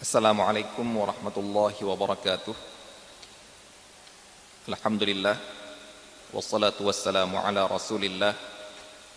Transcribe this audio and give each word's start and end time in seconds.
Assalamualaikum 0.00 0.96
warahmatullahi 0.96 1.76
wabarakatuh 1.84 2.56
Alhamdulillah 4.72 5.36
Wassalatu 6.32 6.88
wassalamu 6.88 7.36
ala 7.36 7.68
rasulillah 7.68 8.32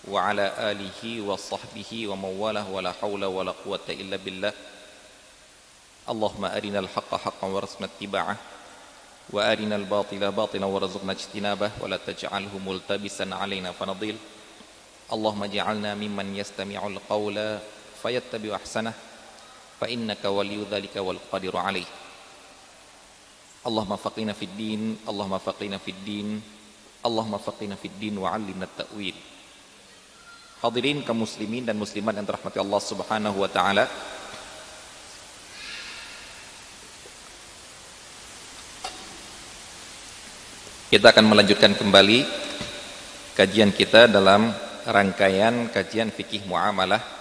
Wa 0.03 0.27
ala 0.27 0.51
alihi 0.59 1.23
wa 1.23 1.39
sahbihi 1.39 2.11
wa 2.11 2.19
mawalah 2.27 2.67
Wa 2.67 2.83
la 2.83 2.91
hawla 2.99 3.31
wa 3.31 3.47
la 3.47 3.55
quwata 3.55 3.95
illa 3.95 4.19
billah 4.19 4.51
Allahumma 6.03 6.51
arina 6.51 6.83
al-haqqa 6.83 7.15
haqqan 7.15 7.47
wa 7.47 7.63
rasna 7.63 7.87
tiba'ah 7.87 8.35
Wa 9.31 9.39
arina 9.39 9.79
al-batila 9.79 10.35
batila 10.35 10.67
wa 10.67 10.83
razukna 10.83 11.15
ijtinabah 11.15 11.79
Wa 11.79 11.87
la 11.87 11.95
taj'alhu 11.95 12.59
multabisan 12.59 13.31
alayna 13.31 13.71
fanadil 13.71 14.19
Allahumma 15.07 15.47
ja'alna 15.47 15.95
mimman 15.95 16.35
yastami'ul 16.35 16.99
qawla 17.07 17.63
Fayattabi'u 18.03 18.51
ahsanah 18.51 19.12
fa 19.83 19.91
innaka 19.91 20.31
waliyyu 20.31 20.63
dzalika 20.63 21.03
wal 21.03 21.19
qadiru 21.19 21.59
alaih. 21.59 21.83
Allahumma 23.67 23.99
faqina 23.99 24.31
fid 24.31 24.55
din 24.55 24.95
Allahumma 25.07 25.39
faqina 25.39 25.79
fid 25.79 25.95
din 26.03 26.39
Allahumma 27.03 27.39
faqina 27.39 27.79
fid 27.79 27.95
din 27.95 28.19
wa 28.19 28.31
'allimna 28.31 28.67
ta'wil 28.67 29.15
Hadirin 30.63 31.03
kaum 31.03 31.23
muslimin 31.23 31.67
dan 31.67 31.75
muslimat 31.75 32.15
yang 32.15 32.23
dirahmati 32.23 32.55
Allah 32.55 32.79
Subhanahu 32.79 33.35
wa 33.35 33.51
taala. 33.51 33.83
Kita 40.87 41.11
akan 41.11 41.25
melanjutkan 41.27 41.75
kembali 41.75 42.23
kajian 43.35 43.75
kita 43.75 44.07
dalam 44.07 44.55
rangkaian 44.87 45.67
kajian 45.67 46.15
fikih 46.15 46.47
muamalah 46.47 47.12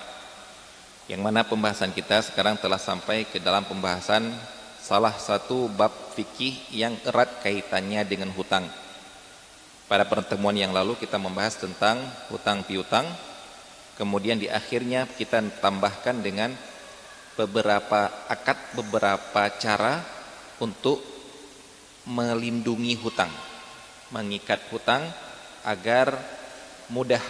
yang 1.11 1.19
mana 1.19 1.43
pembahasan 1.43 1.91
kita 1.91 2.23
sekarang 2.23 2.59
telah 2.63 2.79
sampai 2.79 3.27
ke 3.27 3.43
dalam 3.43 3.67
pembahasan 3.67 4.31
salah 4.79 5.15
satu 5.15 5.67
bab 5.67 5.91
fikih 6.15 6.75
yang 6.75 6.95
erat 7.03 7.43
kaitannya 7.43 8.07
dengan 8.07 8.31
hutang. 8.35 8.67
Pada 9.91 10.07
pertemuan 10.07 10.55
yang 10.55 10.71
lalu 10.71 10.95
kita 10.99 11.19
membahas 11.19 11.59
tentang 11.59 12.03
hutang 12.31 12.63
piutang. 12.63 13.07
Kemudian 13.93 14.41
di 14.41 14.49
akhirnya 14.49 15.05
kita 15.05 15.43
tambahkan 15.61 16.25
dengan 16.25 16.55
beberapa 17.37 18.09
akad, 18.31 18.57
beberapa 18.79 19.53
cara 19.61 20.01
untuk 20.59 21.03
melindungi 22.09 22.97
hutang. 22.99 23.31
Mengikat 24.15 24.65
hutang 24.73 25.05
agar 25.67 26.15
mudah 26.89 27.23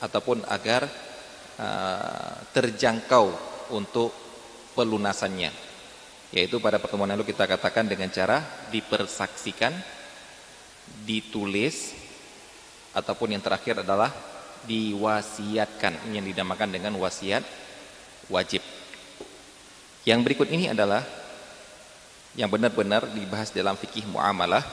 ataupun 0.00 0.46
agar 0.48 0.86
Uh, 1.54 2.34
terjangkau 2.50 3.30
untuk 3.70 4.10
pelunasannya. 4.74 5.54
Yaitu 6.34 6.58
pada 6.58 6.82
pertemuan 6.82 7.06
lalu 7.06 7.30
kita 7.30 7.46
katakan 7.46 7.86
dengan 7.86 8.10
cara 8.10 8.42
dipersaksikan 8.74 9.70
ditulis 11.06 11.94
ataupun 12.90 13.38
yang 13.38 13.42
terakhir 13.42 13.86
adalah 13.86 14.10
diwasiatkan. 14.66 16.10
Ini 16.10 16.18
yang 16.18 16.26
dinamakan 16.26 16.74
dengan 16.74 16.98
wasiat 16.98 17.46
wajib. 18.26 18.58
Yang 20.02 20.20
berikut 20.26 20.50
ini 20.50 20.74
adalah 20.74 21.06
yang 22.34 22.50
benar-benar 22.50 23.06
dibahas 23.14 23.54
dalam 23.54 23.78
fikih 23.78 24.10
muamalah. 24.10 24.66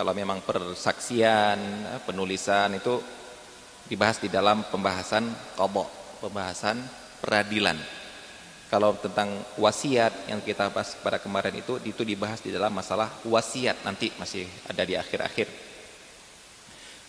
Kalau 0.00 0.16
memang 0.16 0.40
persaksian 0.40 1.60
penulisan 2.08 2.72
itu 2.80 3.19
dibahas 3.90 4.22
di 4.22 4.30
dalam 4.30 4.62
pembahasan 4.70 5.26
qadha, 5.58 5.84
pembahasan 6.22 6.78
peradilan. 7.18 7.74
Kalau 8.70 8.94
tentang 8.94 9.34
wasiat 9.58 10.30
yang 10.30 10.38
kita 10.38 10.70
bahas 10.70 10.94
pada 11.02 11.18
kemarin 11.18 11.58
itu 11.58 11.74
itu 11.82 12.06
dibahas 12.06 12.38
di 12.38 12.54
dalam 12.54 12.70
masalah 12.70 13.10
wasiat 13.26 13.82
nanti 13.82 14.14
masih 14.14 14.46
ada 14.70 14.86
di 14.86 14.94
akhir-akhir. 14.94 15.50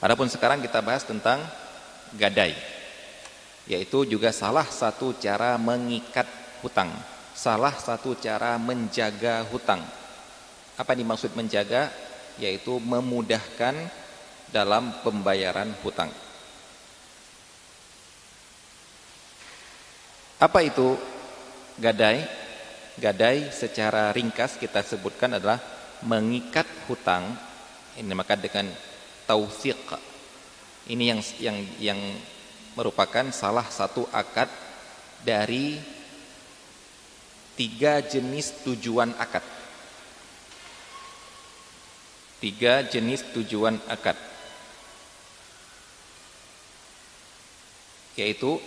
Adapun 0.02 0.26
sekarang 0.26 0.58
kita 0.66 0.82
bahas 0.82 1.06
tentang 1.06 1.38
gadai. 2.18 2.58
Yaitu 3.70 4.10
juga 4.10 4.34
salah 4.34 4.66
satu 4.66 5.14
cara 5.22 5.54
mengikat 5.62 6.26
hutang, 6.66 6.90
salah 7.38 7.78
satu 7.78 8.18
cara 8.18 8.58
menjaga 8.58 9.46
hutang. 9.54 9.86
Apa 10.82 10.98
dimaksud 10.98 11.38
menjaga? 11.38 11.94
Yaitu 12.42 12.82
memudahkan 12.82 13.78
dalam 14.50 14.90
pembayaran 15.06 15.70
hutang. 15.86 16.10
Apa 20.42 20.66
itu 20.66 20.98
gadai? 21.78 22.26
Gadai 22.98 23.54
secara 23.54 24.10
ringkas 24.10 24.58
kita 24.58 24.82
sebutkan 24.82 25.38
adalah 25.38 25.62
mengikat 26.02 26.66
hutang 26.90 27.38
ini 27.94 28.10
maka 28.18 28.34
dengan 28.34 28.66
tausiq. 29.30 29.78
Ini 30.90 31.14
yang 31.14 31.22
yang 31.38 31.58
yang 31.78 32.00
merupakan 32.74 33.30
salah 33.30 33.70
satu 33.70 34.10
akad 34.10 34.50
dari 35.22 35.78
tiga 37.54 38.02
jenis 38.02 38.66
tujuan 38.66 39.14
akad. 39.22 39.46
Tiga 42.42 42.82
jenis 42.82 43.22
tujuan 43.38 43.78
akad. 43.86 44.18
Yaitu 48.18 48.58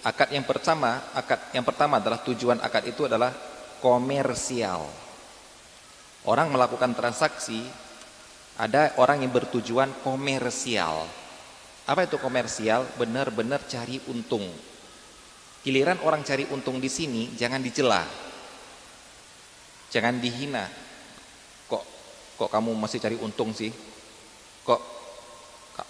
Akad 0.00 0.32
yang 0.32 0.48
pertama, 0.48 0.96
akad 1.12 1.52
yang 1.52 1.60
pertama 1.60 2.00
adalah 2.00 2.24
tujuan 2.24 2.56
akad 2.64 2.88
itu 2.88 3.04
adalah 3.04 3.36
komersial. 3.84 4.88
Orang 6.24 6.52
melakukan 6.52 6.96
transaksi 6.96 7.60
ada 8.56 8.96
orang 8.96 9.20
yang 9.20 9.32
bertujuan 9.32 9.92
komersial. 10.00 11.04
Apa 11.84 12.08
itu 12.08 12.16
komersial? 12.16 12.88
Benar-benar 12.96 13.60
cari 13.68 14.00
untung. 14.08 14.48
Giliran 15.60 16.00
orang 16.00 16.24
cari 16.24 16.48
untung 16.48 16.80
di 16.80 16.88
sini 16.88 17.36
jangan 17.36 17.60
dicela. 17.60 18.00
Jangan 19.92 20.16
dihina. 20.16 20.64
Kok 21.68 21.84
kok 22.40 22.48
kamu 22.48 22.72
masih 22.72 23.04
cari 23.04 23.16
untung 23.20 23.52
sih? 23.52 23.68
Kok 24.64 24.80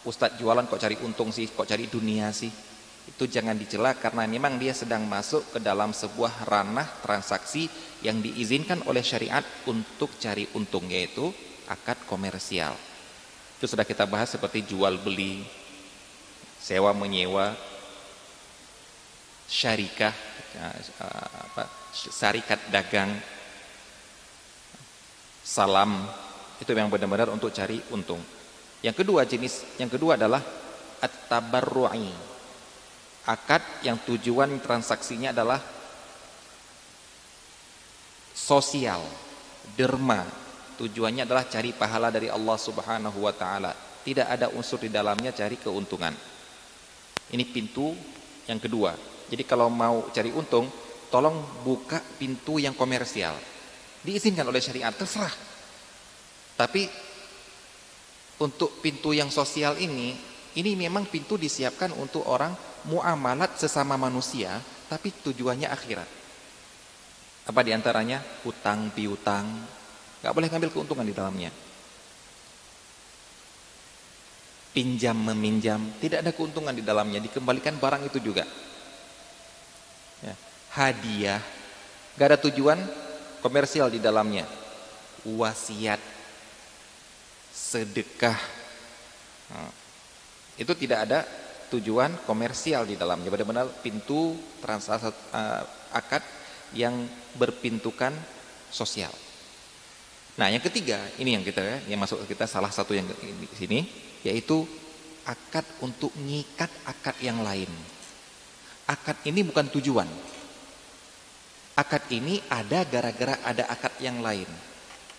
Ustadz 0.06 0.38
jualan 0.38 0.66
kok 0.66 0.82
cari 0.82 0.98
untung 1.02 1.30
sih? 1.30 1.46
Kok 1.50 1.66
cari 1.66 1.86
dunia 1.86 2.30
sih? 2.34 2.69
Itu 3.10 3.26
jangan 3.28 3.58
dicela 3.58 3.92
karena 3.98 4.24
memang 4.24 4.56
dia 4.56 4.72
sedang 4.72 5.04
masuk 5.04 5.44
ke 5.52 5.58
dalam 5.60 5.92
sebuah 5.92 6.46
ranah 6.48 6.88
transaksi 7.04 7.66
yang 8.00 8.22
diizinkan 8.24 8.80
oleh 8.88 9.04
syariat 9.04 9.44
untuk 9.68 10.14
cari 10.16 10.48
untung 10.56 10.88
yaitu 10.88 11.28
akad 11.68 12.00
komersial. 12.08 12.72
Itu 13.60 13.68
sudah 13.68 13.84
kita 13.84 14.08
bahas 14.08 14.32
seperti 14.32 14.64
jual 14.64 14.96
beli, 15.04 15.44
sewa 16.56 16.96
menyewa, 16.96 17.52
syarikah, 19.44 20.16
apa, 21.44 21.68
syarikat 21.92 22.72
dagang, 22.72 23.12
salam 25.44 26.08
itu 26.56 26.72
yang 26.72 26.88
benar-benar 26.88 27.28
untuk 27.28 27.52
cari 27.52 27.84
untung. 27.92 28.22
Yang 28.80 29.04
kedua 29.04 29.28
jenis, 29.28 29.76
yang 29.76 29.92
kedua 29.92 30.16
adalah 30.16 30.40
at-tabarru'i 31.04 32.29
akad 33.28 33.60
yang 33.84 34.00
tujuan 34.06 34.56
transaksinya 34.62 35.34
adalah 35.34 35.60
sosial, 38.32 39.04
derma. 39.76 40.24
Tujuannya 40.80 41.28
adalah 41.28 41.44
cari 41.44 41.76
pahala 41.76 42.08
dari 42.08 42.32
Allah 42.32 42.56
Subhanahu 42.56 43.20
wa 43.20 43.34
taala. 43.36 43.76
Tidak 44.00 44.24
ada 44.24 44.48
unsur 44.56 44.80
di 44.80 44.88
dalamnya 44.88 45.28
cari 45.36 45.60
keuntungan. 45.60 46.16
Ini 47.30 47.44
pintu 47.52 47.92
yang 48.48 48.56
kedua. 48.56 48.96
Jadi 49.28 49.44
kalau 49.44 49.68
mau 49.68 50.08
cari 50.08 50.32
untung, 50.32 50.66
tolong 51.12 51.62
buka 51.62 52.00
pintu 52.16 52.56
yang 52.56 52.72
komersial. 52.72 53.36
Diizinkan 54.00 54.48
oleh 54.48 54.64
syariat, 54.64 54.90
terserah. 54.96 55.30
Tapi 56.56 56.88
untuk 58.40 58.80
pintu 58.80 59.12
yang 59.12 59.28
sosial 59.28 59.76
ini, 59.76 60.16
ini 60.56 60.72
memang 60.74 61.04
pintu 61.12 61.36
disiapkan 61.36 61.92
untuk 61.92 62.24
orang 62.24 62.69
muamalat 62.88 63.58
sesama 63.60 63.98
manusia 64.00 64.60
tapi 64.88 65.12
tujuannya 65.12 65.68
akhirat. 65.70 66.08
Apa 67.46 67.60
di 67.66 67.70
antaranya? 67.74 68.22
Hutang 68.46 68.94
piutang. 68.94 69.46
Gak 70.20 70.34
boleh 70.34 70.48
ngambil 70.52 70.70
keuntungan 70.70 71.06
di 71.06 71.14
dalamnya. 71.16 71.50
Pinjam 74.70 75.18
meminjam, 75.18 75.82
tidak 75.98 76.22
ada 76.22 76.30
keuntungan 76.30 76.70
di 76.70 76.84
dalamnya, 76.86 77.18
dikembalikan 77.18 77.74
barang 77.74 78.06
itu 78.06 78.22
juga. 78.22 78.46
Ya. 80.22 80.34
Hadiah, 80.78 81.42
gak 82.14 82.28
ada 82.30 82.38
tujuan 82.38 82.78
komersial 83.42 83.90
di 83.90 83.98
dalamnya. 83.98 84.46
Wasiat, 85.26 85.98
sedekah, 87.50 88.38
nah, 89.50 89.74
itu 90.54 90.72
tidak 90.78 90.98
ada 91.08 91.18
tujuan 91.70 92.26
komersial 92.26 92.84
di 92.84 92.98
dalamnya. 92.98 93.30
Benar-benar 93.30 93.66
pintu 93.80 94.34
transaksi 94.58 95.08
uh, 95.08 95.62
akad 95.94 96.22
yang 96.74 97.06
berpintukan 97.38 98.14
sosial. 98.70 99.10
Nah, 100.38 100.48
yang 100.48 100.62
ketiga, 100.62 100.98
ini 101.18 101.34
yang 101.36 101.44
kita 101.44 101.60
ya, 101.60 101.76
yang 101.94 102.00
masuk 102.00 102.22
kita 102.24 102.46
salah 102.46 102.70
satu 102.70 102.94
yang 102.94 103.06
di 103.22 103.48
sini 103.58 103.84
yaitu 104.20 104.62
akad 105.26 105.64
untuk 105.80 106.12
ngikat 106.16 106.70
akad 106.86 107.16
yang 107.20 107.40
lain. 107.42 107.68
Akad 108.88 109.20
ini 109.26 109.46
bukan 109.46 109.68
tujuan. 109.70 110.08
Akad 111.78 112.04
ini 112.12 112.42
ada 112.50 112.84
gara-gara 112.84 113.38
ada 113.46 113.64
akad 113.70 113.94
yang 114.02 114.20
lain. 114.20 114.48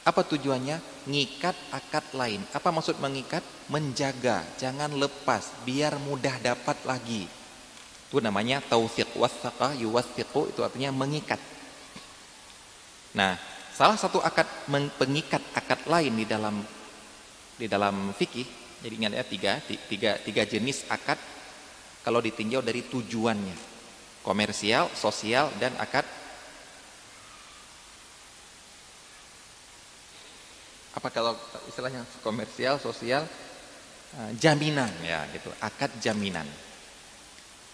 Apa 0.01 0.25
tujuannya? 0.25 0.81
Ngikat 1.05 1.53
akad 1.69 2.05
lain. 2.17 2.41
Apa 2.53 2.73
maksud 2.73 2.97
mengikat? 2.97 3.45
Menjaga, 3.69 4.41
jangan 4.57 4.89
lepas, 4.97 5.47
biar 5.63 6.01
mudah 6.01 6.41
dapat 6.41 6.77
lagi. 6.83 7.29
Itu 8.09 8.19
namanya 8.19 8.59
taufiq 8.65 9.15
wasaqa 9.15 9.77
yuwathiqu 9.79 10.51
itu 10.51 10.59
artinya 10.59 10.91
mengikat. 10.91 11.39
Nah, 13.15 13.39
salah 13.71 13.95
satu 13.95 14.19
akad 14.19 14.43
pengikat 14.99 15.39
akad 15.55 15.87
lain 15.87 16.19
di 16.19 16.25
dalam 16.27 16.59
di 17.55 17.71
dalam 17.71 18.11
fikih, 18.11 18.43
jadi 18.81 18.93
ingat 18.97 19.13
ya 19.15 19.23
tiga, 19.23 19.51
tiga, 19.63 20.11
tiga 20.19 20.43
jenis 20.43 20.83
akad 20.89 21.15
kalau 22.01 22.19
ditinjau 22.19 22.59
dari 22.59 22.83
tujuannya. 22.83 23.69
Komersial, 24.25 24.89
sosial, 24.93 25.49
dan 25.57 25.73
akad 25.77 26.05
apa 30.91 31.07
kalau 31.07 31.33
istilahnya 31.71 32.03
komersial, 32.19 32.75
sosial, 32.79 33.23
eh, 34.17 34.31
jaminan 34.35 34.91
ya 35.03 35.23
gitu, 35.31 35.47
akad 35.63 35.91
jaminan. 36.03 36.47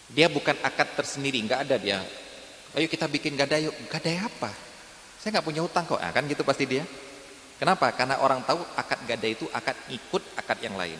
Dia 0.08 0.30
bukan 0.30 0.56
akad 0.64 0.96
tersendiri, 0.96 1.42
nggak 1.44 1.60
ada 1.68 1.76
dia. 1.76 2.00
Ayo 2.76 2.86
kita 2.88 3.10
bikin 3.10 3.36
gadai 3.36 3.68
yuk. 3.68 3.76
Gadai 3.90 4.16
apa? 4.20 4.52
Saya 5.18 5.38
nggak 5.38 5.46
punya 5.46 5.60
utang 5.66 5.84
kok, 5.84 5.98
nah, 5.98 6.12
kan 6.14 6.24
gitu 6.24 6.46
pasti 6.46 6.64
dia. 6.64 6.84
Kenapa? 7.58 7.90
Karena 7.90 8.22
orang 8.22 8.46
tahu 8.46 8.62
akad 8.78 9.02
gadai 9.02 9.34
itu 9.34 9.50
akad 9.50 9.74
ikut 9.90 10.22
akad 10.38 10.58
yang 10.62 10.78
lain. 10.78 10.96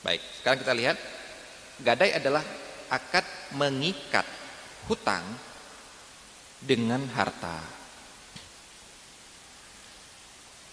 Baik, 0.00 0.22
sekarang 0.40 0.58
kita 0.64 0.72
lihat 0.72 0.96
gadai 1.84 2.16
adalah 2.16 2.40
akad 2.88 3.26
mengikat 3.52 4.24
hutang 4.88 5.22
dengan 6.64 7.04
harta. 7.12 7.77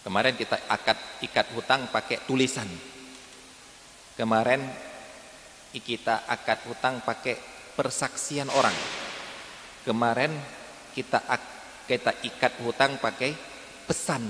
Kemarin 0.06 0.38
kita 0.38 0.70
akad 0.70 0.94
ikat 1.26 1.50
hutang 1.58 1.90
pakai 1.90 2.22
tulisan. 2.30 2.70
Kemarin 4.14 4.62
kita 5.74 6.30
akad 6.30 6.62
hutang 6.70 7.02
pakai 7.02 7.34
persaksian 7.74 8.54
orang. 8.54 8.78
Kemarin 9.82 10.30
kita 10.94 11.26
kita 11.90 12.22
ikat 12.22 12.54
hutang 12.62 13.02
pakai 13.02 13.34
pesan. 13.90 14.30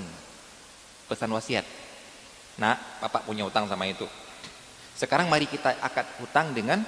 Pesan 1.11 1.35
wasiat. 1.35 1.67
Nah, 2.55 2.79
Bapak 3.03 3.27
punya 3.27 3.43
hutang 3.43 3.67
sama 3.67 3.83
itu. 3.83 4.07
Sekarang 4.95 5.27
mari 5.27 5.43
kita 5.43 5.75
akad 5.83 6.07
hutang 6.23 6.55
dengan 6.55 6.79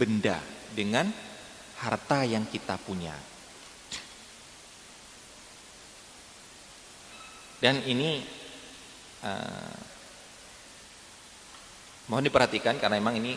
benda, 0.00 0.40
dengan 0.72 1.04
harta 1.84 2.24
yang 2.24 2.48
kita 2.48 2.80
punya. 2.80 3.12
Dan 7.60 7.84
ini 7.84 8.24
uh, 9.20 9.76
mohon 12.08 12.24
diperhatikan 12.24 12.80
karena 12.80 12.96
memang 12.96 13.20
ini 13.20 13.36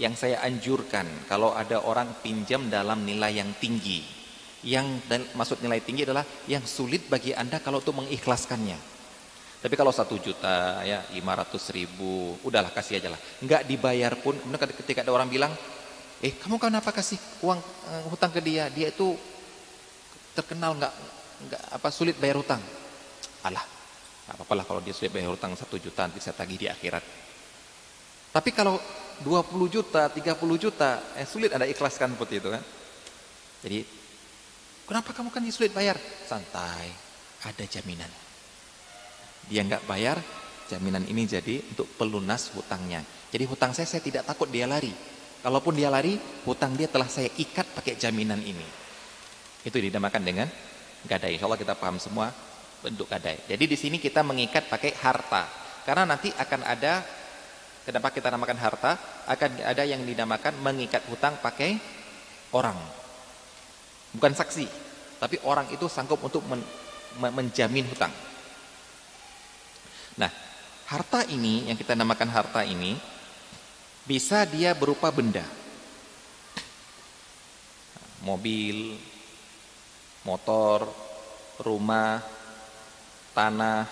yang 0.00 0.16
saya 0.16 0.40
anjurkan 0.40 1.04
kalau 1.28 1.52
ada 1.52 1.84
orang 1.84 2.16
pinjam 2.22 2.70
dalam 2.70 3.04
nilai 3.04 3.42
yang 3.42 3.50
tinggi. 3.58 4.22
Yang 4.62 4.86
dan 5.10 5.26
maksud 5.34 5.58
nilai 5.58 5.82
tinggi 5.82 6.06
adalah 6.06 6.22
yang 6.46 6.62
sulit 6.62 7.10
bagi 7.10 7.34
anda 7.34 7.58
kalau 7.58 7.82
untuk 7.82 7.98
mengikhlaskannya. 7.98 8.78
Tapi 9.62 9.74
kalau 9.78 9.90
satu 9.90 10.18
juta 10.22 10.82
ya 10.86 11.02
lima 11.14 11.38
ratus 11.38 11.70
ribu, 11.74 12.38
udahlah 12.46 12.70
kasih 12.70 13.02
aja 13.02 13.10
lah. 13.10 13.20
Nggak 13.42 13.62
dibayar 13.66 14.14
pun, 14.18 14.38
kemudian 14.38 14.70
ketika 14.74 15.02
ada 15.02 15.14
orang 15.14 15.30
bilang, 15.30 15.50
eh 16.22 16.34
kamu 16.34 16.62
kenapa 16.62 16.94
kasih 16.94 17.18
uang 17.42 17.58
uh, 17.62 18.02
hutang 18.10 18.30
ke 18.30 18.38
dia? 18.42 18.70
Dia 18.70 18.94
itu 18.94 19.14
terkenal 20.34 20.78
nggak 20.78 20.94
nggak 21.46 21.62
apa 21.78 21.88
sulit 21.90 22.14
bayar 22.18 22.38
hutang. 22.38 22.62
Alah, 23.42 23.64
gak 24.28 24.34
apa-apa 24.38 24.54
lah 24.54 24.64
kalau 24.66 24.80
dia 24.80 24.94
sudah 24.94 25.10
bayar 25.10 25.34
hutang 25.34 25.58
satu 25.58 25.74
juta 25.82 26.06
nanti 26.06 26.22
saya 26.22 26.38
tagih 26.38 26.58
di 26.62 26.66
akhirat. 26.70 27.02
Tapi 28.32 28.50
kalau 28.54 28.78
20 29.20 29.68
juta, 29.68 30.08
30 30.08 30.38
juta, 30.56 31.12
eh 31.18 31.26
sulit 31.28 31.52
ada 31.52 31.68
ikhlaskan 31.68 32.16
seperti 32.16 32.34
itu 32.40 32.48
kan. 32.48 32.62
Jadi, 33.62 33.78
kenapa 34.88 35.12
kamu 35.12 35.28
kan 35.28 35.42
sulit 35.52 35.74
bayar? 35.74 35.98
Santai, 36.24 36.88
ada 37.44 37.64
jaminan. 37.68 38.08
Dia 39.50 39.66
nggak 39.66 39.84
bayar, 39.84 40.16
jaminan 40.70 41.04
ini 41.04 41.28
jadi 41.28 41.60
untuk 41.74 41.86
pelunas 41.98 42.50
hutangnya. 42.56 43.02
Jadi 43.28 43.44
hutang 43.44 43.76
saya, 43.76 43.84
saya 43.90 44.00
tidak 44.00 44.24
takut 44.24 44.48
dia 44.48 44.64
lari. 44.64 44.94
Kalaupun 45.42 45.74
dia 45.74 45.90
lari, 45.90 46.14
hutang 46.46 46.78
dia 46.78 46.86
telah 46.86 47.10
saya 47.10 47.26
ikat 47.26 47.74
pakai 47.74 47.98
jaminan 47.98 48.38
ini. 48.38 48.64
Itu 49.66 49.76
dinamakan 49.76 50.22
dengan 50.22 50.48
gadai. 51.04 51.34
Insya 51.34 51.50
Allah 51.50 51.58
kita 51.58 51.74
paham 51.74 51.98
semua 51.98 52.30
bentuk 52.82 53.06
gadai. 53.06 53.38
Jadi 53.46 53.64
di 53.64 53.76
sini 53.78 53.96
kita 54.02 54.26
mengikat 54.26 54.66
pakai 54.66 54.92
harta. 54.98 55.46
Karena 55.86 56.14
nanti 56.14 56.30
akan 56.34 56.60
ada 56.66 57.02
kenapa 57.86 58.10
kita 58.10 58.28
namakan 58.28 58.58
harta? 58.58 58.92
Akan 59.30 59.62
ada 59.62 59.86
yang 59.86 60.02
dinamakan 60.02 60.58
mengikat 60.58 61.06
hutang 61.06 61.38
pakai 61.38 61.78
orang. 62.52 62.76
Bukan 64.12 64.34
saksi, 64.34 64.66
tapi 65.22 65.40
orang 65.46 65.70
itu 65.72 65.88
sanggup 65.88 66.20
untuk 66.20 66.44
men, 66.44 66.60
menjamin 67.32 67.86
hutang. 67.88 68.12
Nah, 70.20 70.28
harta 70.90 71.24
ini 71.32 71.70
yang 71.70 71.78
kita 71.80 71.96
namakan 71.96 72.28
harta 72.28 72.60
ini 72.66 72.92
bisa 74.04 74.44
dia 74.44 74.76
berupa 74.76 75.08
benda. 75.08 75.46
Mobil, 78.22 78.94
motor, 80.22 80.86
rumah, 81.62 82.22
tanah, 83.32 83.88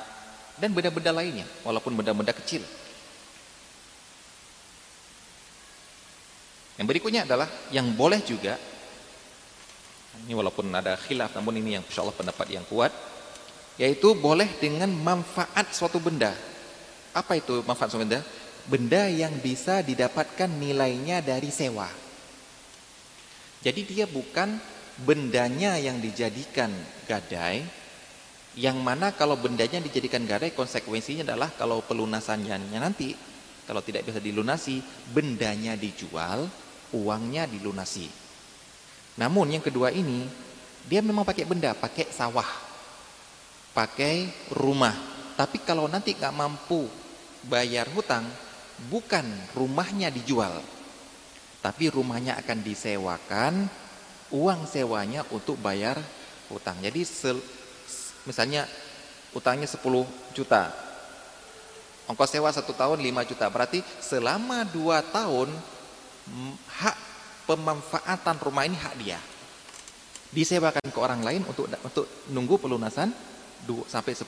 dan 0.61 0.71
benda-benda 0.77 1.13
lainnya, 1.17 1.49
walaupun 1.65 1.97
benda-benda 1.97 2.37
kecil. 2.37 2.61
Yang 6.81 6.87
berikutnya 6.87 7.29
adalah 7.29 7.49
yang 7.73 7.93
boleh 7.93 8.25
juga, 8.25 8.57
ini 10.25 10.33
walaupun 10.33 10.69
ada 10.73 10.97
khilaf, 10.97 11.33
namun 11.37 11.61
ini 11.61 11.77
yang 11.77 11.85
insya 11.85 12.01
Allah 12.05 12.17
pendapat 12.17 12.47
yang 12.53 12.65
kuat, 12.69 12.93
yaitu 13.81 14.13
boleh 14.17 14.49
dengan 14.61 14.89
manfaat 14.93 15.73
suatu 15.73 15.97
benda. 16.01 16.37
Apa 17.17 17.41
itu 17.41 17.65
manfaat 17.65 17.93
suatu 17.93 18.05
benda? 18.05 18.21
Benda 18.69 19.09
yang 19.09 19.33
bisa 19.41 19.81
didapatkan 19.81 20.49
nilainya 20.49 21.25
dari 21.25 21.49
sewa. 21.49 21.89
Jadi 23.61 23.81
dia 23.85 24.05
bukan 24.09 24.57
bendanya 25.05 25.77
yang 25.77 26.01
dijadikan 26.01 26.73
gadai, 27.09 27.65
yang 28.59 28.83
mana 28.83 29.15
kalau 29.15 29.39
bendanya 29.39 29.79
dijadikan 29.79 30.27
gadai 30.27 30.51
konsekuensinya 30.51 31.23
adalah 31.23 31.55
kalau 31.55 31.83
pelunasannya 31.87 32.59
nanti 32.79 33.15
kalau 33.67 33.79
tidak 33.85 34.11
bisa 34.11 34.19
dilunasi 34.19 34.83
bendanya 35.15 35.79
dijual 35.79 36.51
uangnya 36.91 37.47
dilunasi. 37.47 38.11
Namun 39.21 39.55
yang 39.55 39.63
kedua 39.63 39.95
ini 39.95 40.27
dia 40.87 40.99
memang 41.05 41.23
pakai 41.23 41.47
benda 41.47 41.77
pakai 41.77 42.11
sawah 42.11 42.49
pakai 43.71 44.27
rumah. 44.55 44.95
Tapi 45.39 45.63
kalau 45.63 45.87
nanti 45.87 46.19
nggak 46.19 46.35
mampu 46.35 46.91
bayar 47.47 47.87
hutang 47.95 48.27
bukan 48.91 49.25
rumahnya 49.55 50.13
dijual 50.13 50.61
tapi 51.61 51.93
rumahnya 51.93 52.41
akan 52.41 52.59
disewakan 52.65 53.55
uang 54.33 54.65
sewanya 54.65 55.29
untuk 55.29 55.61
bayar 55.61 56.01
hutang. 56.49 56.81
Jadi 56.81 57.05
misalnya 58.25 58.67
utangnya 59.33 59.69
10 59.69 59.81
juta. 60.35 60.73
Ongkos 62.11 62.31
sewa 62.35 62.51
satu 62.51 62.75
tahun 62.75 62.99
5 62.99 63.31
juta. 63.31 63.47
Berarti 63.49 63.81
selama 64.03 64.67
2 64.67 65.15
tahun 65.15 65.49
hak 66.83 66.97
pemanfaatan 67.47 68.37
rumah 68.43 68.67
ini 68.67 68.77
hak 68.77 68.95
dia. 68.99 69.21
Disewakan 70.31 70.87
ke 70.91 70.99
orang 70.99 71.23
lain 71.23 71.43
untuk 71.47 71.67
untuk 71.71 72.07
nunggu 72.31 72.59
pelunasan 72.59 73.11
2 73.67 73.87
sampai 73.87 74.15
10 74.15 74.27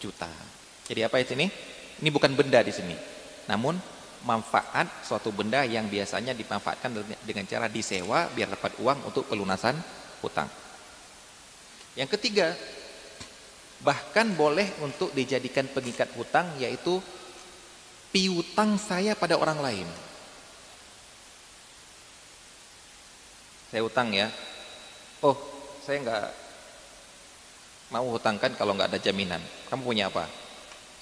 juta. 0.00 0.30
Jadi 0.88 1.00
apa 1.04 1.16
itu 1.20 1.32
ini 1.36 1.48
ini 2.02 2.08
bukan 2.12 2.32
benda 2.36 2.60
di 2.60 2.72
sini. 2.72 2.96
Namun 3.48 3.76
manfaat 4.22 5.02
suatu 5.02 5.34
benda 5.34 5.66
yang 5.66 5.90
biasanya 5.90 6.32
dimanfaatkan 6.32 6.94
dengan 7.26 7.44
cara 7.48 7.66
disewa 7.66 8.30
biar 8.30 8.54
dapat 8.54 8.78
uang 8.78 9.10
untuk 9.10 9.26
pelunasan 9.26 9.74
hutang 10.22 10.46
yang 11.98 12.08
ketiga 12.08 12.56
Bahkan 13.82 14.38
boleh 14.38 14.78
untuk 14.78 15.10
dijadikan 15.10 15.66
pengikat 15.66 16.14
hutang 16.14 16.46
yaitu 16.62 17.02
piutang 18.14 18.78
saya 18.78 19.18
pada 19.18 19.34
orang 19.34 19.58
lain. 19.58 19.88
Saya 23.72 23.82
utang 23.82 24.14
ya. 24.14 24.28
Oh, 25.24 25.34
saya 25.82 25.98
nggak 26.04 26.26
mau 27.90 28.06
hutangkan 28.12 28.52
kalau 28.54 28.76
nggak 28.78 28.94
ada 28.94 29.00
jaminan. 29.02 29.40
Kamu 29.66 29.82
punya 29.82 30.12
apa? 30.12 30.28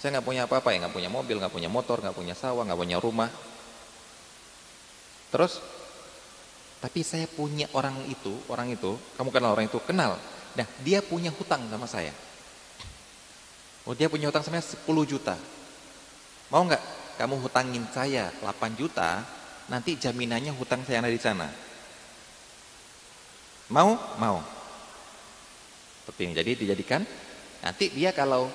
Saya 0.01 0.17
nggak 0.17 0.27
punya 0.27 0.43
apa-apa 0.49 0.73
ya, 0.73 0.87
nggak 0.87 0.95
punya 0.97 1.11
mobil, 1.13 1.37
nggak 1.37 1.53
punya 1.53 1.69
motor, 1.69 2.01
nggak 2.01 2.17
punya 2.17 2.33
sawah, 2.33 2.65
nggak 2.65 2.81
punya 2.81 2.97
rumah. 2.97 3.29
Terus, 5.29 5.61
tapi 6.81 7.05
saya 7.05 7.29
punya 7.29 7.69
orang 7.77 8.09
itu, 8.09 8.33
orang 8.49 8.73
itu, 8.73 8.97
kamu 9.21 9.29
kenal 9.29 9.53
orang 9.53 9.69
itu, 9.69 9.79
kenal. 9.85 10.17
Nah, 10.57 10.67
dia 10.81 11.05
punya 11.05 11.29
hutang 11.29 11.69
sama 11.69 11.85
saya. 11.85 12.15
Oh, 13.89 13.97
dia 13.97 14.13
punya 14.13 14.29
hutang 14.29 14.45
sama 14.45 14.61
saya 14.61 14.77
10 14.77 15.09
juta. 15.09 15.37
Mau 16.53 16.67
nggak 16.67 16.83
kamu 17.17 17.37
hutangin 17.41 17.85
saya 17.93 18.29
8 18.45 18.77
juta, 18.77 19.25
nanti 19.73 19.97
jaminannya 19.97 20.53
hutang 20.53 20.85
saya 20.85 21.01
ada 21.01 21.09
di 21.09 21.21
sana. 21.21 21.49
Mau? 23.71 23.95
Mau. 24.19 24.43
Seperti 26.03 26.21
ini. 26.27 26.35
Jadi 26.35 26.51
dijadikan 26.67 27.03
nanti 27.63 27.89
dia 27.95 28.11
kalau 28.11 28.51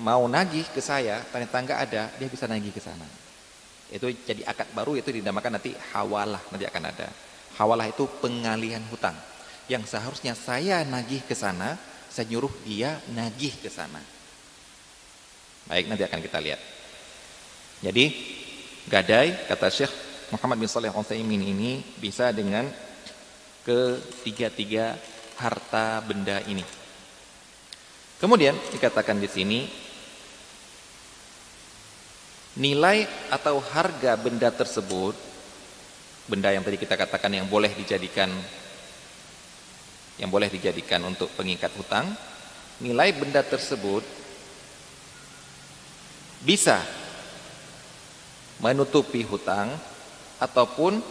mau 0.00 0.24
nagih 0.24 0.64
ke 0.72 0.80
saya, 0.80 1.20
ternyata 1.28 1.56
nggak 1.60 1.80
ada, 1.90 2.02
dia 2.16 2.28
bisa 2.32 2.48
nagih 2.48 2.72
ke 2.72 2.80
sana. 2.80 3.04
Itu 3.92 4.08
jadi 4.08 4.40
akad 4.48 4.72
baru 4.72 4.96
itu 4.96 5.12
dinamakan 5.12 5.60
nanti 5.60 5.76
hawalah 5.92 6.40
nanti 6.48 6.64
akan 6.64 6.82
ada. 6.88 7.12
Hawalah 7.60 7.92
itu 7.92 8.08
pengalihan 8.24 8.80
hutang. 8.88 9.14
Yang 9.68 9.92
seharusnya 9.92 10.32
saya 10.32 10.80
nagih 10.88 11.20
ke 11.28 11.36
sana, 11.36 11.76
saya 12.08 12.24
nyuruh 12.32 12.50
dia 12.64 12.96
nagih 13.12 13.52
ke 13.60 13.68
sana. 13.68 14.00
Baik, 15.66 15.86
nanti 15.86 16.02
akan 16.02 16.20
kita 16.22 16.38
lihat. 16.42 16.60
Jadi 17.82 18.04
gadai 18.86 19.46
kata 19.46 19.68
Syekh 19.70 19.92
Muhammad 20.34 20.58
bin 20.58 20.70
Saleh 20.70 20.90
Al-Utsaimin 20.90 21.42
ini 21.42 21.82
bisa 21.98 22.30
dengan 22.30 22.66
ketiga-tiga 23.62 24.98
harta 25.38 26.02
benda 26.02 26.42
ini. 26.46 26.62
Kemudian 28.22 28.54
dikatakan 28.70 29.18
di 29.18 29.26
sini 29.26 29.60
nilai 32.54 33.08
atau 33.32 33.58
harga 33.58 34.12
benda 34.14 34.52
tersebut 34.52 35.16
benda 36.28 36.52
yang 36.52 36.62
tadi 36.62 36.78
kita 36.78 36.94
katakan 36.94 37.32
yang 37.32 37.48
boleh 37.48 37.72
dijadikan 37.72 38.28
yang 40.20 40.28
boleh 40.28 40.52
dijadikan 40.52 41.00
untuk 41.02 41.32
pengikat 41.32 41.72
hutang 41.74 42.12
nilai 42.84 43.10
benda 43.16 43.40
tersebut 43.40 44.04
bisa 46.42 46.82
menutupi 48.62 49.26
hutang 49.26 49.74
ataupun 50.38 51.02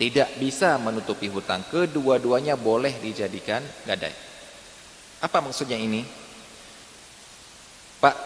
tidak 0.00 0.28
bisa 0.40 0.80
menutupi 0.80 1.28
hutang. 1.28 1.64
Kedua-duanya 1.68 2.56
boleh 2.56 2.96
dijadikan 3.00 3.60
gadai. 3.84 4.12
Apa 5.22 5.38
maksudnya 5.38 5.78
ini? 5.78 6.02
Pak, 8.02 8.16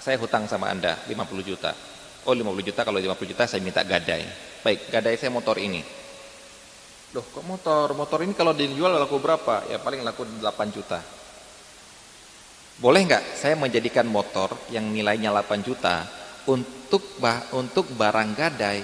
saya 0.00 0.16
hutang 0.16 0.48
sama 0.48 0.72
Anda 0.72 0.96
50 1.04 1.44
juta. 1.44 1.76
Oh 2.24 2.32
50 2.32 2.64
juta, 2.64 2.80
kalau 2.86 3.02
50 3.02 3.30
juta 3.34 3.44
saya 3.44 3.60
minta 3.60 3.84
gadai. 3.84 4.24
Baik, 4.62 4.88
gadai 4.88 5.18
saya 5.18 5.28
motor 5.34 5.58
ini. 5.58 5.82
Loh 7.12 7.26
kok 7.28 7.44
motor? 7.44 7.92
Motor 7.92 8.24
ini 8.24 8.32
kalau 8.32 8.56
dijual 8.56 8.96
laku 8.96 9.20
berapa? 9.20 9.68
Ya 9.68 9.76
paling 9.76 10.00
laku 10.00 10.24
8 10.24 10.72
juta. 10.72 11.02
Boleh 12.82 13.06
nggak 13.06 13.38
saya 13.38 13.54
menjadikan 13.54 14.10
motor 14.10 14.58
yang 14.74 14.90
nilainya 14.90 15.30
8 15.30 15.62
juta 15.62 16.02
untuk 16.50 17.14
bah, 17.22 17.46
untuk 17.54 17.94
barang 17.94 18.34
gadai 18.34 18.82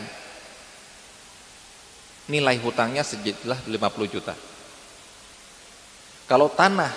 nilai 2.30 2.56
hutangnya 2.62 3.02
sejumlah 3.02 3.66
50 3.66 4.14
juta. 4.14 4.38
Kalau 6.30 6.46
tanah 6.46 6.94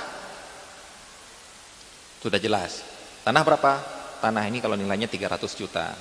sudah 2.21 2.37
jelas. 2.37 2.85
Tanah 3.25 3.41
berapa? 3.41 3.81
Tanah 4.21 4.45
ini 4.45 4.61
kalau 4.61 4.77
nilainya 4.77 5.09
300 5.09 5.41
juta. 5.57 5.97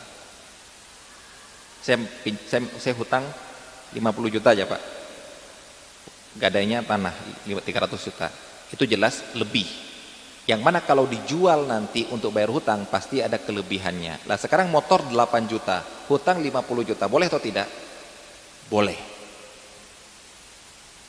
Saya, 1.80 1.96
saya, 2.44 2.60
saya 2.76 2.92
hutang 2.92 3.24
50 3.96 4.34
juta 4.36 4.52
aja 4.52 4.68
Pak. 4.68 4.82
Gadainya 6.36 6.84
tanah 6.84 7.16
300 7.48 7.64
juta. 7.96 8.28
Itu 8.68 8.84
jelas 8.84 9.24
lebih. 9.32 9.89
Yang 10.50 10.66
mana 10.66 10.82
kalau 10.82 11.06
dijual 11.06 11.62
nanti 11.70 12.10
untuk 12.10 12.34
bayar 12.34 12.50
hutang 12.50 12.82
pasti 12.90 13.22
ada 13.22 13.38
kelebihannya. 13.38 14.26
Lah 14.26 14.34
sekarang 14.34 14.66
motor 14.66 15.06
8 15.06 15.46
juta, 15.46 15.78
hutang 16.10 16.42
50 16.42 16.90
juta. 16.90 17.06
Boleh 17.06 17.30
atau 17.30 17.38
tidak? 17.38 17.70
Boleh. 18.66 18.98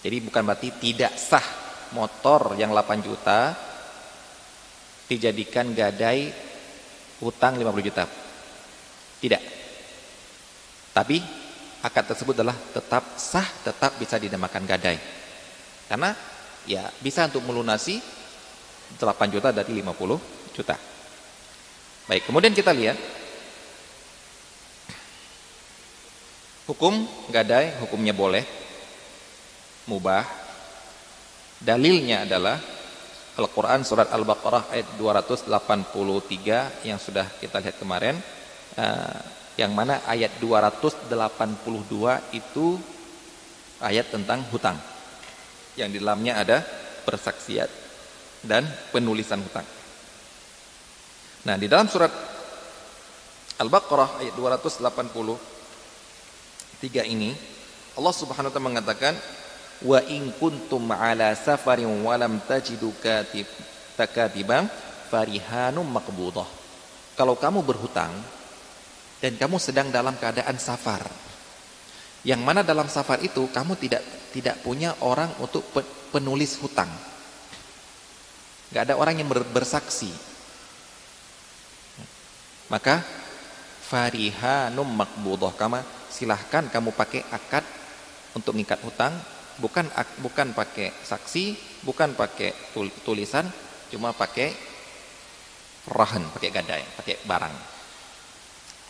Jadi 0.05 0.17
bukan 0.21 0.45
berarti 0.45 0.69
tidak 0.77 1.17
sah 1.17 1.41
motor 1.97 2.53
yang 2.53 2.69
8 2.69 3.01
juta 3.01 3.57
dijadikan 5.09 5.73
gadai 5.73 6.29
utang 7.25 7.57
50 7.57 7.81
juta. 7.89 8.05
Tidak. 9.25 9.41
Tapi 10.93 11.17
akad 11.81 12.13
tersebut 12.13 12.37
adalah 12.37 12.61
tetap 12.77 13.17
sah, 13.17 13.49
tetap 13.65 13.97
bisa 13.97 14.21
dinamakan 14.21 14.69
gadai. 14.69 15.01
Karena 15.89 16.13
ya 16.69 16.93
bisa 17.01 17.25
untuk 17.25 17.41
melunasi 17.41 18.20
8 18.99 19.33
juta 19.33 19.49
dari 19.55 19.79
50 19.79 20.55
juta. 20.55 20.75
Baik, 22.11 22.27
kemudian 22.27 22.51
kita 22.51 22.75
lihat. 22.75 22.97
Hukum 26.67 27.07
gadai, 27.31 27.75
hukumnya 27.83 28.11
boleh. 28.15 28.43
Mubah. 29.87 30.23
Dalilnya 31.61 32.25
adalah 32.25 32.57
Al-Quran 33.37 33.85
surat 33.85 34.09
Al-Baqarah 34.11 34.73
ayat 34.75 34.97
283 34.97 36.83
yang 36.87 36.99
sudah 36.99 37.27
kita 37.39 37.63
lihat 37.63 37.77
kemarin. 37.79 38.19
Uh, 38.75 39.19
yang 39.59 39.75
mana 39.75 39.99
ayat 40.07 40.31
282 40.39 41.11
itu 42.33 42.79
ayat 43.83 44.07
tentang 44.09 44.43
hutang. 44.51 44.79
Yang 45.75 45.89
di 45.95 45.99
dalamnya 46.03 46.33
ada 46.39 46.57
persaksian 47.03 47.80
dan 48.41 48.65
penulisan 48.89 49.41
hutang. 49.41 49.65
Nah 51.45 51.57
di 51.57 51.65
dalam 51.65 51.89
surat 51.89 52.09
Al-Baqarah 53.61 54.25
ayat 54.25 54.33
283 54.37 57.05
ini 57.05 57.29
Allah 57.97 58.13
subhanahu 58.13 58.49
wa 58.49 58.53
ta'ala 58.53 58.69
mengatakan 58.73 59.13
wa 59.85 59.99
in 60.09 60.33
kuntum 60.37 60.89
ala 60.89 61.33
safarin 61.37 61.89
wa 62.01 62.17
lam 62.17 62.41
tajidu 62.45 62.93
katib 63.01 63.45
takatiban 63.93 64.65
farihanum 65.09 65.85
maqbudah. 65.85 66.45
Kalau 67.13 67.37
kamu 67.37 67.61
berhutang 67.61 68.09
dan 69.21 69.37
kamu 69.37 69.61
sedang 69.61 69.93
dalam 69.93 70.17
keadaan 70.17 70.57
safar 70.57 71.05
yang 72.25 72.41
mana 72.41 72.65
dalam 72.65 72.89
safar 72.89 73.21
itu 73.21 73.45
kamu 73.53 73.77
tidak 73.77 74.01
tidak 74.33 74.57
punya 74.65 74.97
orang 75.05 75.29
untuk 75.41 75.65
penulis 76.09 76.57
hutang 76.61 76.89
nggak 78.71 78.83
ada 78.87 78.95
orang 78.95 79.19
yang 79.19 79.27
bersaksi 79.27 80.11
maka 82.71 83.03
farihanum 83.91 84.87
maqbudah 84.87 85.51
kamu 85.59 85.83
silahkan 86.07 86.71
kamu 86.71 86.95
pakai 86.95 87.27
akad 87.31 87.67
untuk 88.31 88.55
mengikat 88.55 88.79
hutang 88.79 89.11
bukan 89.61 89.85
bukan 90.23 90.47
pakai 90.57 90.89
saksi, 91.05 91.57
bukan 91.85 92.17
pakai 92.17 92.73
tulisan, 93.05 93.45
cuma 93.93 94.09
pakai 94.15 94.49
rahan, 95.91 96.25
pakai 96.33 96.49
gadai, 96.49 96.83
pakai 96.97 97.15
barang. 97.25 97.55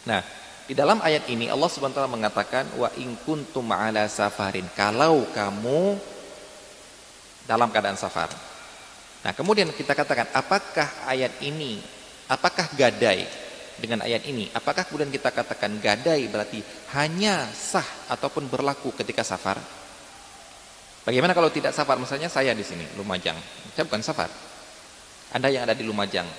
Nah, 0.08 0.22
di 0.68 0.74
dalam 0.74 1.04
ayat 1.04 1.28
ini 1.28 1.52
Allah 1.52 1.68
Subhanahu 1.68 2.16
mengatakan 2.16 2.72
wa 2.80 2.88
in 2.96 3.20
kuntum 3.28 3.68
ala 3.72 4.08
safarin. 4.08 4.68
Kalau 4.72 5.28
kamu 5.36 6.00
dalam 7.50 7.68
keadaan 7.74 8.00
safar. 8.00 8.30
Nah, 9.22 9.32
kemudian 9.38 9.70
kita 9.70 9.94
katakan 9.94 10.34
apakah 10.34 11.06
ayat 11.06 11.38
ini 11.46 11.78
apakah 12.32 12.72
gadai 12.74 13.28
dengan 13.76 14.02
ayat 14.08 14.24
ini? 14.24 14.48
Apakah 14.56 14.88
kemudian 14.88 15.12
kita 15.12 15.36
katakan 15.36 15.78
gadai 15.84 16.32
berarti 16.32 16.64
hanya 16.96 17.46
sah 17.52 17.86
ataupun 18.08 18.48
berlaku 18.48 18.96
ketika 18.96 19.28
safar? 19.28 19.60
Bagaimana 21.04 21.34
kalau 21.34 21.50
tidak 21.50 21.74
safar? 21.74 21.98
Misalnya 21.98 22.30
saya 22.30 22.54
di 22.54 22.62
sini, 22.62 22.86
Lumajang. 22.94 23.36
Saya 23.74 23.90
bukan 23.90 24.06
safar. 24.06 24.30
Anda 25.34 25.50
yang 25.50 25.66
ada 25.66 25.74
di 25.74 25.82
Lumajang. 25.82 26.30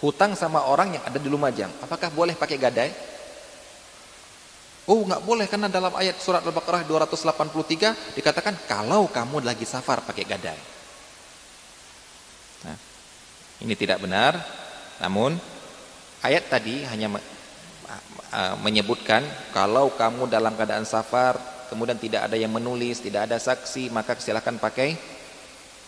Hutang 0.00 0.32
sama 0.32 0.64
orang 0.64 0.96
yang 0.96 1.04
ada 1.04 1.20
di 1.20 1.28
Lumajang. 1.28 1.68
Apakah 1.84 2.08
boleh 2.08 2.32
pakai 2.32 2.56
gadai? 2.56 2.90
Oh, 4.88 5.04
nggak 5.04 5.22
boleh 5.22 5.44
karena 5.46 5.68
dalam 5.68 5.92
ayat 5.92 6.16
surat 6.16 6.40
Al-Baqarah 6.40 6.88
283 6.88 8.16
dikatakan 8.16 8.64
kalau 8.64 9.06
kamu 9.12 9.44
lagi 9.44 9.68
safar 9.68 10.00
pakai 10.00 10.24
gadai. 10.24 10.79
Ini 13.60 13.74
tidak 13.76 14.00
benar. 14.00 14.40
Namun 15.00 15.36
ayat 16.24 16.48
tadi 16.48 16.84
hanya 16.84 17.12
menyebutkan 18.62 19.24
kalau 19.50 19.92
kamu 19.96 20.30
dalam 20.30 20.54
keadaan 20.54 20.86
safar 20.86 21.36
kemudian 21.66 21.98
tidak 21.98 22.26
ada 22.30 22.36
yang 22.38 22.50
menulis, 22.50 22.98
tidak 22.98 23.30
ada 23.30 23.38
saksi, 23.38 23.90
maka 23.94 24.18
silakan 24.18 24.58
pakai 24.58 24.96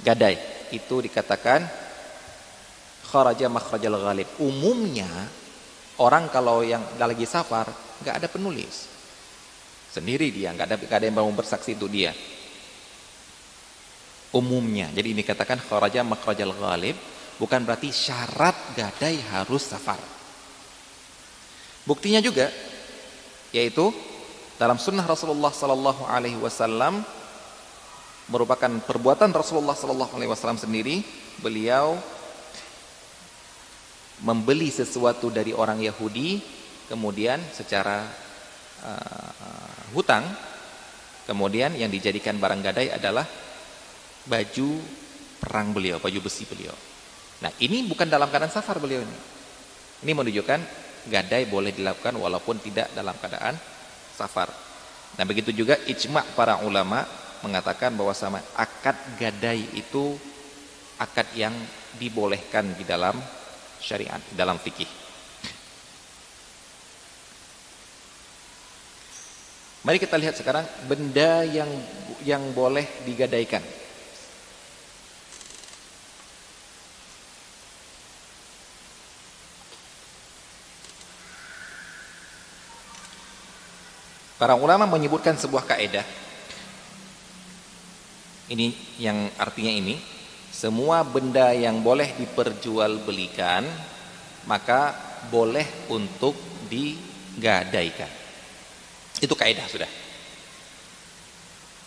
gadai. 0.02 0.36
Itu 0.70 1.00
dikatakan 1.00 1.64
kharaja 3.08 3.46
makhrajal 3.48 3.96
ghalib. 3.98 4.28
Umumnya 4.40 5.08
orang 6.00 6.32
kalau 6.32 6.64
yang 6.64 6.80
lagi 6.96 7.24
safar 7.28 7.68
nggak 8.00 8.16
ada 8.20 8.28
penulis. 8.28 8.88
Sendiri 9.92 10.32
dia 10.32 10.52
nggak 10.56 10.66
ada 10.66 10.76
ada 10.80 11.04
yang 11.04 11.16
mau 11.20 11.28
bersaksi 11.32 11.76
itu 11.76 11.86
dia. 11.86 12.12
Umumnya 14.32 14.88
jadi 14.96 15.12
ini 15.12 15.20
katakan 15.20 15.60
kharaja 15.60 16.00
makhrajal 16.00 16.56
ghalib 16.56 16.96
bukan 17.36 17.64
berarti 17.64 17.88
syarat 17.92 18.54
gadai 18.76 19.20
harus 19.32 19.64
safar 19.68 20.00
buktinya 21.84 22.18
juga 22.18 22.52
yaitu 23.52 23.92
dalam 24.56 24.76
sunnah 24.80 25.04
Rasulullah 25.04 25.52
sallallahu 25.52 26.08
alaihi 26.08 26.38
wasallam 26.38 27.04
merupakan 28.30 28.70
perbuatan 28.86 29.34
Rasulullah 29.34 29.74
sallallahu 29.74 30.16
alaihi 30.16 30.30
wasallam 30.30 30.60
sendiri 30.60 31.02
beliau 31.42 31.98
membeli 34.22 34.70
sesuatu 34.70 35.28
dari 35.28 35.50
orang 35.50 35.82
Yahudi 35.82 36.38
kemudian 36.86 37.42
secara 37.50 38.06
uh, 38.86 39.90
hutang 39.92 40.22
kemudian 41.26 41.74
yang 41.74 41.90
dijadikan 41.90 42.38
barang 42.38 42.62
gadai 42.62 42.94
adalah 42.94 43.26
baju 44.26 44.70
perang 45.42 45.74
beliau, 45.74 45.98
baju 45.98 46.18
besi 46.22 46.46
beliau. 46.46 46.74
Nah, 47.42 47.50
ini 47.58 47.82
bukan 47.90 48.06
dalam 48.06 48.30
keadaan 48.30 48.54
safar 48.54 48.78
beliau 48.78 49.02
ini. 49.02 49.18
Ini 50.06 50.12
menunjukkan 50.14 50.60
gadai 51.10 51.50
boleh 51.50 51.74
dilakukan 51.74 52.14
walaupun 52.14 52.62
tidak 52.62 52.94
dalam 52.94 53.18
keadaan 53.18 53.58
safar. 54.14 54.46
Nah, 55.18 55.26
begitu 55.26 55.50
juga 55.50 55.74
ijma' 55.90 56.38
para 56.38 56.62
ulama 56.62 57.02
mengatakan 57.42 57.90
bahwa 57.98 58.14
sama 58.14 58.38
akad 58.54 58.94
gadai 59.18 59.66
itu 59.74 60.14
akad 61.02 61.26
yang 61.34 61.52
dibolehkan 61.98 62.78
di 62.78 62.86
dalam 62.86 63.18
syariat, 63.82 64.22
dalam 64.38 64.62
fikih. 64.62 64.86
Mari 69.82 69.98
kita 69.98 70.14
lihat 70.14 70.38
sekarang 70.38 70.62
benda 70.86 71.42
yang 71.42 71.66
yang 72.22 72.54
boleh 72.54 72.86
digadaikan. 73.02 73.81
Para 84.42 84.58
ulama 84.58 84.90
menyebutkan 84.90 85.38
sebuah 85.38 85.62
kaidah. 85.70 86.02
Ini 88.50 88.74
yang 88.98 89.30
artinya 89.38 89.70
ini 89.70 89.94
semua 90.50 91.06
benda 91.06 91.54
yang 91.54 91.78
boleh 91.78 92.10
diperjualbelikan 92.18 93.62
maka 94.50 94.98
boleh 95.30 95.86
untuk 95.94 96.34
digadaikan. 96.66 98.10
Itu 99.22 99.38
kaidah 99.38 99.62
sudah. 99.70 99.86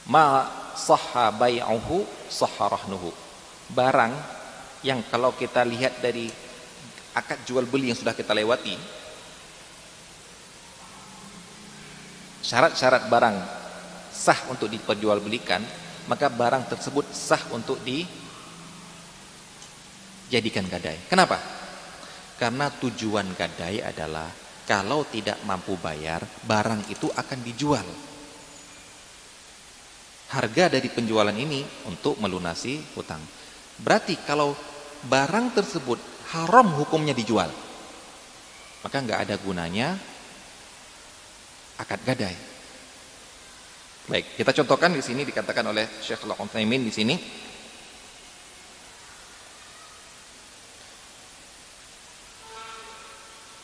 Ma 0.07 0.47
sahha 0.79 1.35
bai'uhu 1.35 2.07
sahha. 2.31 2.71
Barang 3.67 4.15
yang 4.79 5.03
kalau 5.11 5.35
kita 5.35 5.67
lihat 5.67 5.99
dari 5.99 6.31
akad 7.19 7.43
jual 7.43 7.67
beli 7.67 7.91
yang 7.91 7.99
sudah 7.99 8.15
kita 8.15 8.31
lewati 8.31 9.03
syarat-syarat 12.45 13.09
barang 13.09 13.37
sah 14.13 14.53
untuk 14.53 14.69
diperjualbelikan 14.69 15.65
maka 16.05 16.29
barang 16.29 16.69
tersebut 16.69 17.09
sah 17.09 17.41
untuk 17.49 17.81
di 17.81 18.05
jadikan 20.29 20.65
gadai. 20.69 21.09
Kenapa? 21.09 21.41
Karena 22.37 22.69
tujuan 22.69 23.33
gadai 23.33 23.81
adalah 23.81 24.29
kalau 24.65 25.05
tidak 25.05 25.41
mampu 25.45 25.77
bayar, 25.77 26.25
barang 26.45 26.89
itu 26.89 27.09
akan 27.09 27.39
dijual. 27.45 27.85
Harga 30.33 30.73
dari 30.73 30.89
penjualan 30.89 31.33
ini 31.33 31.61
untuk 31.85 32.17
melunasi 32.17 32.81
hutang. 32.97 33.21
Berarti 33.77 34.17
kalau 34.25 34.57
barang 35.05 35.53
tersebut 35.53 36.01
haram 36.33 36.73
hukumnya 36.81 37.13
dijual, 37.13 37.47
maka 38.81 38.97
nggak 39.05 39.29
ada 39.29 39.35
gunanya 39.37 39.95
akad 41.79 42.01
gadai. 42.05 42.35
Baik, 44.05 44.37
kita 44.37 44.53
contohkan 44.61 44.93
di 44.93 45.01
sini 45.01 45.25
dikatakan 45.25 45.65
oleh 45.65 45.89
Syekh 45.97 46.29
Al-Utsaimin 46.29 46.85
di 46.85 46.93
sini 46.93 47.15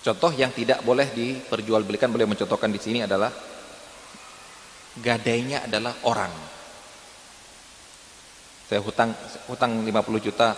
Contoh 0.02 0.34
yang 0.34 0.50
tidak 0.50 0.82
boleh 0.82 1.14
diperjualbelikan 1.14 2.10
boleh 2.10 2.26
mencontohkan 2.26 2.74
di 2.74 2.82
sini 2.82 3.06
adalah 3.06 3.30
gadainya 4.98 5.70
adalah 5.70 5.94
orang. 6.10 6.34
Saya 8.66 8.82
hutang 8.82 9.14
hutang 9.46 9.86
50 9.86 10.26
juta. 10.26 10.58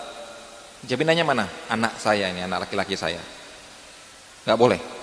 Jaminannya 0.88 1.24
mana? 1.28 1.44
Anak 1.68 2.00
saya 2.00 2.32
ini, 2.32 2.40
anak 2.40 2.64
laki-laki 2.64 2.96
saya. 2.96 3.20
Gak 4.48 4.56
boleh. 4.56 4.93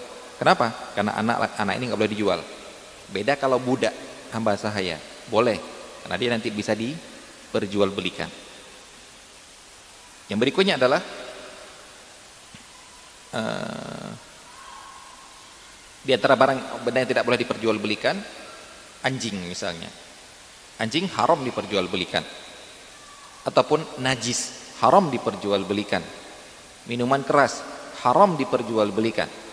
Kenapa? 0.42 0.74
Karena 0.98 1.14
anak 1.22 1.54
anak 1.54 1.74
ini 1.78 1.86
nggak 1.86 2.00
boleh 2.02 2.14
dijual. 2.18 2.42
Beda 3.14 3.38
kalau 3.38 3.62
budak 3.62 3.94
hamba 4.34 4.58
sahaya, 4.58 4.98
boleh. 5.30 5.62
Karena 6.02 6.18
dia 6.18 6.30
nanti 6.34 6.50
bisa 6.50 6.74
diperjualbelikan. 6.74 8.26
Yang 10.34 10.40
berikutnya 10.42 10.82
adalah 10.82 10.98
uh, 13.38 14.10
di 16.02 16.10
antara 16.10 16.34
barang 16.34 16.82
benda 16.82 17.06
yang 17.06 17.12
tidak 17.14 17.26
boleh 17.30 17.38
diperjualbelikan, 17.38 18.18
anjing 19.06 19.38
misalnya. 19.46 19.94
Anjing 20.82 21.06
haram 21.22 21.46
diperjualbelikan. 21.46 22.26
Ataupun 23.46 24.02
najis, 24.02 24.74
haram 24.82 25.14
diperjualbelikan. 25.14 26.02
Minuman 26.90 27.22
keras, 27.22 27.62
haram 28.02 28.34
diperjualbelikan. 28.34 29.51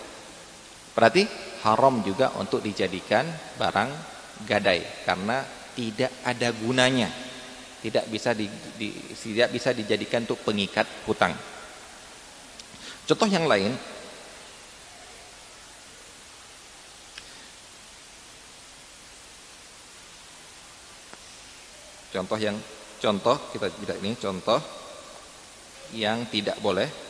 Berarti 0.99 1.23
haram 1.63 2.03
juga 2.03 2.35
untuk 2.43 2.59
dijadikan 2.59 3.23
barang 3.55 3.91
gadai 4.51 4.83
karena 5.07 5.47
tidak 5.79 6.11
ada 6.27 6.51
gunanya. 6.51 7.07
Tidak 7.79 8.11
bisa 8.11 8.35
di, 8.35 8.51
di, 8.75 8.91
tidak 9.15 9.55
bisa 9.55 9.71
dijadikan 9.71 10.27
untuk 10.27 10.43
pengikat 10.43 10.91
hutang. 11.07 11.39
Contoh 13.07 13.31
yang 13.31 13.47
lain, 13.47 13.71
Contoh 22.09 22.41
yang 22.41 22.57
contoh 22.99 23.37
kita 23.53 23.69
tidak 23.69 23.97
ini 24.03 24.17
contoh 24.19 24.59
yang 25.95 26.27
tidak 26.33 26.59
boleh 26.59 27.08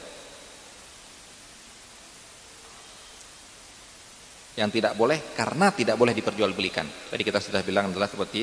yang 4.59 4.75
tidak 4.75 4.99
boleh 4.99 5.31
karena 5.39 5.71
tidak 5.71 5.95
boleh 5.95 6.11
diperjualbelikan. 6.11 6.83
Tadi 7.15 7.23
kita 7.23 7.39
sudah 7.39 7.63
bilang 7.63 7.95
adalah 7.95 8.11
seperti 8.11 8.43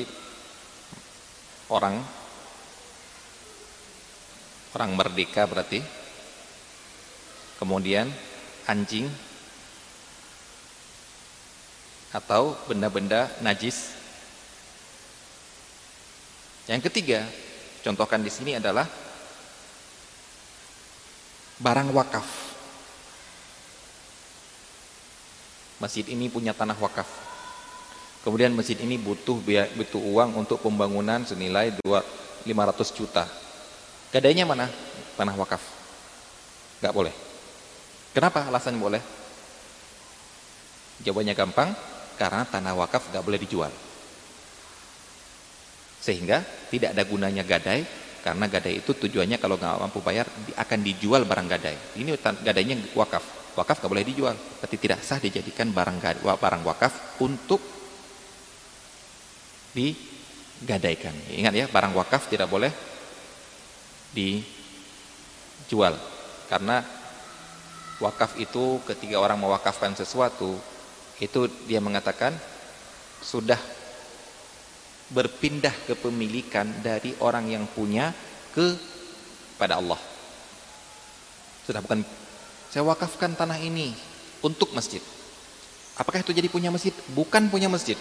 orang 1.68 2.00
orang 4.72 4.90
merdeka 4.96 5.44
berarti 5.44 5.80
kemudian 7.60 8.08
anjing 8.64 9.08
atau 12.16 12.56
benda-benda 12.64 13.28
najis 13.44 13.96
yang 16.66 16.82
ketiga, 16.82 17.22
contohkan 17.86 18.26
di 18.26 18.30
sini 18.30 18.58
adalah 18.58 18.90
barang 21.62 21.88
wakaf. 21.94 22.55
Masjid 25.76 26.04
ini 26.08 26.32
punya 26.32 26.56
tanah 26.56 26.76
wakaf. 26.80 27.04
Kemudian 28.24 28.50
masjid 28.56 28.74
ini 28.80 28.98
butuh 28.98 29.38
butuh 29.76 30.02
uang 30.02 30.40
untuk 30.40 30.58
pembangunan 30.58 31.22
senilai 31.22 31.70
500 31.78 32.98
juta. 32.98 33.28
Gadainya 34.10 34.48
mana? 34.48 34.66
Tanah 35.14 35.36
wakaf. 35.36 35.62
Gak 36.80 36.90
boleh. 36.90 37.14
Kenapa 38.16 38.48
alasan 38.48 38.80
boleh? 38.80 38.98
Jawabannya 41.04 41.36
gampang, 41.36 41.70
karena 42.16 42.48
tanah 42.48 42.72
wakaf 42.72 43.12
gak 43.12 43.20
boleh 43.20 43.36
dijual. 43.36 43.68
Sehingga 46.00 46.40
tidak 46.72 46.96
ada 46.96 47.02
gunanya 47.04 47.44
gadai 47.44 47.84
karena 48.26 48.50
gadai 48.50 48.82
itu 48.82 48.90
tujuannya 48.90 49.38
kalau 49.38 49.54
nggak 49.54 49.86
mampu 49.86 50.02
bayar 50.02 50.26
akan 50.58 50.78
dijual 50.82 51.22
barang 51.22 51.46
gadai. 51.46 51.78
Ini 51.94 52.14
gadainya 52.42 52.74
wakaf. 52.94 53.35
Wakaf 53.56 53.80
nggak 53.80 53.92
boleh 53.92 54.04
dijual, 54.04 54.36
berarti 54.36 54.76
tidak 54.76 55.00
sah 55.00 55.16
dijadikan 55.16 55.72
barang 55.72 56.20
barang 56.20 56.62
wakaf 56.68 57.20
untuk 57.24 57.64
digadaikan. 59.72 61.16
Ingat 61.32 61.54
ya, 61.56 61.66
barang 61.72 61.96
wakaf 61.96 62.28
tidak 62.28 62.52
boleh 62.52 62.68
dijual. 64.12 65.96
Karena 66.52 66.84
wakaf 67.96 68.36
itu 68.36 68.84
ketika 68.84 69.16
orang 69.16 69.40
mewakafkan 69.40 69.96
sesuatu, 69.96 70.60
itu 71.16 71.48
dia 71.64 71.80
mengatakan 71.80 72.36
sudah 73.24 73.58
berpindah 75.16 75.72
kepemilikan 75.88 76.84
dari 76.84 77.16
orang 77.24 77.48
yang 77.48 77.64
punya 77.64 78.12
ke 78.52 78.76
pada 79.56 79.80
Allah. 79.80 80.00
Sudah 81.64 81.80
bukan 81.80 82.04
saya 82.70 82.82
wakafkan 82.86 83.32
tanah 83.34 83.58
ini 83.60 83.94
untuk 84.42 84.72
masjid. 84.76 85.00
Apakah 85.96 86.20
itu 86.20 86.36
jadi 86.36 86.46
punya 86.52 86.68
masjid? 86.68 86.92
Bukan 87.16 87.48
punya 87.48 87.72
masjid. 87.72 87.96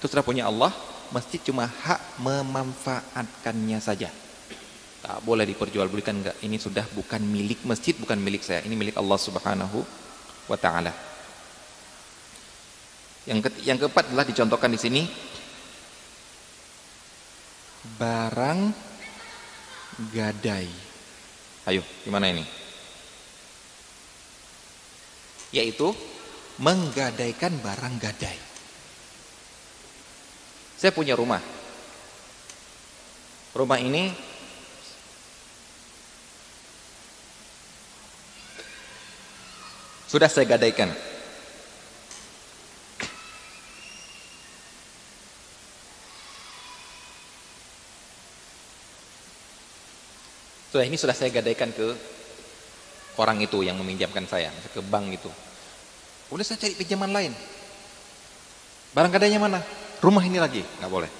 Itu 0.00 0.08
sudah 0.08 0.24
punya 0.24 0.48
Allah, 0.48 0.72
masjid 1.12 1.40
cuma 1.40 1.68
hak 1.68 2.20
memanfaatkannya 2.20 3.78
saja. 3.78 4.08
Tak 5.04 5.22
boleh 5.22 5.44
diperjualbelikan 5.44 6.18
enggak. 6.18 6.36
Ini 6.42 6.56
sudah 6.56 6.82
bukan 6.96 7.20
milik 7.22 7.62
masjid, 7.68 7.92
bukan 7.94 8.16
milik 8.18 8.42
saya. 8.42 8.64
Ini 8.64 8.74
milik 8.74 8.96
Allah 8.96 9.20
Subhanahu 9.20 9.84
wa 10.48 10.58
taala. 10.58 10.90
Yang 13.26 13.50
ke, 13.50 13.50
yang 13.66 13.78
keempat 13.78 14.10
adalah 14.10 14.26
dicontohkan 14.26 14.70
di 14.70 14.80
sini 14.80 15.02
barang 17.98 18.60
gadai. 20.10 20.70
Ayo, 21.66 21.82
gimana 22.02 22.30
ini? 22.30 22.65
Yaitu 25.54 25.94
menggadaikan 26.58 27.52
barang 27.60 27.94
gadai. 28.00 28.38
Saya 30.76 30.92
punya 30.92 31.16
rumah. 31.16 31.40
Rumah 33.56 33.80
ini 33.80 34.12
sudah 40.08 40.28
saya 40.28 40.44
gadaikan. 40.44 40.92
Sudah 50.76 50.84
ini 50.84 51.00
sudah 51.00 51.16
saya 51.16 51.32
gadaikan 51.32 51.72
ke 51.72 52.15
orang 53.16 53.40
itu 53.40 53.64
yang 53.64 53.76
meminjamkan 53.80 54.24
saya, 54.28 54.52
ke 54.72 54.80
bank 54.84 55.12
itu. 55.12 55.30
Udah 56.32 56.44
saya 56.44 56.60
cari 56.60 56.74
pinjaman 56.76 57.10
lain. 57.12 57.32
Barang 58.92 59.12
gadainya 59.12 59.40
mana? 59.40 59.60
Rumah 60.00 60.24
ini 60.24 60.38
lagi, 60.40 60.62
nggak 60.62 60.92
boleh. 60.92 61.10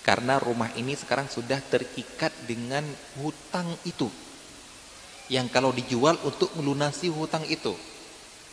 Karena 0.00 0.40
rumah 0.40 0.72
ini 0.76 0.96
sekarang 0.96 1.28
sudah 1.28 1.60
terikat 1.60 2.32
dengan 2.48 2.84
hutang 3.20 3.68
itu. 3.84 4.08
Yang 5.30 5.46
kalau 5.54 5.70
dijual 5.70 6.16
untuk 6.26 6.50
melunasi 6.56 7.12
hutang 7.12 7.44
itu. 7.46 7.76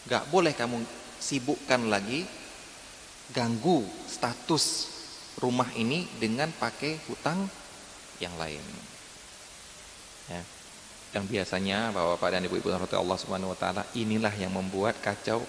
Nggak 0.05 0.23
boleh 0.29 0.53
kamu 0.53 0.83
sibukkan 1.17 1.89
lagi, 1.89 2.27
ganggu 3.33 3.83
status 4.05 4.95
rumah 5.41 5.67
ini 5.73 6.05
dengan 6.21 6.51
pakai 6.53 6.99
hutang 7.09 7.49
yang 8.21 8.35
lain. 8.37 8.61
Ya. 10.27 10.56
Yang 11.17 11.33
biasanya 11.33 11.89
Bapak-bapak 11.97 12.29
dan 12.29 12.45
Ibu-ibu 12.45 12.69
Allah 12.69 13.17
Subhanahu 13.17 13.49
wa 13.49 13.57
taala 13.57 13.81
inilah 13.97 14.29
yang 14.37 14.53
membuat 14.53 15.01
kacau 15.01 15.41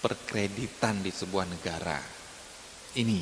perkreditan 0.00 1.04
di 1.04 1.12
sebuah 1.12 1.44
negara. 1.44 2.00
Ini. 2.96 3.20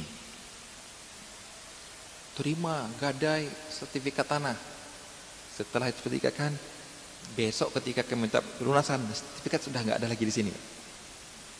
Terima 2.39 2.87
gadai 3.03 3.51
sertifikat 3.67 4.31
tanah. 4.31 4.55
Setelah 5.59 5.91
itu 5.91 6.07
kan 6.31 6.55
besok 7.35 7.75
ketika 7.83 8.07
keminta 8.07 8.39
pelunasan, 8.39 9.03
sertifikat 9.11 9.59
sudah 9.59 9.83
nggak 9.83 9.99
ada 9.99 10.07
lagi 10.07 10.23
di 10.23 10.35
sini. 10.35 10.55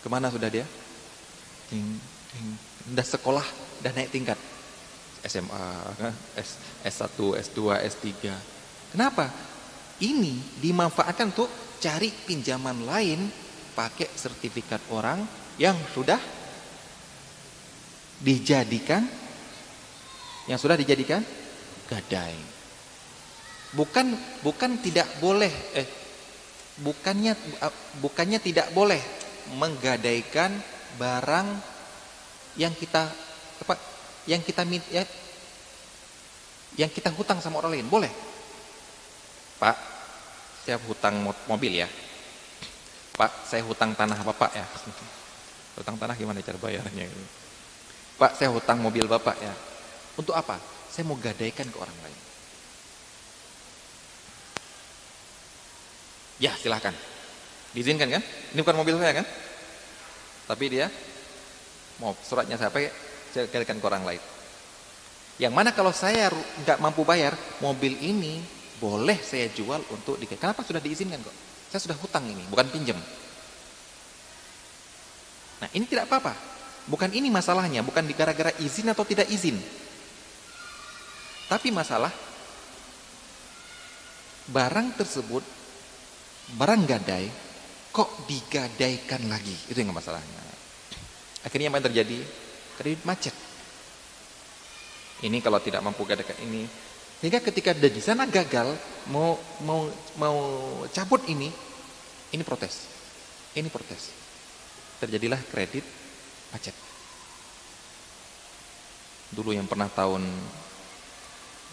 Ke 0.03 0.07
mana 0.07 0.31
sudah 0.31 0.47
dia? 0.47 0.67
Ting, 1.67 1.99
ting. 2.31 2.49
Udah 2.95 3.07
sekolah, 3.07 3.47
udah 3.83 3.91
naik 3.91 4.15
tingkat. 4.15 4.39
SMA, 5.27 5.67
S, 6.39 6.63
S1, 6.87 7.19
S2, 7.43 7.59
S3. 7.91 8.54
Kenapa? 8.95 9.27
Ini 9.99 10.63
dimanfaatkan 10.63 11.35
untuk 11.35 11.51
cari 11.83 12.15
pinjaman 12.15 12.87
lain 12.87 13.27
pakai 13.75 14.07
sertifikat 14.15 14.79
orang 14.95 15.27
yang 15.59 15.75
sudah 15.91 16.23
dijadikan 18.23 19.03
yang 20.47 20.63
sudah 20.63 20.79
dijadikan 20.79 21.27
gadai. 21.91 22.39
Bukan 23.75 24.15
bukan 24.47 24.79
tidak 24.79 25.11
boleh 25.19 25.51
eh 25.75 25.89
bukannya 26.79 27.35
bukannya 27.99 28.39
tidak 28.39 28.71
boleh 28.71 29.03
menggadaikan 29.59 30.55
barang 30.95 31.49
yang 32.55 32.71
kita 32.79 33.11
apa 33.59 33.75
yang 34.31 34.39
kita 34.47 34.63
ya, 34.95 35.03
yang 36.79 36.91
kita 36.95 37.11
hutang 37.11 37.43
sama 37.43 37.59
orang 37.59 37.79
lain 37.79 37.91
boleh 37.91 38.34
Pak 39.65 39.77
saya 40.69 40.77
hutang 40.85 41.25
mobil 41.49 41.73
ya 41.81 41.89
Pak, 43.15 43.47
saya 43.47 43.63
hutang 43.63 43.95
tanah 43.95 44.19
Bapak 44.27 44.51
ya. 44.59 44.67
Hutang 45.79 45.95
tanah 45.99 46.19
gimana 46.19 46.43
cara 46.43 46.59
bayarnya? 46.59 47.07
Pak, 48.19 48.39
saya 48.39 48.51
hutang 48.51 48.83
mobil 48.83 49.07
Bapak 49.07 49.39
ya. 49.39 49.55
Untuk 50.19 50.35
apa? 50.35 50.59
Saya 50.91 51.07
mau 51.07 51.19
gadaikan 51.19 51.67
ke 51.67 51.79
orang 51.79 51.95
lain. 52.03 52.21
Ya, 56.43 56.55
silahkan. 56.59 56.95
Diizinkan 57.75 58.11
kan? 58.11 58.23
Ini 58.55 58.59
bukan 58.63 58.79
mobil 58.83 58.99
saya 58.99 59.23
kan? 59.23 59.27
Tapi 60.51 60.65
dia 60.71 60.87
mau 62.03 62.19
suratnya 62.19 62.59
saya 62.59 62.71
pakai, 62.75 62.91
saya 63.31 63.47
gadaikan 63.47 63.79
ke 63.79 63.87
orang 63.87 64.03
lain. 64.03 64.23
Yang 65.39 65.55
mana 65.55 65.71
kalau 65.71 65.91
saya 65.95 66.31
nggak 66.63 66.83
mampu 66.83 67.07
bayar, 67.07 67.35
mobil 67.63 67.95
ini 67.99 68.43
boleh 68.79 69.19
saya 69.23 69.51
jual 69.51 69.81
untuk 69.91 70.19
di 70.19 70.27
Kenapa 70.27 70.67
sudah 70.67 70.83
diizinkan 70.83 71.23
kok? 71.23 71.37
Saya 71.71 71.81
sudah 71.91 71.99
hutang 71.99 72.27
ini, 72.27 72.43
bukan 72.51 72.67
pinjam. 72.71 72.99
Nah, 75.63 75.69
ini 75.75 75.85
tidak 75.87 76.07
apa-apa. 76.11 76.35
Bukan 76.85 77.11
ini 77.17 77.33
masalahnya, 77.33 77.81
bukan 77.81 78.05
di 78.05 78.13
gara-gara 78.13 78.53
izin 78.61 78.93
atau 78.93 79.03
tidak 79.09 79.27
izin. 79.33 79.57
Tapi 81.49 81.69
masalah 81.73 82.13
barang 84.53 84.89
tersebut 85.01 85.45
barang 86.61 86.83
gadai 86.85 87.27
kok 87.89 88.29
digadaikan 88.29 89.25
lagi. 89.33 89.57
Itu 89.73 89.81
yang 89.81 89.97
masalahnya. 89.97 90.41
Akhirnya 91.45 91.73
apa 91.73 91.81
yang 91.81 91.87
terjadi? 91.93 92.19
Kredit 92.77 93.03
macet. 93.09 93.37
Ini 95.25 95.41
kalau 95.41 95.57
tidak 95.63 95.81
mampu 95.81 96.05
gadaikan 96.05 96.37
ini 96.45 96.69
sehingga 97.25 97.41
ketika 97.41 97.73
di 97.73 98.05
sana 98.05 98.29
gagal 98.29 98.77
mau 99.09 99.41
mau 99.65 99.89
mau 100.21 100.37
cabut 100.93 101.25
ini, 101.25 101.49
ini 102.37 102.45
protes. 102.45 102.85
Ini 103.57 103.65
protes. 103.73 104.13
Terjadilah 105.01 105.41
kredit 105.49 105.81
macet. 106.53 106.77
Dulu 109.33 109.57
yang 109.57 109.65
pernah 109.65 109.89
tahun 109.89 110.21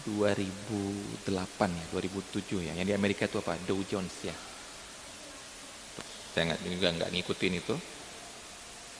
2008 0.08 1.20
ya, 1.68 1.84
2007 2.00 2.64
ya, 2.64 2.72
yang 2.72 2.88
di 2.88 2.96
Amerika 2.96 3.28
itu 3.28 3.36
apa? 3.36 3.52
Dow 3.68 3.84
Jones 3.84 4.24
ya. 4.24 4.32
Saya 6.32 6.48
nggak 6.48 6.64
juga 6.64 6.88
nggak 6.96 7.10
ngikutin 7.12 7.52
itu. 7.60 7.76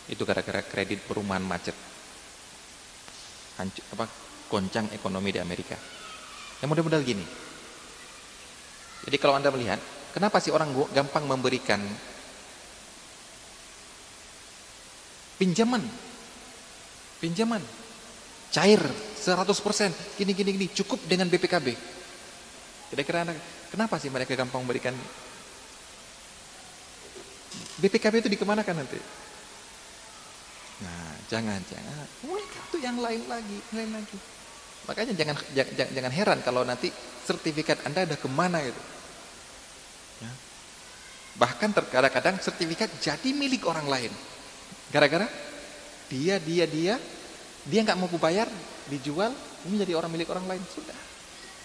Itu 0.04 0.28
gara-gara 0.28 0.60
kredit 0.60 1.00
perumahan 1.08 1.48
macet. 1.48 1.72
Hancur, 3.56 3.84
apa 3.96 4.04
goncang 4.52 4.92
ekonomi 4.92 5.32
di 5.32 5.40
Amerika. 5.40 6.01
Yang 6.62 6.68
model-model 6.70 7.02
gini. 7.02 7.26
Jadi 9.02 9.16
kalau 9.18 9.34
Anda 9.34 9.50
melihat, 9.50 9.82
kenapa 10.14 10.38
sih 10.38 10.54
orang 10.54 10.70
gampang 10.94 11.26
memberikan 11.26 11.82
pinjaman? 15.42 15.82
Pinjaman 17.18 17.62
cair 18.54 18.78
100% 18.82 20.18
gini 20.18 20.32
gini 20.36 20.50
gini 20.54 20.66
cukup 20.70 21.02
dengan 21.10 21.26
BPKB. 21.26 21.74
Kira-kira 22.94 23.26
Anda 23.26 23.34
kenapa 23.72 23.98
sih 23.98 24.12
mereka 24.12 24.38
gampang 24.38 24.62
memberikan 24.62 24.94
BPKB 27.82 28.22
itu 28.22 28.30
dikemanakan 28.38 28.86
nanti? 28.86 29.00
Nah, 30.82 31.14
jangan 31.26 31.58
jangan. 31.66 32.06
Mereka 32.26 32.58
itu 32.70 32.78
yang 32.82 32.98
lain 33.02 33.22
lagi, 33.26 33.58
lain 33.74 33.90
lagi. 33.98 34.18
Makanya 34.90 35.14
jangan 35.14 35.36
jangan, 35.54 35.90
jangan 35.94 36.12
heran 36.12 36.38
kalau 36.42 36.66
nanti 36.66 36.90
sertifikat 37.22 37.86
Anda 37.86 38.02
ada 38.02 38.16
ke 38.18 38.26
mana 38.26 38.58
itu. 38.58 38.82
Ya. 40.18 40.32
Bahkan 41.38 41.70
terkadang-kadang 41.70 42.42
sertifikat 42.42 42.90
jadi 42.98 43.30
milik 43.30 43.62
orang 43.64 43.86
lain. 43.86 44.12
Gara-gara 44.90 45.30
dia 46.10 46.42
dia 46.42 46.66
dia 46.66 46.94
dia 47.62 47.80
nggak 47.86 47.94
mau 47.94 48.10
bayar, 48.18 48.50
dijual, 48.90 49.30
ini 49.70 49.78
jadi 49.86 49.94
orang 49.94 50.10
milik 50.10 50.28
orang 50.34 50.50
lain 50.50 50.62
sudah. 50.66 50.98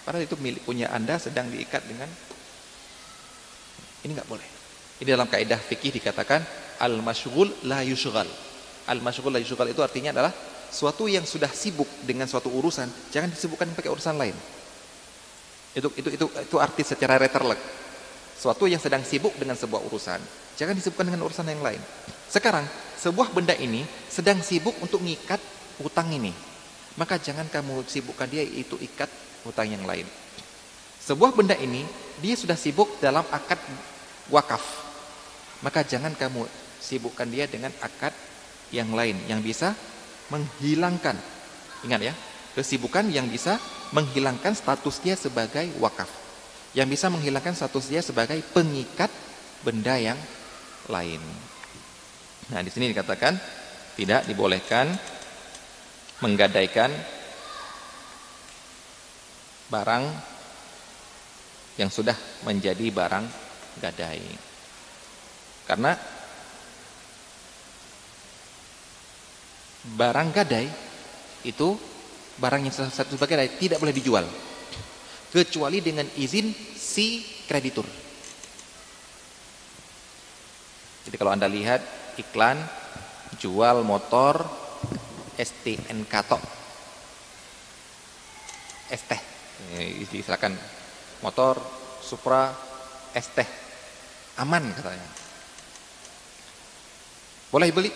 Padahal 0.06 0.24
itu 0.24 0.38
milik 0.38 0.64
punya 0.64 0.94
anda 0.94 1.18
sedang 1.18 1.50
diikat 1.50 1.84
dengan 1.90 2.08
ini 4.06 4.14
nggak 4.14 4.30
boleh. 4.30 4.48
Ini 5.02 5.10
dalam 5.10 5.28
kaidah 5.28 5.58
fikih 5.58 5.94
dikatakan 6.00 6.42
al 6.80 7.02
mashghul 7.02 7.50
la 7.66 7.82
yushghal. 7.82 8.30
Al 8.88 9.02
mashghul 9.02 9.34
la 9.34 9.42
yushghal 9.42 9.68
itu 9.68 9.82
artinya 9.82 10.14
adalah 10.14 10.32
suatu 10.78 11.10
yang 11.10 11.26
sudah 11.26 11.50
sibuk 11.50 11.90
dengan 12.06 12.30
suatu 12.30 12.54
urusan 12.54 12.86
jangan 13.10 13.34
disibukkan 13.34 13.74
pakai 13.74 13.90
urusan 13.90 14.14
lain. 14.14 14.38
Itu 15.74 15.90
itu 15.98 16.14
itu 16.14 16.26
itu 16.30 16.56
arti 16.62 16.86
secara 16.86 17.18
reterlek. 17.18 17.58
Suatu 18.38 18.70
yang 18.70 18.78
sedang 18.78 19.02
sibuk 19.02 19.34
dengan 19.42 19.58
sebuah 19.58 19.82
urusan 19.90 20.22
jangan 20.54 20.78
disibukkan 20.78 21.10
dengan 21.10 21.26
urusan 21.26 21.50
yang 21.50 21.66
lain. 21.66 21.82
Sekarang 22.30 22.62
sebuah 23.02 23.34
benda 23.34 23.58
ini 23.58 23.82
sedang 24.06 24.38
sibuk 24.46 24.78
untuk 24.78 25.02
mengikat 25.02 25.42
utang 25.82 26.14
ini. 26.14 26.30
Maka 26.94 27.18
jangan 27.18 27.50
kamu 27.50 27.82
sibukkan 27.90 28.30
dia 28.30 28.46
itu 28.46 28.78
ikat 28.78 29.10
utang 29.50 29.66
yang 29.66 29.82
lain. 29.82 30.06
Sebuah 31.02 31.34
benda 31.34 31.58
ini 31.58 31.90
dia 32.22 32.38
sudah 32.38 32.58
sibuk 32.58 33.02
dalam 33.02 33.26
akad 33.34 33.58
wakaf. 34.30 34.62
Maka 35.66 35.82
jangan 35.82 36.14
kamu 36.14 36.46
sibukkan 36.78 37.26
dia 37.34 37.50
dengan 37.50 37.74
akad 37.82 38.14
yang 38.70 38.94
lain 38.94 39.18
yang 39.26 39.42
bisa 39.42 39.74
menghilangkan 40.28 41.16
ingat 41.86 42.02
ya, 42.02 42.14
kesibukan 42.58 43.06
yang 43.14 43.30
bisa 43.30 43.62
menghilangkan 43.94 44.52
status 44.58 45.00
dia 45.00 45.16
sebagai 45.16 45.70
wakaf. 45.78 46.10
Yang 46.76 46.98
bisa 47.00 47.08
menghilangkan 47.08 47.56
status 47.56 47.86
dia 47.90 48.02
sebagai 48.04 48.42
pengikat 48.54 49.10
benda 49.64 49.96
yang 49.98 50.20
lain. 50.92 51.22
Nah, 52.52 52.62
di 52.64 52.70
sini 52.72 52.92
dikatakan 52.92 53.34
tidak 53.98 54.28
dibolehkan 54.30 54.94
menggadaikan 56.22 56.92
barang 59.68 60.06
yang 61.78 61.92
sudah 61.92 62.16
menjadi 62.48 62.90
barang 62.90 63.26
gadai. 63.84 64.24
Karena 65.68 65.94
barang 69.96 70.36
gadai 70.36 70.68
itu 71.48 71.78
barang 72.36 72.62
yang 72.68 72.74
satu 72.76 73.16
sebagai 73.16 73.40
tidak 73.56 73.80
boleh 73.80 73.96
dijual. 73.96 74.26
Kecuali 75.32 75.80
dengan 75.80 76.08
izin 76.18 76.52
si 76.76 77.24
kreditur. 77.48 77.86
Jadi 81.08 81.16
kalau 81.16 81.32
Anda 81.32 81.48
lihat 81.48 81.80
iklan 82.20 82.60
jual 83.40 83.86
motor 83.86 84.44
STN 85.38 86.04
Kato 86.10 86.42
ST 88.88 89.12
silakan 90.24 90.56
motor 91.22 91.60
Supra 92.04 92.56
ST 93.16 93.40
aman 94.40 94.64
katanya. 94.72 95.08
Boleh 97.52 97.72
beli 97.72 97.92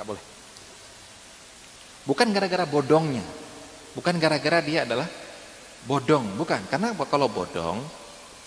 nggak 0.00 0.08
boleh. 0.08 0.24
Bukan 2.08 2.32
gara-gara 2.32 2.64
bodongnya. 2.64 3.24
Bukan 3.92 4.16
gara-gara 4.16 4.64
dia 4.64 4.88
adalah 4.88 5.04
bodong. 5.84 6.40
Bukan. 6.40 6.64
Karena 6.72 6.96
kalau 7.04 7.28
bodong 7.28 7.84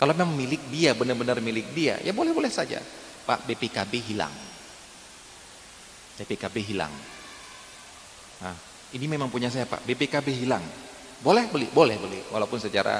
kalau 0.01 0.11
memang 0.17 0.33
milik 0.33 0.73
dia 0.73 0.97
benar-benar 0.97 1.37
milik 1.39 1.71
dia 1.77 2.01
ya 2.01 2.09
boleh-boleh 2.11 2.49
saja. 2.49 2.81
Pak 3.23 3.45
BPKB 3.45 3.93
hilang. 4.01 4.33
BPKB 6.17 6.55
hilang. 6.59 6.91
Nah, 8.43 8.55
ini 8.91 9.05
memang 9.07 9.31
punya 9.31 9.47
saya 9.47 9.63
Pak. 9.63 9.85
BPKB 9.87 10.27
hilang. 10.43 10.65
Boleh 11.23 11.47
beli? 11.47 11.71
Boleh 11.71 11.95
beli. 11.95 12.19
Walaupun 12.33 12.59
secara 12.59 12.99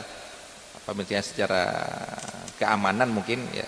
apa 0.84 0.92
secara 1.20 1.64
keamanan 2.56 3.12
mungkin 3.12 3.44
ya 3.52 3.68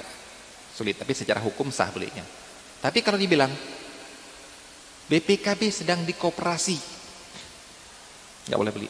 sulit. 0.71 0.95
Tapi 0.95 1.11
secara 1.11 1.43
hukum 1.43 1.73
sah 1.73 1.91
belinya. 1.91 2.23
Tapi 2.79 3.03
kalau 3.03 3.19
dibilang 3.19 3.51
BPKB 5.09 5.61
sedang 5.69 6.01
dikoperasi 6.03 6.77
nggak 8.49 8.59
boleh 8.59 8.73
beli 8.73 8.89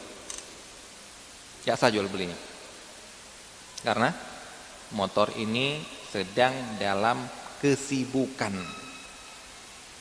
nggak 1.64 1.76
sah 1.76 1.92
jual 1.92 2.08
belinya 2.08 2.36
karena 3.84 4.10
motor 4.96 5.32
ini 5.36 5.80
sedang 6.12 6.80
dalam 6.80 7.24
kesibukan 7.60 8.52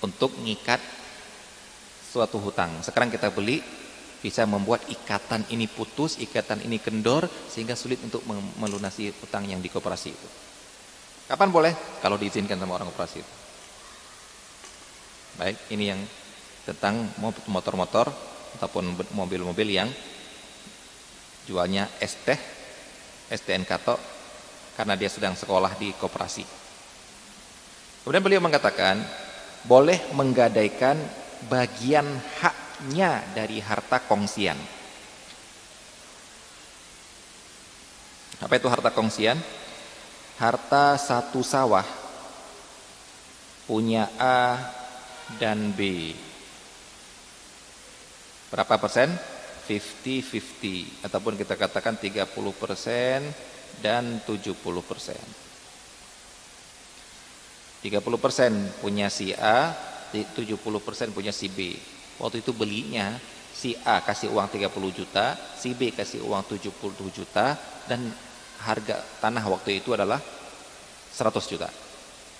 untuk 0.03 0.35
ngikat 0.43 0.79
suatu 2.11 2.39
hutang 2.39 2.79
sekarang 2.83 3.11
kita 3.11 3.31
beli 3.31 3.59
bisa 4.25 4.41
membuat 4.49 4.81
ikatan 4.89 5.45
ini 5.53 5.69
putus, 5.69 6.17
ikatan 6.17 6.65
ini 6.65 6.81
kendor 6.81 7.29
sehingga 7.45 7.77
sulit 7.77 8.01
untuk 8.01 8.25
melunasi 8.57 9.13
utang 9.21 9.45
yang 9.45 9.61
di 9.61 9.69
koperasi 9.69 10.09
itu. 10.09 10.27
Kapan 11.29 11.53
boleh? 11.53 12.01
Kalau 12.01 12.17
diizinkan 12.17 12.57
sama 12.57 12.73
orang 12.73 12.89
koperasi 12.89 13.21
itu. 13.21 13.44
Baik, 15.35 15.57
ini 15.71 15.91
yang 15.91 16.01
tentang 16.63 17.11
motor-motor 17.51 18.09
ataupun 18.57 18.95
mobil-mobil 19.13 19.67
yang 19.67 19.91
jualnya 21.45 21.91
ST, 22.01 22.31
STN 23.29 23.67
Kato 23.67 23.99
karena 24.79 24.95
dia 24.95 25.11
sedang 25.11 25.35
sekolah 25.37 25.75
di 25.77 25.91
koperasi. 25.95 26.43
Kemudian 28.03 28.23
beliau 28.23 28.41
mengatakan 28.41 29.01
boleh 29.65 29.99
menggadaikan 30.13 30.97
bagian 31.49 32.05
hak 32.41 32.65
haknya 32.75 33.23
dari 33.31 33.63
harta 33.63 34.03
kongsian. 34.03 34.59
Apa 38.43 38.59
itu 38.59 38.67
harta 38.67 38.91
kongsian? 38.91 39.39
Harta 40.35 40.99
satu 40.99 41.39
sawah 41.39 41.87
punya 43.63 44.11
A 44.19 44.59
dan 45.41 45.73
B. 45.73 46.11
Berapa 48.53 48.77
persen? 48.77 49.09
50-50 49.65 51.01
ataupun 51.09 51.33
kita 51.33 51.57
katakan 51.57 51.97
30 51.97 52.29
persen 52.53 53.25
dan 53.81 54.21
70 54.21 54.53
persen. 54.85 55.17
30 57.81 58.01
persen 58.21 58.51
punya 58.81 59.09
si 59.09 59.33
A, 59.33 59.73
70 60.13 60.57
persen 60.81 61.09
punya 61.09 61.33
si 61.33 61.49
B. 61.49 61.73
Waktu 62.21 62.45
itu 62.45 62.53
belinya 62.53 63.17
si 63.53 63.73
A 63.85 64.05
kasih 64.05 64.29
uang 64.33 64.53
30 64.53 64.69
juta, 64.93 65.33
si 65.57 65.73
B 65.73 65.89
kasih 65.93 66.21
uang 66.25 66.45
70 66.45 66.69
juta 67.09 67.57
dan 67.89 68.05
harga 68.61 69.01
tanah 69.21 69.45
waktu 69.49 69.81
itu 69.81 69.93
adalah 69.93 70.21
100 70.21 71.51
juta. 71.51 71.69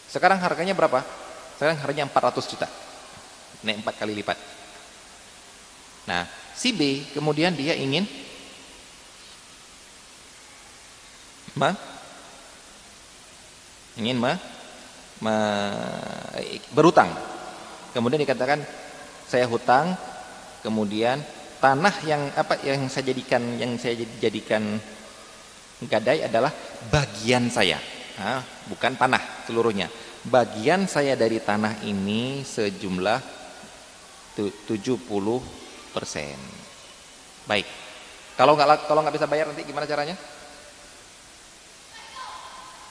Sekarang 0.09 0.37
harganya 0.41 0.77
berapa? 0.77 1.24
Sekarang 1.55 1.79
harganya 1.79 2.11
400 2.11 2.51
juta. 2.51 2.67
Naik 3.63 3.81
4 3.81 4.01
kali 4.03 4.13
lipat. 4.19 4.37
Nah, 6.05 6.27
si 6.53 6.75
B 6.75 7.07
kemudian 7.15 7.55
dia 7.57 7.73
ingin 7.73 8.05
ma 11.55 11.71
ingin 13.95 14.19
ma, 14.19 14.35
ma 15.23 15.35
berutang. 16.75 17.09
Kemudian 17.95 18.19
dikatakan 18.21 18.59
saya 19.25 19.49
hutang 19.49 19.97
kemudian 20.61 21.21
tanah 21.57 21.95
yang 22.05 22.21
apa 22.37 22.61
yang 22.61 22.85
saya 22.89 23.09
jadikan 23.09 23.41
yang 23.57 23.77
saya 23.81 23.97
jadikan 24.21 24.77
gadai 25.89 26.25
adalah 26.25 26.53
bagian 26.93 27.49
saya 27.49 27.81
nah, 28.17 28.41
bukan 28.69 28.93
tanah 28.93 29.45
seluruhnya 29.49 29.89
bagian 30.25 30.89
saya 30.89 31.13
dari 31.13 31.37
tanah 31.37 31.85
ini 31.85 32.41
sejumlah 32.41 33.19
70 34.35 34.97
persen. 35.93 36.37
Baik. 37.45 37.67
Kalau 38.35 38.57
nggak 38.57 38.89
kalau 38.89 38.99
nggak 39.05 39.15
bisa 39.15 39.29
bayar 39.29 39.47
nanti 39.47 39.63
gimana 39.63 39.87
caranya? 39.87 40.17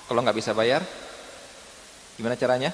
Kalau 0.08 0.20
nggak 0.24 0.38
bisa 0.38 0.56
bayar 0.56 0.80
gimana 2.16 2.38
caranya? 2.38 2.70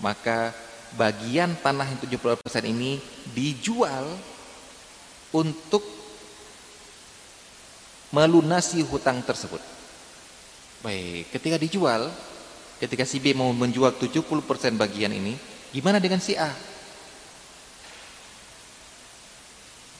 Maka 0.00 0.50
bagian 0.96 1.54
tanah 1.60 1.86
yang 1.86 2.00
70% 2.00 2.40
ini 2.66 2.98
dijual 3.30 4.10
untuk 5.32 5.84
melunasi 8.12 8.84
hutang 8.84 9.24
tersebut. 9.24 9.60
Baik, 10.82 11.30
ketika 11.32 11.56
dijual, 11.56 12.10
ketika 12.82 13.06
si 13.06 13.22
B 13.22 13.30
mau 13.30 13.54
menjual 13.54 13.94
70% 13.94 14.26
bagian 14.74 15.14
ini, 15.14 15.38
gimana 15.70 16.02
dengan 16.02 16.18
si 16.18 16.34
A? 16.34 16.50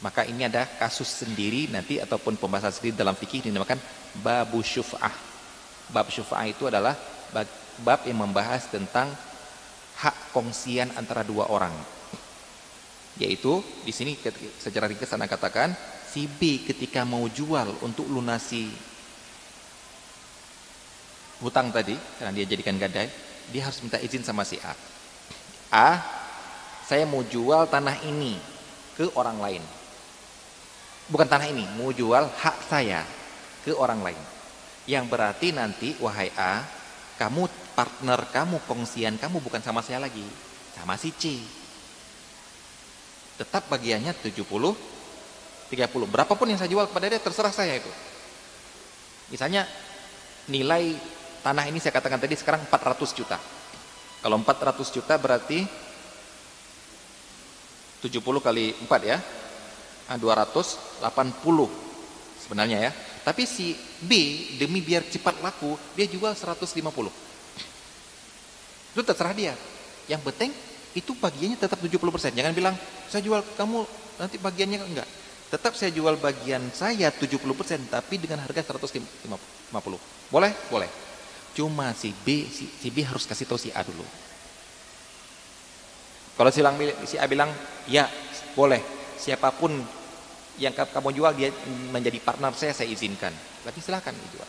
Maka 0.03 0.27
ini 0.27 0.43
ada 0.43 0.67
kasus 0.67 1.23
sendiri 1.23 1.71
nanti 1.71 2.03
ataupun 2.03 2.35
pembahasan 2.35 2.75
sendiri 2.75 2.99
dalam 2.99 3.15
fikih 3.15 3.47
dinamakan 3.47 3.79
babu 4.19 4.59
syuf'ah. 4.67 5.15
Bab 5.95 6.11
syuf'ah 6.11 6.43
itu 6.51 6.67
adalah 6.67 6.99
bab 7.87 8.03
yang 8.03 8.19
membahas 8.19 8.67
tentang 8.67 9.15
hak 10.03 10.35
kongsian 10.35 10.91
antara 10.99 11.23
dua 11.23 11.47
orang. 11.55 11.71
Yaitu 13.15 13.63
di 13.87 13.95
sini 13.95 14.19
secara 14.59 14.91
ringkas 14.91 15.07
saya 15.07 15.31
katakan 15.31 15.71
si 16.11 16.27
B 16.27 16.67
ketika 16.67 17.07
mau 17.07 17.23
jual 17.31 17.71
untuk 17.87 18.11
lunasi 18.11 18.75
hutang 21.43 21.75
tadi 21.75 21.99
karena 22.17 22.33
dia 22.33 22.47
jadikan 22.47 22.79
gadai, 22.79 23.11
dia 23.51 23.63
harus 23.67 23.83
minta 23.83 23.99
izin 23.99 24.23
sama 24.23 24.47
si 24.47 24.57
A. 24.63 24.73
A, 25.73 25.91
saya 26.87 27.05
mau 27.05 27.27
jual 27.27 27.67
tanah 27.67 27.99
ini 28.07 28.39
ke 28.95 29.11
orang 29.19 29.43
lain. 29.43 29.63
Bukan 31.11 31.27
tanah 31.27 31.51
ini, 31.51 31.67
mau 31.75 31.91
jual 31.91 32.25
hak 32.31 32.57
saya 32.71 33.03
ke 33.67 33.75
orang 33.75 34.01
lain. 34.01 34.23
Yang 34.87 35.05
berarti 35.11 35.49
nanti 35.51 35.89
wahai 35.99 36.31
A, 36.39 36.63
kamu 37.19 37.51
partner 37.75 38.23
kamu, 38.31 38.63
kongsian 38.71 39.19
kamu 39.19 39.43
bukan 39.43 39.61
sama 39.61 39.83
saya 39.83 39.99
lagi, 39.99 40.25
sama 40.79 40.95
si 40.95 41.11
C. 41.13 41.43
Tetap 43.37 43.67
bagiannya 43.67 44.15
70 44.15 44.93
30. 45.73 45.89
Berapapun 46.05 46.53
yang 46.53 46.61
saya 46.61 46.69
jual 46.69 46.85
kepada 46.85 47.09
dia 47.09 47.17
terserah 47.17 47.49
saya 47.49 47.81
itu. 47.81 47.89
Misalnya 49.33 49.65
nilai 50.53 50.93
tanah 51.43 51.67
ini 51.67 51.83
saya 51.83 51.93
katakan 51.99 52.23
tadi 52.23 52.39
sekarang 52.39 52.63
400 52.71 53.19
juta. 53.19 53.37
Kalau 54.23 54.39
400 54.39 54.95
juta 54.95 55.15
berarti 55.19 55.67
70 58.03 58.23
kali 58.39 58.73
4 58.87 59.03
ya. 59.03 59.19
280 60.13 61.03
ah, 61.03 61.13
sebenarnya 62.43 62.79
ya. 62.89 62.93
Tapi 63.23 63.47
si 63.47 63.73
B 64.03 64.13
demi 64.59 64.83
biar 64.83 65.07
cepat 65.07 65.39
laku, 65.41 65.79
dia 65.95 66.11
jual 66.11 66.35
150. 66.35 66.69
Itu 68.93 69.01
terserah 69.07 69.33
dia. 69.33 69.55
Yang 70.11 70.23
penting 70.27 70.51
itu 70.93 71.17
bagiannya 71.17 71.57
tetap 71.57 71.79
70%. 71.81 71.97
Jangan 72.35 72.53
bilang, 72.53 72.75
saya 73.09 73.23
jual 73.25 73.41
kamu 73.57 73.87
nanti 74.21 74.37
bagiannya 74.37 74.79
enggak. 74.85 75.09
Tetap 75.49 75.77
saya 75.77 75.93
jual 75.93 76.17
bagian 76.17 76.73
saya 76.73 77.13
70% 77.13 77.41
tapi 77.89 78.17
dengan 78.21 78.41
harga 78.41 78.75
150. 78.77 79.01
Boleh? 80.33 80.53
Boleh. 80.69 81.02
Cuma 81.53 81.93
si 81.93 82.17
B, 82.25 82.49
si, 82.49 82.65
si 82.65 82.89
B 82.89 83.05
harus 83.05 83.29
kasih 83.29 83.45
tahu 83.45 83.61
si 83.61 83.69
A 83.73 83.85
dulu. 83.85 84.05
Kalau 86.33 86.49
si, 86.49 87.17
A 87.21 87.25
bilang, 87.29 87.53
ya 87.85 88.09
boleh. 88.57 88.81
Siapa 89.21 89.53
pun 89.53 89.71
yang 90.57 90.73
kamu 90.73 91.13
jual 91.13 91.33
dia 91.37 91.53
menjadi 91.93 92.19
partner 92.25 92.57
saya, 92.57 92.73
saya 92.73 92.89
izinkan. 92.89 93.31
Tapi 93.63 93.79
silahkan 93.85 94.17
dijual. 94.17 94.49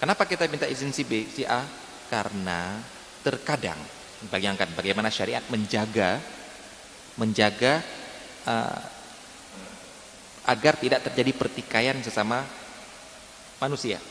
Kenapa 0.00 0.24
kita 0.24 0.48
minta 0.48 0.66
izin 0.66 0.90
si 0.90 1.04
B, 1.04 1.28
si 1.28 1.44
A? 1.44 1.62
Karena 2.08 2.76
terkadang, 3.24 3.78
bayangkan 4.28 4.68
bagaimana 4.76 5.08
syariat 5.08 5.44
menjaga 5.48 6.20
menjaga 7.14 7.78
uh, 8.44 8.80
agar 10.44 10.76
tidak 10.76 11.00
terjadi 11.08 11.32
pertikaian 11.32 11.96
sesama 12.04 12.44
manusia. 13.62 14.02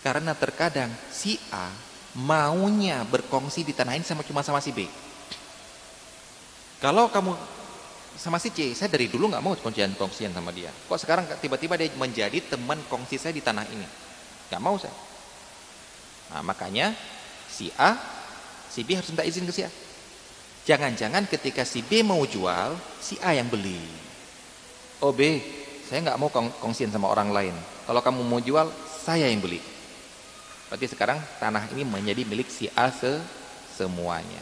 Karena 0.00 0.32
terkadang 0.32 0.88
si 1.12 1.36
A 1.52 1.68
maunya 2.16 3.06
berkongsi 3.06 3.62
di 3.62 3.76
tanah 3.76 3.94
ini 3.94 4.02
sama 4.02 4.26
cuma 4.26 4.40
sama 4.42 4.58
si 4.58 4.72
B. 4.72 4.88
Kalau 6.80 7.12
kamu 7.12 7.36
sama 8.16 8.40
si 8.40 8.50
C, 8.50 8.72
saya 8.72 8.88
dari 8.90 9.06
dulu 9.06 9.30
nggak 9.30 9.44
mau 9.44 9.52
kongsian 9.54 9.94
kongsian 9.94 10.32
sama 10.32 10.50
dia. 10.50 10.72
Kok 10.72 10.98
sekarang 10.98 11.24
tiba-tiba 11.38 11.76
dia 11.76 11.92
menjadi 11.94 12.40
teman 12.56 12.80
kongsi 12.88 13.20
saya 13.20 13.36
di 13.36 13.44
tanah 13.44 13.68
ini? 13.70 13.86
Gak 14.50 14.58
mau 14.58 14.74
saya. 14.74 14.92
Nah, 16.34 16.42
makanya 16.42 16.90
si 17.46 17.70
A, 17.78 17.94
si 18.66 18.82
B 18.82 18.98
harus 18.98 19.12
minta 19.14 19.22
izin 19.22 19.46
ke 19.46 19.54
si 19.54 19.62
A. 19.62 19.70
Jangan-jangan 20.66 21.30
ketika 21.30 21.62
si 21.62 21.86
B 21.86 22.02
mau 22.02 22.22
jual, 22.26 22.74
si 22.98 23.14
A 23.22 23.34
yang 23.34 23.46
beli. 23.46 23.78
Oh 25.00 25.14
B, 25.14 25.40
saya 25.86 26.02
nggak 26.04 26.18
mau 26.18 26.28
kong 26.28 26.50
kongsian 26.60 26.90
sama 26.90 27.08
orang 27.08 27.30
lain. 27.30 27.54
Kalau 27.86 28.02
kamu 28.02 28.20
mau 28.26 28.42
jual, 28.42 28.68
saya 29.00 29.30
yang 29.30 29.40
beli. 29.40 29.69
Berarti 30.70 30.86
sekarang 30.86 31.18
tanah 31.42 31.66
ini 31.74 31.82
menjadi 31.82 32.22
milik 32.22 32.46
si 32.46 32.70
A 32.78 32.94
se 32.94 33.18
semuanya. 33.74 34.38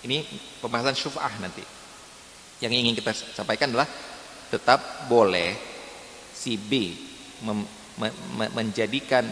Ini 0.00 0.24
pembahasan 0.64 0.96
syuf'ah 0.96 1.36
nanti. 1.44 1.60
Yang 2.64 2.72
ingin 2.72 2.94
kita 2.96 3.12
sampaikan 3.36 3.68
adalah 3.68 3.84
tetap 4.48 5.04
boleh 5.12 5.52
si 6.32 6.56
B 6.56 6.96
menjadikan 8.56 9.28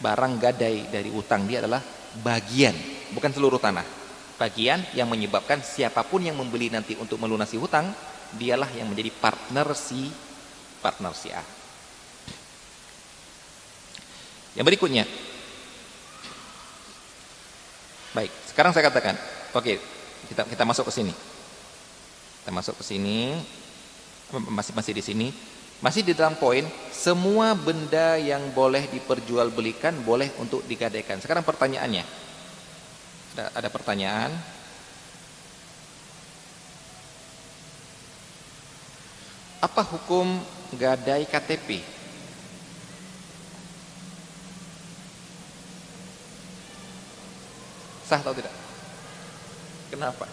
barang 0.00 0.34
gadai 0.40 0.88
dari 0.88 1.12
utang 1.12 1.44
dia 1.44 1.60
adalah 1.60 1.84
bagian, 2.24 2.72
bukan 3.12 3.30
seluruh 3.30 3.60
tanah. 3.60 3.84
Bagian 4.40 4.82
yang 4.96 5.06
menyebabkan 5.06 5.62
siapa 5.62 6.02
pun 6.02 6.24
yang 6.24 6.34
membeli 6.34 6.72
nanti 6.72 6.96
untuk 6.96 7.20
melunasi 7.20 7.60
hutang 7.60 7.92
dialah 8.34 8.72
yang 8.74 8.90
menjadi 8.90 9.12
partner 9.14 9.68
si 9.76 10.10
partner 10.80 11.12
si 11.12 11.28
A. 11.30 11.44
Yang 14.56 14.64
berikutnya. 14.72 15.04
Baik, 18.14 18.30
sekarang 18.46 18.70
saya 18.70 18.86
katakan, 18.86 19.18
oke, 19.58 19.74
kita 20.30 20.46
kita 20.46 20.62
masuk 20.62 20.86
ke 20.86 20.92
sini. 20.94 21.14
Kita 22.40 22.50
masuk 22.54 22.78
ke 22.78 22.84
sini. 22.86 23.34
Masih 24.30 24.72
masih 24.72 24.92
di 24.94 25.02
sini. 25.02 25.28
Masih 25.82 26.06
di 26.06 26.14
dalam 26.14 26.38
poin 26.38 26.62
semua 26.94 27.58
benda 27.58 28.14
yang 28.16 28.54
boleh 28.54 28.86
diperjualbelikan 28.88 30.06
boleh 30.06 30.30
untuk 30.38 30.62
digadaikan. 30.64 31.18
Sekarang 31.18 31.42
pertanyaannya. 31.42 32.06
Ada, 33.34 33.50
ada 33.58 33.68
pertanyaan 33.68 34.30
Apa 39.64 39.80
hukum 39.80 40.44
gadai 40.76 41.24
KTP? 41.24 41.93
Sah 48.04 48.20
atau 48.20 48.36
tidak? 48.36 48.52
Kenapa? 49.88 50.28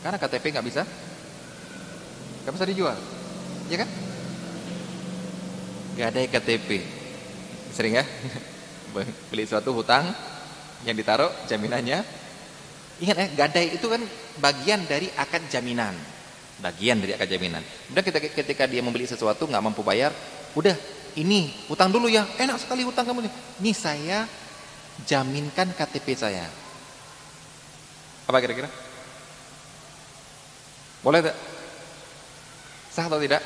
Karena 0.00 0.16
KTP 0.16 0.44
nggak 0.56 0.66
bisa, 0.66 0.82
nggak 2.44 2.54
bisa 2.56 2.66
dijual, 2.68 2.96
ya 3.68 3.76
kan? 3.84 3.88
Gadai 5.96 6.26
KTP, 6.32 6.68
sering 7.76 8.00
ya? 8.00 8.04
Beli 9.28 9.44
suatu 9.44 9.76
hutang 9.76 10.08
yang 10.88 10.96
ditaruh 10.96 11.28
jaminannya. 11.44 12.00
Ingat 13.00 13.16
ya, 13.16 13.26
gadai 13.44 13.76
itu 13.76 13.86
kan 13.88 14.00
bagian 14.40 14.84
dari 14.88 15.08
akad 15.16 15.44
jaminan 15.52 15.96
bagian 16.60 17.00
dari 17.00 17.16
akad 17.16 17.26
jaminan. 17.26 17.64
Kemudian 17.64 18.04
ketika, 18.04 18.28
ketika 18.44 18.64
dia 18.68 18.84
membeli 18.84 19.08
sesuatu 19.08 19.48
nggak 19.48 19.64
mampu 19.64 19.80
bayar, 19.80 20.12
udah 20.52 20.76
ini 21.16 21.50
hutang 21.66 21.90
dulu 21.90 22.06
ya, 22.06 22.28
enak 22.38 22.60
sekali 22.60 22.84
hutang 22.84 23.08
kamu 23.08 23.26
nih. 23.26 23.32
Ini 23.64 23.72
saya 23.74 24.18
jaminkan 25.06 25.72
KTP 25.76 26.16
saya. 26.16 26.46
Apa 28.26 28.38
kira-kira? 28.38 28.70
Boleh 31.00 31.24
tak? 31.24 31.36
Sah 32.92 33.06
atau 33.08 33.18
tidak? 33.22 33.40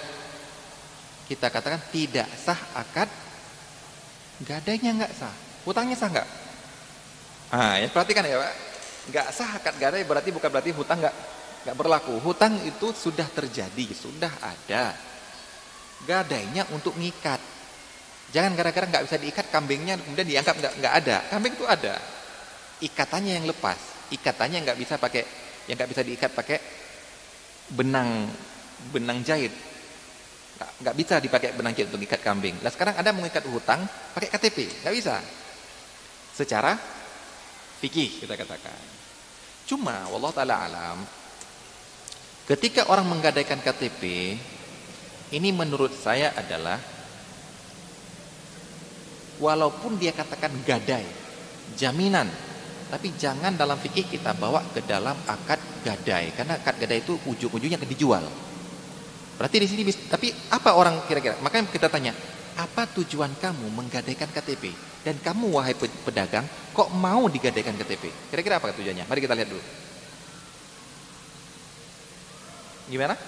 Kita 1.24 1.48
katakan 1.48 1.80
tidak 1.88 2.28
sah 2.36 2.58
akad 2.76 3.08
gadainya 4.44 4.92
nggak 4.92 5.12
sah. 5.14 5.32
Hutangnya 5.64 5.96
sah 5.96 6.10
nggak? 6.12 6.28
Ah, 7.54 7.80
ya 7.80 7.88
perhatikan 7.88 8.26
ya 8.26 8.36
Pak. 8.42 8.54
Nggak 9.08 9.26
sah 9.32 9.50
akad 9.56 9.74
gadai 9.80 10.04
berarti 10.04 10.34
bukan 10.34 10.50
berarti 10.52 10.72
hutang 10.74 11.00
nggak 11.00 11.16
nggak 11.64 11.76
berlaku. 11.80 12.20
Hutang 12.20 12.60
itu 12.66 12.92
sudah 12.92 13.24
terjadi, 13.32 13.86
sudah 13.96 14.32
ada. 14.42 14.92
Gadainya 16.04 16.68
untuk 16.74 16.92
ngikat. 17.00 17.40
Jangan 18.34 18.58
gara-gara 18.58 18.90
nggak 18.90 19.04
bisa 19.06 19.16
diikat 19.22 19.46
kambingnya 19.54 19.94
kemudian 20.02 20.26
dianggap 20.26 20.58
nggak 20.58 20.94
ada. 21.06 21.16
Kambing 21.30 21.54
itu 21.54 21.66
ada. 21.70 21.94
Ikatannya 22.82 23.32
yang 23.38 23.46
lepas. 23.46 24.10
Ikatannya 24.10 24.58
nggak 24.66 24.78
bisa 24.78 24.98
pakai 24.98 25.22
yang 25.70 25.78
nggak 25.78 25.90
bisa 25.94 26.02
diikat 26.02 26.30
pakai 26.34 26.58
benang 27.70 28.26
benang 28.90 29.22
jahit. 29.22 29.54
Nggak, 30.54 30.94
bisa 30.94 31.18
dipakai 31.18 31.54
benang 31.54 31.74
jahit 31.74 31.90
untuk 31.94 32.02
ikat 32.02 32.22
kambing. 32.22 32.58
Nah 32.62 32.70
sekarang 32.70 32.94
ada 32.98 33.10
mengikat 33.14 33.42
hutang 33.46 33.86
pakai 34.14 34.30
KTP, 34.30 34.82
nggak 34.82 34.94
bisa. 34.94 35.18
Secara 36.34 36.74
fikih 37.82 38.22
kita 38.22 38.34
katakan. 38.34 38.82
Cuma, 39.66 40.06
wallah 40.12 40.30
taala 40.30 40.54
alam, 40.62 40.98
Ketika 42.44 42.92
orang 42.92 43.08
menggadaikan 43.08 43.56
KTP, 43.64 44.36
ini 45.32 45.48
menurut 45.48 45.96
saya 45.96 46.36
adalah 46.36 46.76
walaupun 49.38 49.98
dia 49.98 50.14
katakan 50.14 50.52
gadai, 50.62 51.06
jaminan, 51.74 52.28
tapi 52.90 53.10
jangan 53.18 53.56
dalam 53.58 53.74
fikih 53.80 54.06
kita 54.06 54.36
bawa 54.38 54.62
ke 54.70 54.84
dalam 54.86 55.16
akad 55.26 55.58
gadai 55.82 56.30
karena 56.36 56.60
akad 56.60 56.78
gadai 56.78 57.02
itu 57.02 57.18
ujung-ujungnya 57.26 57.80
akan 57.80 57.90
dijual. 57.90 58.24
Berarti 59.34 59.56
di 59.58 59.66
sini 59.66 59.82
tapi 60.06 60.30
apa 60.54 60.78
orang 60.78 61.02
kira-kira? 61.10 61.34
Makanya 61.42 61.66
kita 61.74 61.90
tanya, 61.90 62.14
apa 62.54 62.86
tujuan 62.94 63.34
kamu 63.34 63.66
menggadaikan 63.74 64.30
KTP? 64.30 64.70
Dan 65.04 65.18
kamu 65.20 65.58
wahai 65.58 65.74
pedagang 65.76 66.46
kok 66.72 66.88
mau 66.94 67.26
digadaikan 67.28 67.74
KTP? 67.76 68.30
Kira-kira 68.30 68.62
apa 68.62 68.72
tujuannya? 68.72 69.04
Mari 69.04 69.20
kita 69.20 69.34
lihat 69.36 69.50
dulu. 69.50 69.64
Gimana? 72.88 73.18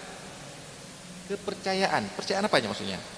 Kepercayaan. 1.27 2.03
Percayaan 2.15 2.47
apa 2.47 2.57
aja 2.63 2.71
maksudnya? 2.71 3.16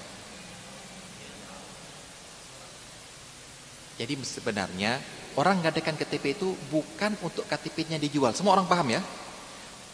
Jadi 3.98 4.14
sebenarnya 4.22 5.02
orang 5.34 5.58
ngadakan 5.58 5.98
KTP 5.98 6.38
itu 6.38 6.54
bukan 6.70 7.18
untuk 7.18 7.42
KTP-nya 7.50 7.98
dijual. 7.98 8.30
Semua 8.30 8.54
orang 8.54 8.70
paham 8.70 8.94
ya. 8.94 9.02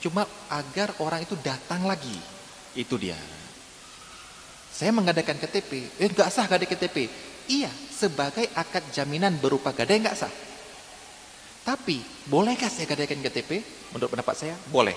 Cuma 0.05 0.29
agar 0.53 0.93
orang 1.01 1.25
itu 1.25 1.33
datang 1.41 1.89
lagi. 1.89 2.13
Itu 2.77 3.01
dia. 3.01 3.17
Saya 4.69 4.93
mengadakan 4.93 5.41
KTP, 5.41 5.97
eh 5.97 6.09
nggak 6.11 6.29
sah 6.29 6.45
gadai 6.45 6.69
KTP. 6.69 7.09
Iya, 7.49 7.71
sebagai 7.89 8.51
akad 8.53 8.85
jaminan 8.93 9.41
berupa 9.41 9.73
gadai 9.73 10.03
nggak 10.03 10.19
sah. 10.19 10.33
Tapi 11.65 12.05
bolehkah 12.29 12.69
saya 12.69 12.85
gadaikan 12.85 13.25
KTP? 13.25 13.65
Menurut 13.97 14.13
pendapat 14.13 14.37
saya, 14.37 14.53
boleh. 14.69 14.93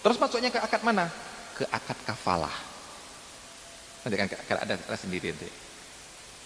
Terus 0.00 0.16
masuknya 0.16 0.48
ke 0.48 0.56
akad 0.62 0.80
mana? 0.80 1.12
Ke 1.52 1.68
akad 1.68 1.98
kafalah. 2.08 2.54
Nanti 4.06 4.16
kan 4.16 4.28
ada, 4.64 4.80
ada 4.80 4.96
sendiri 4.96 5.32
nanti. 5.34 5.63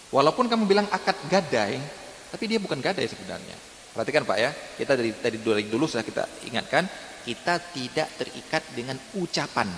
Walaupun 0.09 0.49
kamu 0.49 0.65
bilang 0.65 0.87
akad 0.89 1.13
gadai, 1.29 1.77
tapi 2.33 2.49
dia 2.49 2.57
bukan 2.57 2.81
gadai 2.81 3.05
sebenarnya. 3.05 3.53
Perhatikan 3.93 4.25
Pak 4.25 4.37
ya, 4.37 4.49
kita 4.77 4.97
dari 4.97 5.13
dari 5.13 5.65
dulu 5.69 5.85
sudah 5.85 6.01
kita 6.01 6.25
ingatkan, 6.49 6.85
kita 7.25 7.61
tidak 7.73 8.07
terikat 8.17 8.63
dengan 8.73 8.97
ucapan. 9.17 9.69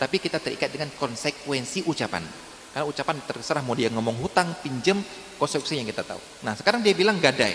Tapi 0.00 0.16
kita 0.16 0.40
terikat 0.40 0.72
dengan 0.72 0.88
konsekuensi 0.96 1.84
ucapan. 1.84 2.24
Karena 2.72 2.88
ucapan 2.88 3.16
terserah 3.22 3.62
mau 3.62 3.76
dia 3.76 3.86
ngomong 3.92 4.18
hutang, 4.18 4.50
pinjam, 4.64 4.98
konsekuensi 5.36 5.76
yang 5.76 5.88
kita 5.88 6.02
tahu. 6.02 6.20
Nah 6.42 6.56
sekarang 6.56 6.80
dia 6.80 6.96
bilang 6.96 7.20
gadai. 7.20 7.54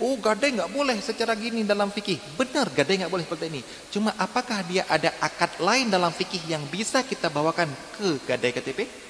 Oh 0.00 0.16
gadai 0.16 0.56
nggak 0.56 0.72
boleh 0.72 0.96
secara 1.04 1.36
gini 1.36 1.60
dalam 1.68 1.92
fikih. 1.92 2.16
Benar 2.40 2.72
gadai 2.72 3.04
nggak 3.04 3.12
boleh 3.12 3.24
seperti 3.28 3.46
ini. 3.52 3.60
Cuma 3.92 4.16
apakah 4.16 4.64
dia 4.64 4.88
ada 4.88 5.12
akad 5.20 5.60
lain 5.60 5.92
dalam 5.92 6.08
fikih 6.08 6.48
yang 6.48 6.64
bisa 6.72 7.04
kita 7.04 7.28
bawakan 7.28 7.68
ke 8.00 8.16
gadai 8.24 8.56
KTP? 8.56 9.09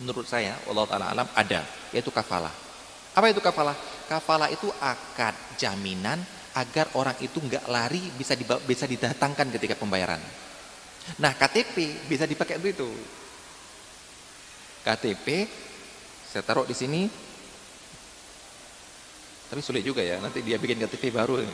Menurut 0.00 0.28
saya 0.28 0.60
Allah 0.68 0.84
taala 0.84 1.06
alam 1.12 1.28
ada 1.32 1.64
yaitu 1.92 2.12
kafalah. 2.12 2.52
Apa 3.16 3.32
itu 3.32 3.40
kafalah? 3.40 3.76
Kafalah 4.06 4.52
itu 4.52 4.68
akad 4.76 5.32
jaminan 5.56 6.20
agar 6.56 6.92
orang 6.96 7.16
itu 7.20 7.40
nggak 7.40 7.64
lari 7.68 8.00
bisa 8.16 8.36
dibawa, 8.36 8.60
bisa 8.64 8.84
didatangkan 8.84 9.48
ketika 9.56 9.76
pembayaran. 9.76 10.20
Nah 11.20 11.32
KTP 11.32 12.06
bisa 12.08 12.28
dipakai 12.28 12.60
untuk 12.60 12.72
itu. 12.72 12.90
KTP 14.84 15.26
saya 16.28 16.44
taruh 16.44 16.68
di 16.68 16.76
sini. 16.76 17.02
Tapi 19.46 19.62
sulit 19.62 19.86
juga 19.86 20.02
ya, 20.02 20.18
nanti 20.18 20.42
dia 20.42 20.58
bikin 20.58 20.82
KTP 20.82 21.14
baru. 21.14 21.38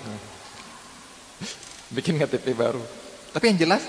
bikin 1.97 2.17
KTP 2.17 2.57
baru. 2.57 2.81
Tapi 3.37 3.53
yang 3.53 3.69
jelas 3.69 3.85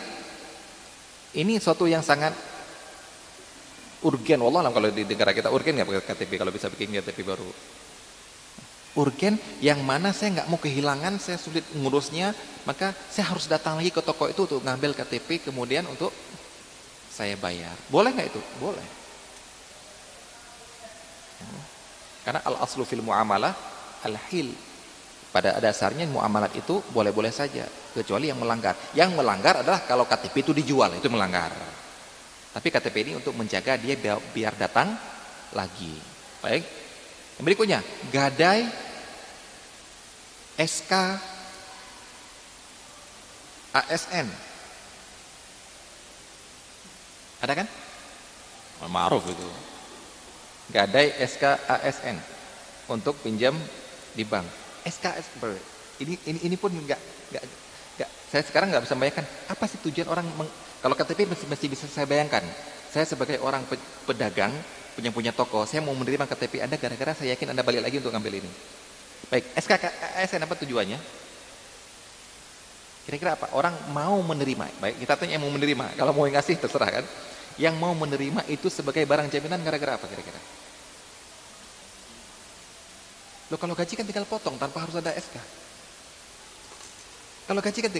ini 1.33 1.57
suatu 1.57 1.87
yang 1.87 2.03
sangat 2.03 2.35
urgen 4.03 4.39
wallah 4.43 4.67
kalau 4.69 4.91
di 4.91 5.07
negara 5.07 5.31
kita 5.31 5.49
urgen 5.49 5.79
nggak 5.79 5.87
pakai 5.87 6.03
KTP 6.13 6.31
kalau 6.35 6.51
bisa 6.51 6.67
bikin 6.67 6.91
KTP 6.99 7.23
baru. 7.23 7.47
Urgen 8.93 9.41
yang 9.57 9.81
mana 9.81 10.13
saya 10.13 10.37
nggak 10.37 10.47
mau 10.53 10.61
kehilangan 10.61 11.17
saya 11.17 11.41
sulit 11.41 11.65
ngurusnya 11.73 12.29
maka 12.69 12.93
saya 13.09 13.33
harus 13.33 13.49
datang 13.49 13.81
lagi 13.81 13.89
ke 13.89 14.05
toko 14.05 14.29
itu 14.29 14.45
untuk 14.45 14.61
ngambil 14.61 14.93
KTP 14.93 15.49
kemudian 15.49 15.87
untuk 15.89 16.13
saya 17.09 17.33
bayar. 17.39 17.73
Boleh 17.89 18.13
nggak 18.13 18.27
itu? 18.29 18.41
Boleh. 18.61 18.85
Karena 22.23 22.39
al 22.45 22.55
aslu 22.61 22.85
fil 22.85 23.01
muamalah 23.01 23.51
al 24.05 24.15
hil 24.29 24.53
pada 25.33 25.57
dasarnya 25.57 26.05
muamalat 26.05 26.53
itu 26.53 26.77
boleh-boleh 26.93 27.33
saja 27.33 27.65
kecuali 27.97 28.29
yang 28.29 28.37
melanggar. 28.37 28.77
Yang 28.93 29.17
melanggar 29.17 29.65
adalah 29.65 29.81
kalau 29.89 30.05
KTP 30.05 30.45
itu 30.45 30.53
dijual 30.53 30.93
itu 30.93 31.09
melanggar 31.09 31.72
tapi 32.53 32.67
KTP 32.69 32.95
ini 33.09 33.13
untuk 33.17 33.33
menjaga 33.33 33.75
dia 33.81 33.97
biar, 33.97 34.53
datang 34.53 34.93
lagi. 35.57 35.97
Baik. 36.45 36.61
Yang 37.41 37.45
berikutnya, 37.49 37.79
gadai 38.13 38.69
SK 40.61 40.93
ASN. 43.73 44.27
Ada 47.41 47.53
kan? 47.57 47.67
Ma'ruf 48.85 49.25
itu. 49.25 49.49
Gadai 50.69 51.09
SK 51.25 51.57
ASN 51.65 52.21
untuk 52.85 53.17
pinjam 53.25 53.57
di 54.13 54.21
bank. 54.21 54.45
SKS 54.85 55.39
ini 56.03 56.15
ini 56.27 56.39
ini 56.51 56.55
pun 56.59 56.73
enggak 56.73 56.99
enggak 57.31 57.43
enggak 57.95 58.09
saya 58.27 58.43
sekarang 58.43 58.67
nggak 58.73 58.83
bisa 58.83 58.95
bayangkan 58.99 59.25
apa 59.47 59.63
sih 59.69 59.79
tujuan 59.87 60.09
orang 60.11 60.27
meng, 60.35 60.49
kalau 60.83 60.99
KTP 60.99 61.23
masih, 61.31 61.47
masih 61.47 61.67
bisa 61.71 61.87
saya 61.87 62.03
bayangkan. 62.03 62.43
Saya 62.91 63.07
sebagai 63.07 63.39
orang 63.39 63.63
pedagang, 64.03 64.51
punya 64.99 65.15
punya 65.15 65.31
toko, 65.31 65.63
saya 65.63 65.79
mau 65.79 65.95
menerima 65.95 66.27
KTP 66.27 66.59
Anda 66.59 66.75
gara-gara 66.75 67.15
saya 67.15 67.31
yakin 67.39 67.55
Anda 67.55 67.63
balik 67.63 67.87
lagi 67.87 68.03
untuk 68.03 68.11
ngambil 68.11 68.43
ini. 68.43 68.51
Baik, 69.31 69.47
SKKSN 69.55 70.43
apa 70.43 70.53
tujuannya? 70.59 70.99
Kira-kira 73.07 73.39
apa? 73.39 73.47
Orang 73.55 73.71
mau 73.95 74.19
menerima. 74.27 74.83
Baik, 74.83 74.99
kita 74.99 75.15
tanya 75.15 75.39
yang 75.39 75.43
mau 75.47 75.55
menerima. 75.55 75.95
Kalau 75.95 76.11
mau 76.11 76.27
ngasih 76.27 76.59
terserah 76.59 76.99
kan. 76.99 77.05
Yang 77.55 77.75
mau 77.79 77.93
menerima 77.95 78.43
itu 78.51 78.67
sebagai 78.67 79.07
barang 79.07 79.31
jaminan 79.31 79.63
gara-gara 79.63 79.95
apa 79.95 80.05
kira-kira? 80.09 80.41
Loh 83.53 83.59
kalau 83.61 83.77
gaji 83.77 83.93
kan 83.93 84.03
tinggal 84.09 84.25
potong 84.25 84.57
tanpa 84.57 84.83
harus 84.83 84.97
ada 84.97 85.13
SK. 85.15 85.37
Kalau 87.47 87.61
gaji 87.61 87.79
kan 87.83 87.91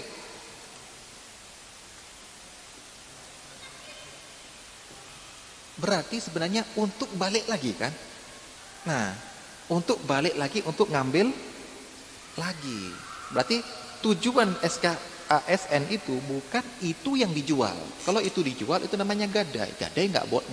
berarti 5.78 6.22
sebenarnya 6.22 6.62
untuk 6.78 7.10
balik 7.18 7.46
lagi 7.50 7.74
kan? 7.74 7.92
Nah 8.86 9.14
untuk 9.72 9.98
balik 10.04 10.36
lagi 10.36 10.60
untuk 10.66 10.92
ngambil 10.92 11.32
lagi. 12.36 12.82
Berarti 13.32 13.58
tujuan 14.04 14.52
SK 14.60 15.14
ASN 15.24 15.88
itu 15.88 16.14
bukan 16.28 16.64
itu 16.84 17.16
yang 17.16 17.32
dijual. 17.32 17.74
Kalau 18.04 18.20
itu 18.20 18.44
dijual 18.44 18.84
itu 18.84 18.94
namanya 18.94 19.24
gadai. 19.26 19.72
Gadai 19.74 20.12
nggak 20.12 20.26
bo 20.28 20.44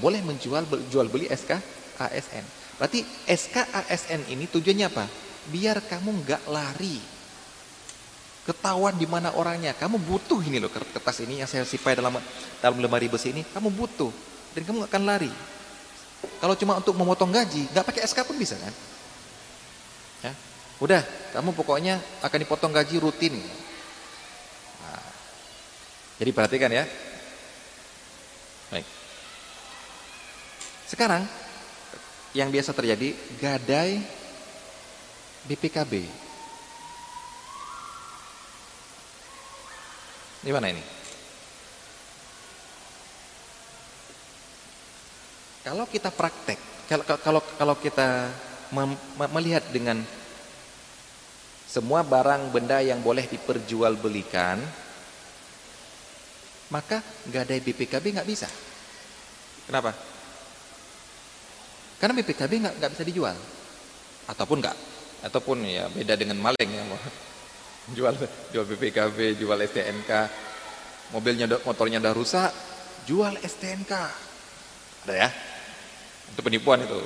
boleh 0.00 0.20
menjual 0.24 0.64
jual 0.88 1.06
beli 1.12 1.28
SK 1.28 1.60
ASN 2.00 2.64
berarti 2.74 3.06
SK 3.30 3.70
ASN 3.70 4.34
ini 4.34 4.50
tujuannya 4.50 4.86
apa? 4.90 5.06
Biar 5.46 5.78
kamu 5.84 6.24
nggak 6.24 6.42
lari. 6.50 6.98
Ketahuan 8.44 8.98
di 9.00 9.08
mana 9.08 9.32
orangnya. 9.32 9.72
Kamu 9.72 9.96
butuh 10.04 10.36
ini 10.44 10.60
loh 10.60 10.68
kertas 10.68 11.24
ini 11.24 11.40
yang 11.40 11.48
saya 11.48 11.64
sipai 11.64 11.96
dalam 11.96 12.18
dalam 12.60 12.76
lemari 12.76 13.08
besi 13.08 13.32
ini. 13.32 13.40
Kamu 13.40 13.72
butuh 13.72 14.33
dan 14.54 14.62
kamu 14.62 14.86
gak 14.86 14.92
akan 14.94 15.04
lari. 15.04 15.32
Kalau 16.40 16.54
cuma 16.56 16.78
untuk 16.80 16.94
memotong 16.96 17.28
gaji, 17.34 17.68
nggak 17.74 17.84
pakai 17.84 18.02
SK 18.06 18.24
pun 18.24 18.38
bisa 18.38 18.56
kan? 18.56 18.74
Ya, 20.24 20.32
udah, 20.80 21.02
kamu 21.36 21.52
pokoknya 21.52 22.00
akan 22.24 22.38
dipotong 22.40 22.72
gaji 22.72 22.96
rutin. 22.96 23.36
Nah, 24.80 25.04
jadi 26.22 26.30
perhatikan 26.32 26.70
ya. 26.72 26.88
Baik. 28.72 28.86
Sekarang 30.88 31.26
yang 32.32 32.48
biasa 32.48 32.72
terjadi 32.72 33.12
gadai 33.36 34.00
BPKB. 35.44 35.92
Di 40.44 40.52
mana 40.52 40.68
ini? 40.72 40.93
Kalau 45.64 45.88
kita 45.88 46.12
praktek, 46.12 46.60
kalau 46.84 47.04
kalau 47.24 47.40
kalau 47.56 47.74
kita 47.80 48.28
melihat 49.32 49.64
dengan 49.72 49.96
semua 51.64 52.04
barang 52.04 52.52
benda 52.52 52.84
yang 52.84 53.00
boleh 53.00 53.24
diperjualbelikan, 53.24 54.60
maka 56.68 57.00
ada 57.32 57.56
BPKB 57.56 58.04
nggak 58.12 58.28
bisa. 58.28 58.44
Kenapa? 59.64 59.96
Karena 61.96 62.12
BPKB 62.20 62.52
nggak 62.60 62.74
nggak 62.84 62.92
bisa 62.92 63.04
dijual, 63.08 63.36
ataupun 64.28 64.60
nggak, 64.60 64.76
ataupun 65.32 65.64
ya 65.64 65.88
beda 65.88 66.12
dengan 66.20 66.44
maling 66.44 66.70
ya 66.76 66.84
jual 67.96 68.12
jual 68.52 68.64
BPKB, 68.68 69.40
jual 69.40 69.56
STNK, 69.64 70.12
mobilnya 71.16 71.48
motornya 71.64 72.04
udah 72.04 72.12
rusak, 72.12 72.52
jual 73.08 73.32
STNK, 73.40 73.92
ada 75.08 75.16
ya? 75.16 75.53
Itu 76.34 76.42
penipuan 76.42 76.82
itu. 76.82 76.98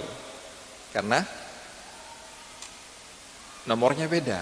Karena 0.89 1.21
nomornya 3.69 4.09
beda. 4.09 4.41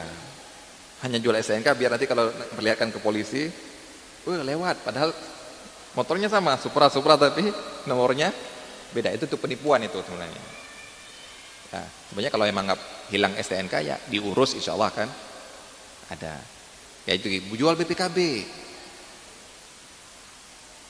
Hanya 1.03 1.19
jual 1.19 1.35
SNK 1.35 1.67
biar 1.75 1.91
nanti 1.99 2.07
kalau 2.07 2.31
perlihatkan 2.55 2.95
ke 2.95 3.03
polisi, 3.03 3.51
wah 4.25 4.41
lewat. 4.47 4.87
Padahal 4.87 5.11
motornya 5.99 6.31
sama, 6.31 6.55
Supra 6.63 6.87
Supra 6.87 7.19
tapi 7.19 7.51
nomornya 7.91 8.31
beda. 8.95 9.11
Itu 9.11 9.27
tuh 9.27 9.43
penipuan 9.43 9.83
itu 9.83 9.99
sebenarnya. 9.99 10.43
Nah, 11.75 11.87
sebenarnya 12.09 12.33
kalau 12.33 12.47
emang 12.47 12.71
nggak 12.71 12.81
hilang 13.11 13.35
STNK 13.35 13.75
ya 13.83 13.99
diurus 14.07 14.55
insya 14.55 14.79
Allah 14.79 14.95
kan 14.95 15.11
ada. 16.15 16.39
Ya 17.07 17.13
itu 17.19 17.27
jual 17.59 17.75
BPKB. 17.75 18.19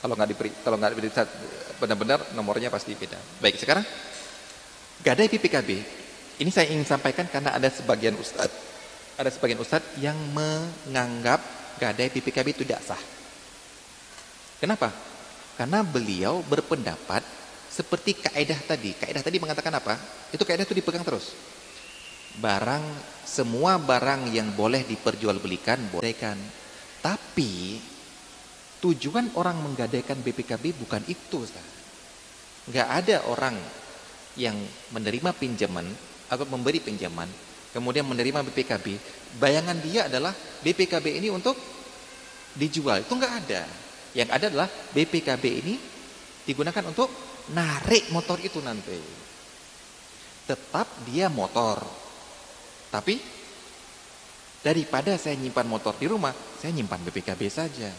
Kalau 0.05 0.15
nggak 0.15 0.29
diberi, 0.29 0.51
kalau 0.61 0.77
nggak 0.77 0.93
diberi 0.93 1.09
benar-benar 1.81 2.33
nomornya 2.33 2.73
pasti 2.73 2.97
beda. 2.97 3.19
Baik, 3.41 3.61
sekarang 3.61 3.85
gadai 5.05 5.29
PPKB 5.29 5.71
ini 6.37 6.51
saya 6.53 6.69
ingin 6.69 6.85
sampaikan 6.85 7.25
karena 7.29 7.57
ada 7.57 7.69
sebagian 7.73 8.13
ustadz, 8.17 8.53
ada 9.17 9.31
sebagian 9.33 9.61
ustadz 9.61 9.97
yang 9.97 10.17
menganggap 10.37 11.41
gadai 11.81 12.13
PPKB 12.13 12.47
itu 12.53 12.63
tidak 12.69 12.85
sah. 12.85 13.01
Kenapa? 14.61 14.93
Karena 15.57 15.81
beliau 15.81 16.45
berpendapat 16.45 17.25
seperti 17.73 18.17
kaidah 18.21 18.61
tadi. 18.65 18.93
Kaidah 18.97 19.21
tadi 19.25 19.37
mengatakan 19.37 19.73
apa? 19.77 19.97
Itu 20.33 20.45
kaidah 20.45 20.65
itu 20.65 20.77
dipegang 20.77 21.05
terus. 21.05 21.33
Barang 22.37 22.85
semua 23.25 23.81
barang 23.81 24.29
yang 24.33 24.53
boleh 24.53 24.85
diperjualbelikan 24.85 25.93
bolehkan. 25.93 26.37
Tapi 27.01 27.81
tujuan 28.85 29.33
orang 29.39 29.57
menggadaikan 29.63 30.21
BPKB 30.21 30.77
bukan 30.77 31.03
itu. 31.09 31.45
Enggak 32.67 32.89
ada 32.91 33.17
orang 33.31 33.57
yang 34.37 34.57
menerima 34.93 35.33
pinjaman 35.37 35.87
atau 36.29 36.45
memberi 36.51 36.83
pinjaman 36.83 37.31
kemudian 37.77 38.09
menerima 38.09 38.41
BPKB, 38.41 38.97
bayangan 39.37 39.77
dia 39.85 40.09
adalah 40.09 40.33
BPKB 40.65 41.21
ini 41.21 41.29
untuk 41.29 41.53
dijual. 42.57 43.05
Itu 43.05 43.21
enggak 43.21 43.45
ada. 43.45 43.69
Yang 44.17 44.29
ada 44.33 44.45
adalah 44.49 44.69
BPKB 44.97 45.45
ini 45.45 45.75
digunakan 46.49 46.81
untuk 46.89 47.13
narik 47.53 48.09
motor 48.17 48.41
itu 48.41 48.65
nanti. 48.65 48.97
Tetap 50.49 50.89
dia 51.05 51.29
motor. 51.29 51.85
Tapi 52.89 53.21
daripada 54.65 55.21
saya 55.21 55.37
nyimpan 55.37 55.69
motor 55.69 55.93
di 56.01 56.09
rumah, 56.09 56.33
saya 56.33 56.73
nyimpan 56.73 57.05
BPKB 57.13 57.43
saja. 57.53 57.93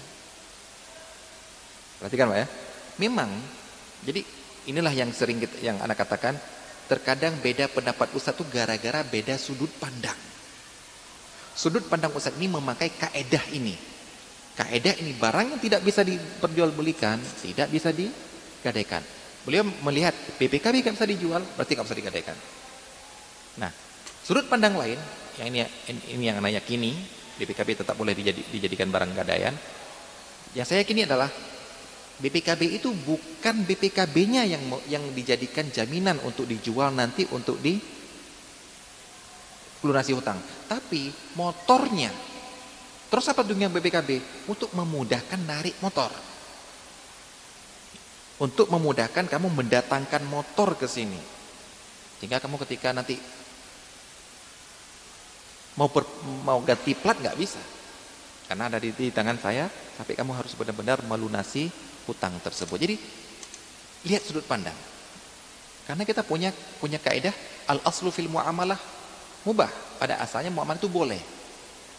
Perhatikan 1.97 2.29
Pak 2.29 2.37
ya. 2.37 2.47
Memang 3.01 3.29
jadi 4.05 4.21
inilah 4.69 4.93
yang 4.93 5.09
sering 5.13 5.41
kita, 5.41 5.57
yang 5.61 5.77
anak 5.81 5.97
katakan 5.97 6.37
terkadang 6.87 7.35
beda 7.43 7.67
pendapat 7.67 8.13
Ustaz 8.15 8.37
itu 8.37 8.45
gara-gara 8.47 9.03
beda 9.03 9.35
sudut 9.35 9.69
pandang. 9.81 10.15
Sudut 11.57 11.83
pandang 11.89 12.13
Ustaz 12.13 12.37
ini 12.37 12.47
memakai 12.47 12.93
kaedah 12.93 13.45
ini. 13.53 13.75
Kaedah 14.57 14.97
ini 15.01 15.13
barang 15.13 15.53
yang 15.53 15.61
tidak 15.61 15.81
bisa 15.85 16.01
diperjualbelikan, 16.01 17.21
tidak 17.45 17.69
bisa 17.69 17.93
digadaikan. 17.93 19.05
Beliau 19.45 19.63
melihat 19.85 20.13
BPKB 20.41 20.81
tidak 20.81 20.93
bisa 20.97 21.07
dijual, 21.07 21.41
berarti 21.55 21.77
tidak 21.77 21.85
bisa 21.85 21.97
digadaikan. 21.97 22.37
Nah, 23.61 23.71
sudut 24.25 24.49
pandang 24.49 24.73
lain, 24.77 24.97
yang 25.37 25.47
ini, 25.53 25.61
ini 26.13 26.23
yang 26.25 26.41
nanya 26.41 26.61
kini, 26.61 26.93
BPKB 27.37 27.85
tetap 27.85 27.93
boleh 27.93 28.17
dijadikan 28.17 28.89
barang 28.89 29.13
gadaian. 29.13 29.53
Yang 30.57 30.65
saya 30.73 30.81
yakini 30.81 31.05
adalah 31.05 31.29
BPKB 32.17 32.81
itu 32.81 32.89
bukan 33.05 33.61
BPKB-nya 33.61 34.41
yang 34.49 34.63
yang 34.89 35.05
dijadikan 35.13 35.69
jaminan 35.69 36.17
untuk 36.25 36.49
dijual 36.49 36.89
nanti 36.89 37.29
untuk 37.29 37.61
di 37.61 37.77
lunasi 39.85 40.17
hutang, 40.17 40.41
tapi 40.65 41.13
motornya. 41.37 42.09
Terus 43.07 43.29
apa 43.29 43.45
dunia 43.45 43.69
BPKB? 43.69 44.19
Untuk 44.49 44.73
memudahkan 44.73 45.39
narik 45.45 45.77
motor. 45.79 46.09
Untuk 48.41 48.67
memudahkan 48.67 49.29
kamu 49.29 49.47
mendatangkan 49.53 50.25
motor 50.27 50.75
ke 50.75 50.89
sini. 50.89 51.17
Sehingga 52.17 52.41
kamu 52.41 52.57
ketika 52.65 52.91
nanti 52.91 53.15
mau 55.77 55.87
per, 55.87 56.03
mau 56.43 56.59
ganti 56.65 56.97
plat 56.97 57.15
nggak 57.15 57.37
bisa. 57.37 57.61
Karena 58.49 58.67
ada 58.67 58.81
di, 58.81 58.91
di 58.91 59.13
tangan 59.13 59.37
saya, 59.39 59.69
tapi 59.95 60.17
kamu 60.17 60.33
harus 60.35 60.51
benar-benar 60.57 60.99
melunasi 61.05 61.69
hutang 62.07 62.33
tersebut. 62.39 62.77
Jadi 62.79 62.95
lihat 64.07 64.23
sudut 64.23 64.47
pandang. 64.47 64.75
Karena 65.83 66.03
kita 66.03 66.23
punya 66.23 66.51
punya 66.79 66.99
kaidah 66.99 67.31
al 67.67 67.83
aslu 67.83 68.11
fil 68.11 68.31
muamalah 68.31 68.79
mubah. 69.43 69.69
Pada 69.99 70.19
asalnya 70.23 70.51
muamalah 70.51 70.79
itu 70.79 70.91
boleh. 70.91 71.19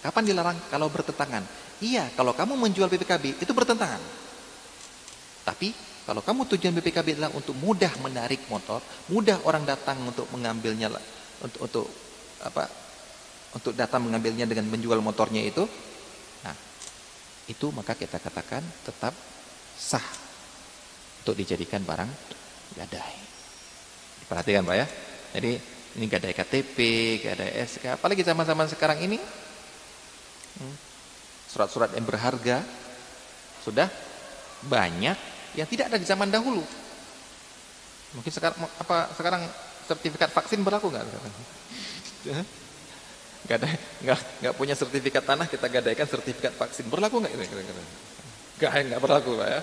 Kapan 0.01 0.25
dilarang? 0.25 0.59
Kalau 0.73 0.89
bertentangan. 0.89 1.45
Iya, 1.79 2.11
kalau 2.15 2.35
kamu 2.35 2.59
menjual 2.59 2.91
BPKB 2.91 3.39
itu 3.39 3.53
bertentangan. 3.55 4.01
Tapi 5.47 5.73
kalau 6.09 6.25
kamu 6.25 6.49
tujuan 6.57 6.73
BPKB 6.81 7.21
adalah 7.21 7.33
untuk 7.37 7.53
mudah 7.61 7.93
menarik 8.01 8.41
motor, 8.49 8.81
mudah 9.13 9.45
orang 9.45 9.69
datang 9.69 10.01
untuk 10.09 10.25
mengambilnya 10.33 10.89
untuk 11.45 11.61
untuk 11.69 11.87
apa? 12.45 12.65
Untuk 13.53 13.73
datang 13.73 14.05
mengambilnya 14.05 14.45
dengan 14.45 14.69
menjual 14.69 15.01
motornya 15.01 15.41
itu. 15.45 15.65
Nah, 16.45 16.57
itu 17.49 17.67
maka 17.73 17.97
kita 17.97 18.21
katakan 18.21 18.61
tetap 18.85 19.13
sah 19.79 20.03
untuk 21.23 21.39
dijadikan 21.39 21.87
barang 21.87 22.11
gadai. 22.75 23.17
Perhatikan 24.27 24.67
Pak 24.67 24.77
ya. 24.77 24.87
Jadi 25.39 25.51
ini 25.97 26.05
gadai 26.11 26.35
KTP, 26.35 26.77
gadai 27.23 27.63
SK, 27.65 27.95
apalagi 27.95 28.27
zaman-zaman 28.27 28.67
sekarang 28.69 28.99
ini 29.07 29.17
hmm, 30.59 30.75
surat-surat 31.49 31.95
yang 31.95 32.05
berharga 32.05 32.61
sudah 33.63 33.89
banyak 34.67 35.17
yang 35.57 35.69
tidak 35.71 35.95
ada 35.95 35.97
di 35.97 36.07
zaman 36.07 36.29
dahulu. 36.29 36.61
Mungkin 38.19 38.33
sekarang 38.33 38.57
apa 38.59 39.13
sekarang 39.17 39.43
sertifikat 39.89 40.31
vaksin 40.33 40.61
berlaku 40.61 40.91
nggak? 40.93 41.05
Gak 43.49 43.65
ada, 43.65 43.71
nggak 44.05 44.19
nggak 44.45 44.55
punya 44.61 44.75
sertifikat 44.77 45.25
tanah 45.25 45.49
kita 45.49 45.73
gadaikan 45.73 46.05
sertifikat 46.05 46.53
vaksin 46.53 46.85
berlaku 46.91 47.23
nggak? 47.23 47.33
Enggak, 48.59 48.75
enggak 48.75 48.99
berlaku 49.07 49.39
Pak 49.39 49.49
ya. 49.55 49.61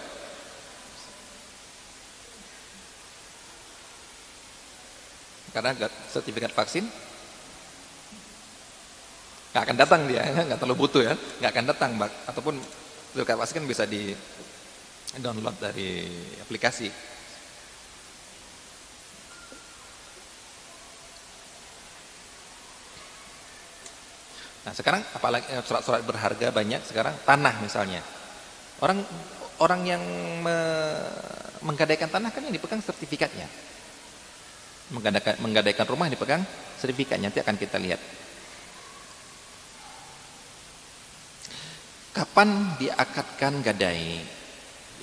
Karena 5.52 5.72
sertifikat 6.08 6.56
vaksin 6.56 6.88
nggak 9.52 9.64
akan 9.68 9.76
datang 9.76 10.08
dia, 10.08 10.24
nggak 10.24 10.60
terlalu 10.64 10.88
butuh 10.88 11.04
ya, 11.04 11.12
nggak 11.43 11.52
akan 11.52 11.66
datang, 11.76 11.91
Mbak. 12.00 12.12
Ataupun 12.32 12.56
sertifikat 13.12 13.36
vaksin 13.36 13.68
bisa 13.68 13.84
di 13.84 14.16
download 15.20 15.60
dari 15.60 16.08
aplikasi. 16.39 16.88
Nah 24.64 24.72
sekarang 24.72 25.04
apalagi 25.12 25.52
eh, 25.52 25.60
surat-surat 25.68 26.00
berharga 26.08 26.48
banyak 26.56 26.80
sekarang 26.88 27.12
tanah 27.28 27.60
misalnya 27.60 28.14
Orang 28.86 29.02
orang 29.66 29.82
yang 29.82 30.04
me, 30.46 30.58
menggadaikan 31.66 32.06
tanah 32.06 32.30
kan 32.30 32.46
yang 32.46 32.54
dipegang 32.54 32.86
sertifikatnya. 32.86 33.50
Menggadaikan, 34.94 35.42
menggadaikan 35.42 35.90
rumah 35.90 36.06
dipegang 36.06 36.46
sertifikatnya 36.78 37.34
nanti 37.34 37.42
akan 37.42 37.58
kita 37.58 37.82
lihat. 37.82 37.98
Kapan 42.14 42.78
diakatkan 42.78 43.66
gadai? 43.66 44.22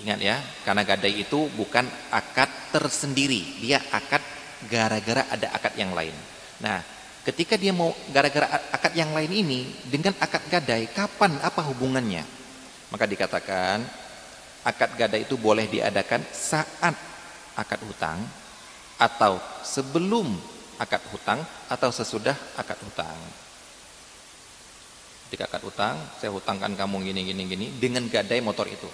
Ingat 0.07 0.19
ya, 0.23 0.39
karena 0.63 0.87
gadai 0.87 1.19
itu 1.19 1.51
bukan 1.59 1.85
akad 2.15 2.49
tersendiri, 2.71 3.59
dia 3.59 3.83
akad 3.91 4.23
gara-gara 4.71 5.27
ada 5.27 5.51
akad 5.59 5.75
yang 5.75 5.91
lain. 5.91 6.15
Nah, 6.63 6.79
ketika 7.27 7.59
dia 7.59 7.75
mau 7.75 7.91
gara-gara 8.15 8.71
akad 8.71 8.95
yang 8.95 9.11
lain 9.11 9.35
ini 9.35 9.61
dengan 9.91 10.15
akad 10.23 10.47
gadai, 10.47 10.87
kapan 10.95 11.35
apa 11.43 11.67
hubungannya? 11.67 12.42
Maka 12.93 13.09
dikatakan 13.09 13.81
akad 14.69 14.91
gada 15.01 15.17
itu 15.17 15.41
boleh 15.41 15.65
diadakan 15.65 16.21
saat 16.29 16.93
akad 17.57 17.81
hutang 17.89 18.21
atau 19.01 19.41
sebelum 19.65 20.29
akad 20.77 21.01
hutang 21.09 21.41
atau 21.73 21.89
sesudah 21.89 22.37
akad 22.61 22.77
hutang. 22.85 23.17
Ketika 25.27 25.49
akad 25.49 25.65
hutang, 25.65 25.97
saya 26.21 26.29
hutangkan 26.37 26.77
kamu 26.77 27.09
gini 27.09 27.21
gini 27.33 27.43
gini 27.49 27.67
dengan 27.81 28.05
gadai 28.13 28.45
motor 28.45 28.69
itu. 28.69 28.89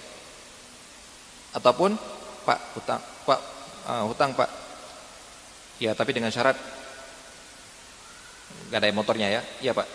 Ataupun 1.51 1.99
Pak 2.47 2.59
hutang 2.79 3.03
Pak 3.27 3.39
uh, 3.83 4.03
hutang 4.07 4.31
Pak. 4.31 4.47
Ya, 5.83 5.91
tapi 5.91 6.15
dengan 6.15 6.31
syarat 6.31 6.55
gadai 8.71 8.95
motornya 8.95 9.27
ya. 9.27 9.41
Iya, 9.59 9.75
Pak. 9.75 9.87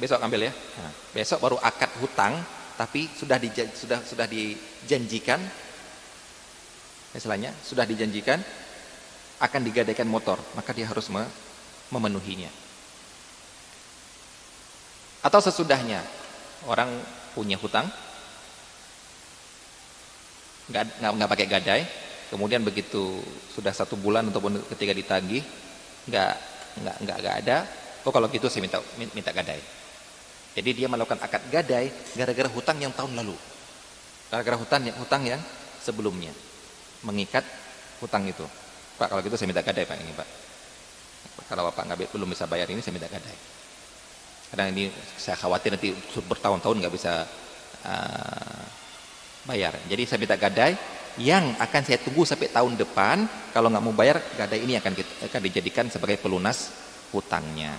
Besok 0.00 0.24
ambil 0.24 0.48
ya. 0.48 0.52
Nah, 0.52 0.92
besok 1.12 1.38
baru 1.44 1.56
akad 1.60 1.92
hutang 2.00 2.40
tapi 2.82 3.06
sudah 3.06 3.38
di, 3.38 3.46
sudah 3.54 4.02
sudah 4.02 4.26
dijanjikan 4.26 5.38
misalnya 7.14 7.54
sudah 7.62 7.86
dijanjikan 7.86 8.42
akan 9.38 9.60
digadaikan 9.62 10.10
motor 10.10 10.34
maka 10.58 10.74
dia 10.74 10.90
harus 10.90 11.06
memenuhinya. 11.94 12.50
Atau 15.22 15.38
sesudahnya 15.38 16.02
orang 16.66 16.90
punya 17.38 17.54
hutang 17.54 17.86
nggak 20.66 20.98
nggak 20.98 21.30
pakai 21.30 21.46
gadai 21.46 21.82
kemudian 22.34 22.66
begitu 22.66 23.22
sudah 23.54 23.70
satu 23.70 23.94
bulan 23.94 24.26
ataupun 24.34 24.58
ketika 24.74 24.90
ditagih 24.90 25.42
nggak 26.10 26.34
nggak 26.82 26.96
nggak 27.02 27.16
nggak 27.22 27.36
ada 27.46 27.56
oh 28.02 28.10
kalau 28.10 28.26
gitu 28.26 28.50
saya 28.50 28.66
minta 28.66 28.78
minta 29.14 29.30
gadai 29.30 29.81
jadi 30.52 30.70
dia 30.76 30.88
melakukan 30.88 31.16
akad 31.20 31.42
gadai 31.48 31.88
gara-gara 32.12 32.48
hutang 32.52 32.76
yang 32.76 32.92
tahun 32.92 33.16
lalu. 33.16 33.36
Gara-gara 34.28 34.56
hutang 34.60 34.84
yang 34.84 34.96
hutang 35.00 35.22
yang 35.24 35.40
sebelumnya 35.80 36.32
mengikat 37.04 37.44
hutang 38.04 38.28
itu. 38.28 38.44
Pak 39.00 39.08
kalau 39.08 39.20
gitu 39.24 39.36
saya 39.40 39.48
minta 39.48 39.64
gadai 39.64 39.88
Pak 39.88 39.96
ini 39.96 40.12
Pak. 40.12 40.28
Kalau 41.48 41.68
Bapak 41.72 41.88
nggak 41.88 42.12
belum 42.12 42.28
bisa 42.32 42.44
bayar 42.44 42.68
ini 42.68 42.84
saya 42.84 42.92
minta 42.92 43.08
gadai. 43.08 43.36
Karena 44.52 44.68
ini 44.68 44.92
saya 45.16 45.40
khawatir 45.40 45.72
nanti 45.72 45.96
bertahun-tahun 46.28 46.76
nggak 46.84 46.92
bisa 46.92 47.24
uh, 47.88 48.64
bayar. 49.48 49.72
Jadi 49.88 50.02
saya 50.04 50.20
minta 50.20 50.36
gadai 50.36 50.76
yang 51.16 51.56
akan 51.56 51.80
saya 51.80 51.96
tunggu 52.04 52.28
sampai 52.28 52.52
tahun 52.52 52.76
depan. 52.76 53.24
Kalau 53.56 53.72
nggak 53.72 53.84
mau 53.84 53.96
bayar, 53.96 54.20
gadai 54.36 54.64
ini 54.68 54.76
akan, 54.76 54.92
akan 55.32 55.40
dijadikan 55.48 55.88
sebagai 55.88 56.20
pelunas 56.20 56.68
hutangnya. 57.12 57.72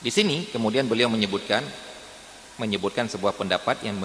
Di 0.00 0.08
sini 0.08 0.48
kemudian 0.48 0.88
beliau 0.88 1.12
menyebutkan 1.12 1.60
menyebutkan 2.56 3.08
sebuah 3.08 3.36
pendapat 3.36 3.84
yang 3.84 3.96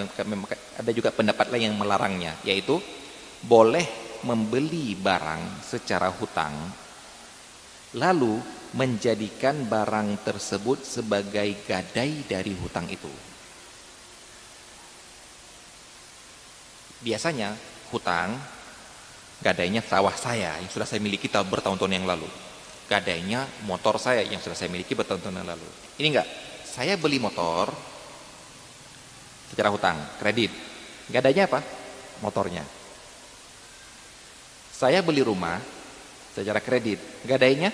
ada 0.80 0.92
juga 0.96 1.12
pendapat 1.12 1.52
lain 1.52 1.72
yang 1.72 1.80
melarangnya 1.80 2.36
yaitu 2.48 2.80
boleh 3.44 3.84
membeli 4.24 4.96
barang 4.96 5.64
secara 5.64 6.08
hutang 6.08 6.56
lalu 7.96 8.40
menjadikan 8.76 9.64
barang 9.68 10.20
tersebut 10.28 10.84
sebagai 10.84 11.56
gadai 11.64 12.28
dari 12.28 12.52
hutang 12.60 12.92
itu. 12.92 13.12
Biasanya 17.00 17.56
hutang 17.96 18.36
gadainya 19.40 19.80
sawah 19.80 20.16
saya 20.16 20.60
yang 20.60 20.68
sudah 20.68 20.84
saya 20.84 21.00
miliki 21.00 21.32
tahun 21.32 21.48
bertahun-tahun 21.48 21.96
yang 21.96 22.08
lalu. 22.08 22.28
Gadainya 22.86 23.50
motor 23.66 23.98
saya 23.98 24.22
yang 24.22 24.38
sudah 24.38 24.54
saya 24.54 24.70
miliki 24.70 24.94
bertahun-tahun 24.94 25.42
yang 25.42 25.50
lalu. 25.50 25.68
Ini 25.98 26.08
enggak, 26.14 26.30
saya 26.64 27.00
beli 27.02 27.18
motor 27.18 27.74
secara 29.50 29.74
hutang, 29.74 29.98
kredit. 30.22 30.54
Gadainya 31.10 31.50
apa? 31.50 31.62
Motornya. 32.22 32.62
Saya 34.76 35.00
beli 35.02 35.24
rumah 35.24 35.58
secara 36.36 36.60
kredit. 36.60 37.00
Gadainya 37.24 37.72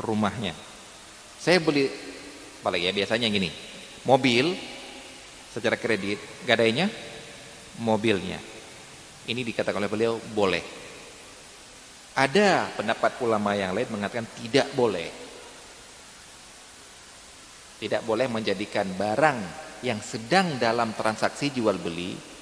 rumahnya. 0.00 0.54
Saya 1.36 1.58
beli 1.58 1.90
apalagi 2.62 2.88
ya 2.88 2.92
biasanya 2.94 3.28
gini. 3.28 3.50
Mobil 4.06 4.54
secara 5.50 5.74
kredit, 5.74 6.18
gadainya 6.46 6.86
mobilnya. 7.82 8.38
Ini 9.26 9.40
dikatakan 9.42 9.82
oleh 9.82 9.90
beliau 9.90 10.14
boleh. 10.32 10.85
Ada 12.16 12.72
pendapat 12.72 13.20
ulama 13.20 13.52
yang 13.52 13.76
lain 13.76 13.92
mengatakan 13.92 14.24
tidak 14.40 14.72
boleh. 14.72 15.12
Tidak 17.76 18.02
boleh 18.08 18.24
menjadikan 18.32 18.88
barang 18.96 19.38
yang 19.84 20.00
sedang 20.00 20.56
dalam 20.56 20.96
transaksi 20.96 21.52
jual 21.52 21.76
beli 21.76 22.36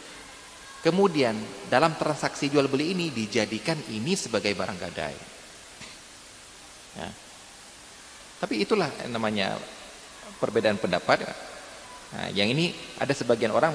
kemudian 0.84 1.32
dalam 1.72 1.96
transaksi 1.96 2.52
jual 2.52 2.68
beli 2.68 2.92
ini 2.92 3.08
dijadikan 3.08 3.80
ini 3.88 4.12
sebagai 4.12 4.52
barang 4.52 4.76
gadai. 4.76 5.16
Ya. 7.00 7.08
Tapi 8.44 8.60
itulah 8.60 8.92
namanya 9.08 9.56
perbedaan 10.36 10.76
pendapat. 10.76 11.24
Nah, 12.12 12.28
yang 12.36 12.52
ini 12.52 12.76
ada 13.00 13.16
sebagian 13.16 13.48
orang 13.56 13.72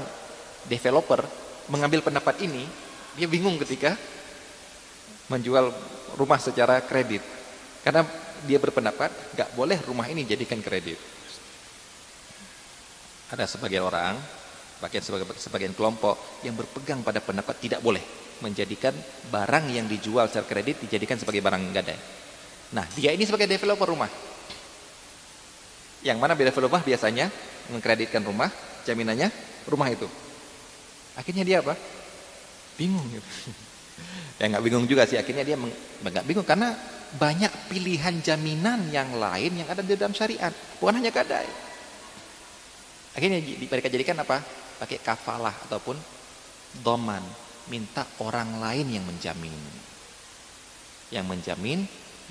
developer 0.70 1.26
mengambil 1.74 2.06
pendapat 2.06 2.46
ini, 2.46 2.70
dia 3.18 3.26
bingung 3.26 3.58
ketika 3.58 3.98
menjual 5.30 5.72
rumah 6.18 6.42
secara 6.42 6.82
kredit. 6.84 7.24
Karena 7.86 8.04
dia 8.44 8.60
berpendapat 8.60 9.10
nggak 9.38 9.50
boleh 9.56 9.78
rumah 9.88 10.06
ini 10.10 10.26
jadikan 10.28 10.60
kredit. 10.60 11.00
Ada 13.30 13.46
sebagian 13.46 13.86
orang, 13.86 14.18
bagian 14.82 15.06
sebagian, 15.06 15.30
sebagian 15.38 15.74
kelompok 15.78 16.42
yang 16.42 16.58
berpegang 16.58 17.06
pada 17.06 17.22
pendapat 17.22 17.56
tidak 17.62 17.80
boleh 17.80 18.02
menjadikan 18.42 18.96
barang 19.30 19.66
yang 19.70 19.86
dijual 19.86 20.26
secara 20.32 20.48
kredit 20.48 20.82
dijadikan 20.82 21.20
sebagai 21.20 21.44
barang 21.44 21.64
gadai. 21.76 22.00
Nah, 22.74 22.86
dia 22.98 23.14
ini 23.14 23.28
sebagai 23.28 23.46
developer 23.46 23.86
rumah. 23.86 24.10
Yang 26.00 26.18
mana 26.18 26.34
developer 26.34 26.82
biasanya 26.82 27.28
mengkreditkan 27.70 28.24
rumah, 28.24 28.50
jaminannya 28.88 29.30
rumah 29.68 29.92
itu. 29.92 30.08
Akhirnya 31.20 31.44
dia 31.44 31.60
apa? 31.60 31.76
Bingung 32.80 33.04
gitu. 33.12 33.30
ya 34.40 34.46
nggak 34.48 34.64
bingung 34.64 34.88
juga 34.88 35.04
sih, 35.04 35.20
akhirnya 35.20 35.44
dia 35.44 35.60
nggak 35.60 36.26
bingung 36.26 36.48
karena 36.48 36.72
banyak 37.20 37.52
pilihan 37.68 38.22
jaminan 38.24 38.88
yang 38.90 39.12
lain 39.20 39.60
yang 39.60 39.68
ada 39.68 39.84
di 39.84 40.00
dalam 40.00 40.16
syariat, 40.16 40.54
bukan 40.80 41.04
hanya 41.04 41.12
gadai. 41.12 41.50
Akhirnya 43.18 43.42
mereka 43.44 43.92
jadikan 43.92 44.22
apa? 44.22 44.40
Pakai 44.80 45.02
kafalah 45.04 45.52
ataupun 45.68 45.98
doman, 46.86 47.20
minta 47.68 48.06
orang 48.24 48.62
lain 48.64 48.88
yang 48.88 49.04
menjamin. 49.04 49.60
Yang 51.10 51.26
menjamin 51.26 51.80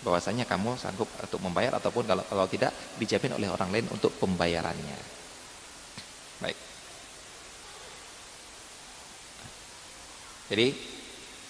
bahwasanya 0.07 0.47
kamu 0.47 0.79
sanggup 0.79 1.11
untuk 1.19 1.43
membayar 1.43 1.75
ataupun 1.77 2.07
kalau 2.07 2.23
kalau 2.23 2.47
tidak 2.47 2.71
dijamin 3.03 3.35
oleh 3.35 3.51
orang 3.51 3.69
lain 3.75 3.87
untuk 3.91 4.15
pembayarannya. 4.23 4.99
Baik. 6.39 6.59
Jadi 10.49 10.67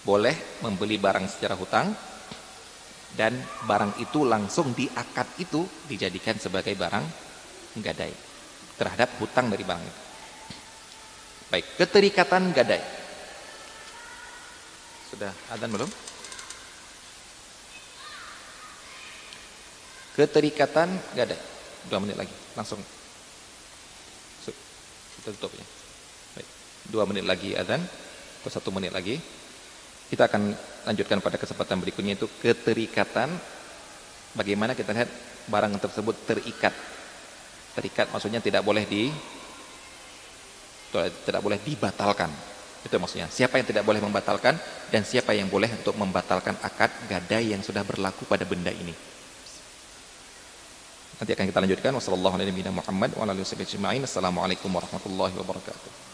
boleh 0.03 0.63
membeli 0.63 0.99
barang 0.99 1.27
secara 1.27 1.59
hutang 1.59 1.91
dan 3.17 3.35
barang 3.67 3.99
itu 3.99 4.23
langsung 4.23 4.77
diakad 4.77 5.27
itu 5.41 5.65
dijadikan 5.89 6.37
sebagai 6.37 6.77
barang 6.77 7.05
gadai 7.81 8.13
terhadap 8.79 9.11
hutang 9.19 9.51
dari 9.51 9.65
barang 9.67 9.83
itu. 9.83 10.01
Baik, 11.49 11.67
keterikatan 11.81 12.53
gadai. 12.53 12.83
Sudah 15.09 15.33
adzan 15.49 15.73
belum? 15.73 15.91
Keterikatan 20.13 20.89
gadai. 21.17 21.41
Dua 21.89 21.99
menit 22.05 22.21
lagi, 22.21 22.35
langsung. 22.53 22.79
Kita 25.19 25.35
tutup 25.35 25.57
ya. 25.57 25.65
Baik. 26.37 26.49
Dua 26.93 27.05
menit 27.09 27.25
lagi 27.25 27.57
adzan 27.57 27.81
atau 27.81 28.51
satu 28.53 28.69
menit 28.71 28.93
lagi. 28.93 29.17
Kita 30.09 30.25
akan 30.25 30.57
lanjutkan 30.89 31.21
pada 31.21 31.37
kesempatan 31.37 31.77
berikutnya 31.85 32.17
itu 32.17 32.25
keterikatan. 32.41 33.29
Bagaimana 34.33 34.73
kita 34.73 34.97
lihat 34.97 35.13
barang 35.49 35.77
tersebut 35.77 36.17
terikat. 36.25 36.73
Terikat 37.77 38.09
maksudnya 38.09 38.41
tidak 38.41 38.65
boleh 38.65 38.89
di 38.89 39.13
tidak 41.29 41.45
boleh 41.45 41.61
dibatalkan. 41.61 42.33
Itu 42.81 42.97
maksudnya. 42.97 43.29
Siapa 43.29 43.61
yang 43.61 43.69
tidak 43.69 43.85
boleh 43.85 44.01
membatalkan 44.01 44.57
dan 44.89 45.05
siapa 45.05 45.37
yang 45.37 45.53
boleh 45.53 45.69
untuk 45.77 45.93
membatalkan 46.01 46.57
akad 46.65 46.89
gadai 47.05 47.53
yang 47.53 47.61
sudah 47.61 47.85
berlaku 47.85 48.25
pada 48.25 48.49
benda 48.49 48.73
ini. 48.73 48.97
Nanti 51.19 51.35
akan 51.35 51.47
kita 51.51 51.59
lanjutkan. 51.61 51.93
Wassalamualaikum 51.93 54.71
warahmatullahi 54.73 55.35
wabarakatuh. 55.37 56.08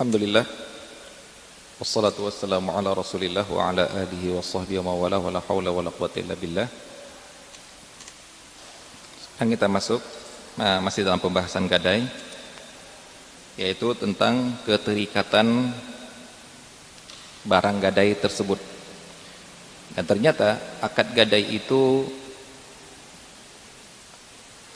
Alhamdulillah. 0.00 0.48
Wassalatu 1.76 2.24
wassalamu 2.24 2.72
ala 2.72 2.96
rasulillah 2.96 3.44
wa 3.44 3.68
ala 3.68 3.84
alihi 3.84 4.32
wa 4.32 4.40
sahbihi 4.40 4.80
wa 4.80 4.96
mawala 4.96 5.20
wa 5.20 5.28
la 5.28 5.44
hawla 5.44 5.68
wa 5.76 5.84
la 5.84 5.92
illa 5.92 6.32
billah. 6.40 6.64
Sekarang 9.20 9.52
kita 9.52 9.68
masuk 9.68 10.00
masih 10.56 11.04
dalam 11.04 11.20
pembahasan 11.20 11.68
gadai 11.68 12.08
yaitu 13.60 13.92
tentang 13.92 14.56
keterikatan 14.64 15.68
barang 17.44 17.76
gadai 17.84 18.16
tersebut. 18.16 18.56
Dan 20.00 20.08
ternyata 20.08 20.80
akad 20.80 21.12
gadai 21.12 21.44
itu 21.44 22.08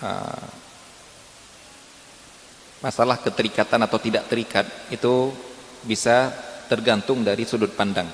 uh, 0.05 0.64
masalah 2.85 3.17
keterikatan 3.17 3.81
atau 3.81 3.97
tidak 3.97 4.29
terikat 4.29 4.69
itu 4.93 5.33
bisa 5.89 6.29
tergantung 6.69 7.25
dari 7.25 7.49
sudut 7.49 7.73
pandang. 7.73 8.05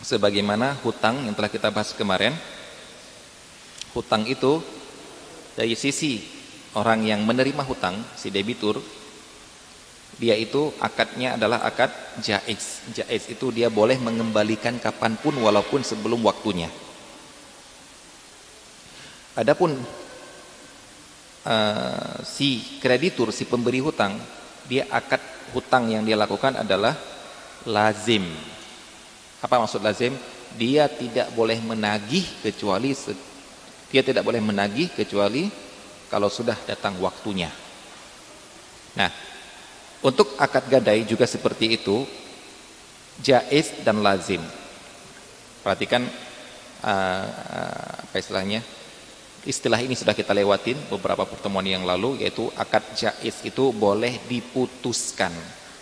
Sebagaimana 0.00 0.80
hutang 0.80 1.28
yang 1.28 1.36
telah 1.36 1.52
kita 1.52 1.68
bahas 1.68 1.92
kemarin, 1.92 2.32
hutang 3.92 4.24
itu 4.24 4.64
dari 5.52 5.76
sisi 5.76 6.24
orang 6.72 7.04
yang 7.04 7.20
menerima 7.28 7.60
hutang, 7.60 8.00
si 8.16 8.32
debitur, 8.32 8.80
dia 10.16 10.32
itu 10.32 10.72
akadnya 10.80 11.36
adalah 11.36 11.60
akad 11.60 11.92
jaiz. 12.24 12.88
Jaiz 12.96 13.28
itu 13.28 13.52
dia 13.52 13.68
boleh 13.68 14.00
mengembalikan 14.00 14.80
kapan 14.80 15.12
pun 15.20 15.36
walaupun 15.36 15.84
sebelum 15.84 16.24
waktunya. 16.24 16.72
Adapun 19.36 19.76
uh, 21.48 22.20
si 22.28 22.78
kreditur, 22.78 23.32
si 23.32 23.48
pemberi 23.48 23.80
hutang, 23.80 24.20
dia 24.68 24.84
akad 24.92 25.20
hutang 25.56 25.88
yang 25.88 26.04
dia 26.04 26.20
lakukan 26.20 26.60
adalah 26.60 26.92
lazim. 27.64 28.28
Apa 29.40 29.56
maksud 29.56 29.80
lazim? 29.80 30.12
Dia 30.60 30.88
tidak 30.88 31.32
boleh 31.32 31.56
menagih 31.60 32.24
kecuali 32.44 32.92
dia 33.88 34.04
tidak 34.04 34.20
boleh 34.20 34.40
menagih 34.44 34.92
kecuali 34.92 35.48
kalau 36.12 36.28
sudah 36.28 36.56
datang 36.68 37.00
waktunya. 37.00 37.48
Nah, 38.96 39.08
untuk 40.04 40.36
akad 40.36 40.68
gadai 40.68 41.08
juga 41.08 41.24
seperti 41.24 41.80
itu, 41.80 42.04
jaiz 43.24 43.72
dan 43.80 44.04
lazim. 44.04 44.44
Perhatikan 45.64 46.04
uh, 46.84 47.26
uh, 47.28 47.94
apa 48.04 48.16
istilahnya? 48.20 48.60
Istilah 49.48 49.80
ini 49.80 49.96
sudah 49.96 50.12
kita 50.12 50.36
lewatin 50.36 50.76
beberapa 50.92 51.24
pertemuan 51.24 51.64
yang 51.64 51.88
lalu 51.88 52.20
yaitu 52.20 52.52
akad 52.52 52.84
jaiz 52.92 53.40
itu 53.48 53.72
boleh 53.72 54.20
diputuskan, 54.28 55.32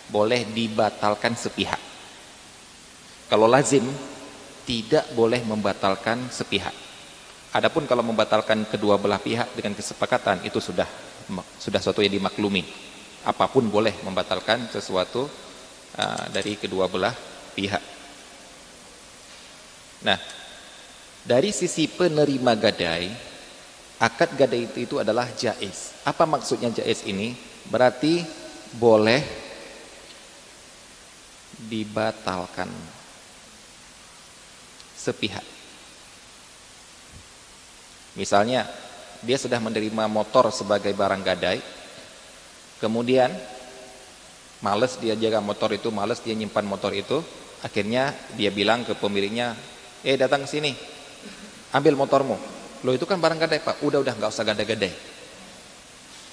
boleh 0.07 0.47
dibatalkan 0.55 1.35
sepihak. 1.35 1.75
Kalau 3.27 3.43
lazim 3.43 3.83
tidak 4.63 5.11
boleh 5.11 5.43
membatalkan 5.43 6.31
sepihak. 6.31 6.71
Adapun 7.51 7.83
kalau 7.83 8.07
membatalkan 8.07 8.63
kedua 8.71 8.95
belah 8.95 9.19
pihak 9.19 9.51
dengan 9.51 9.75
kesepakatan 9.75 10.47
itu 10.47 10.63
sudah 10.63 10.87
sudah 11.59 11.83
sesuatu 11.83 11.99
yang 11.99 12.15
dimaklumi. 12.15 12.63
Apa 13.27 13.51
pun 13.51 13.67
boleh 13.67 13.91
membatalkan 14.07 14.71
sesuatu 14.71 15.27
uh, 15.99 16.25
dari 16.31 16.55
kedua 16.55 16.87
belah 16.87 17.11
pihak. 17.51 17.83
Nah, 20.07 20.15
dari 21.27 21.51
sisi 21.51 21.91
penerima 21.91 22.55
gadai 22.55 23.35
akad 23.97 24.37
gadai 24.37 24.69
itu, 24.69 24.77
itu 24.85 24.95
adalah 25.01 25.29
jais. 25.33 25.97
Apa 26.05 26.29
maksudnya 26.29 26.69
jais 26.69 27.01
ini? 27.05 27.33
Berarti 27.67 28.21
boleh 28.77 29.21
dibatalkan 31.57 32.69
sepihak. 34.93 35.43
Misalnya 38.13 38.65
dia 39.21 39.37
sudah 39.37 39.57
menerima 39.57 40.05
motor 40.09 40.49
sebagai 40.53 40.93
barang 40.93 41.21
gadai, 41.25 41.61
kemudian 42.81 43.33
males 44.61 44.97
dia 44.97 45.13
jaga 45.17 45.41
motor 45.41 45.73
itu, 45.73 45.89
males 45.89 46.21
dia 46.21 46.33
nyimpan 46.33 46.65
motor 46.65 46.93
itu, 46.93 47.21
akhirnya 47.61 48.13
dia 48.37 48.49
bilang 48.53 48.85
ke 48.85 48.93
pemiliknya, 48.97 49.57
eh 50.05 50.17
datang 50.17 50.45
ke 50.45 50.49
sini, 50.49 50.73
ambil 51.73 51.97
motormu. 51.97 52.56
Loh 52.87 52.95
itu 52.95 53.03
kan 53.03 53.19
barang 53.19 53.35
gadai 53.35 53.59
pak, 53.59 53.83
udah 53.83 53.99
udah 53.99 54.15
nggak 54.15 54.31
usah 54.31 54.47
gadai-gadai. 54.47 54.95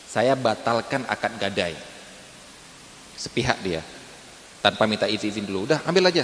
Saya 0.06 0.38
batalkan 0.38 1.02
akad 1.10 1.34
gadai. 1.42 1.74
Sepihak 3.18 3.58
dia, 3.58 3.82
tanpa 4.62 4.86
minta 4.86 5.10
izin-izin 5.10 5.50
dulu. 5.50 5.66
Udah 5.66 5.82
ambil 5.82 6.14
aja, 6.14 6.22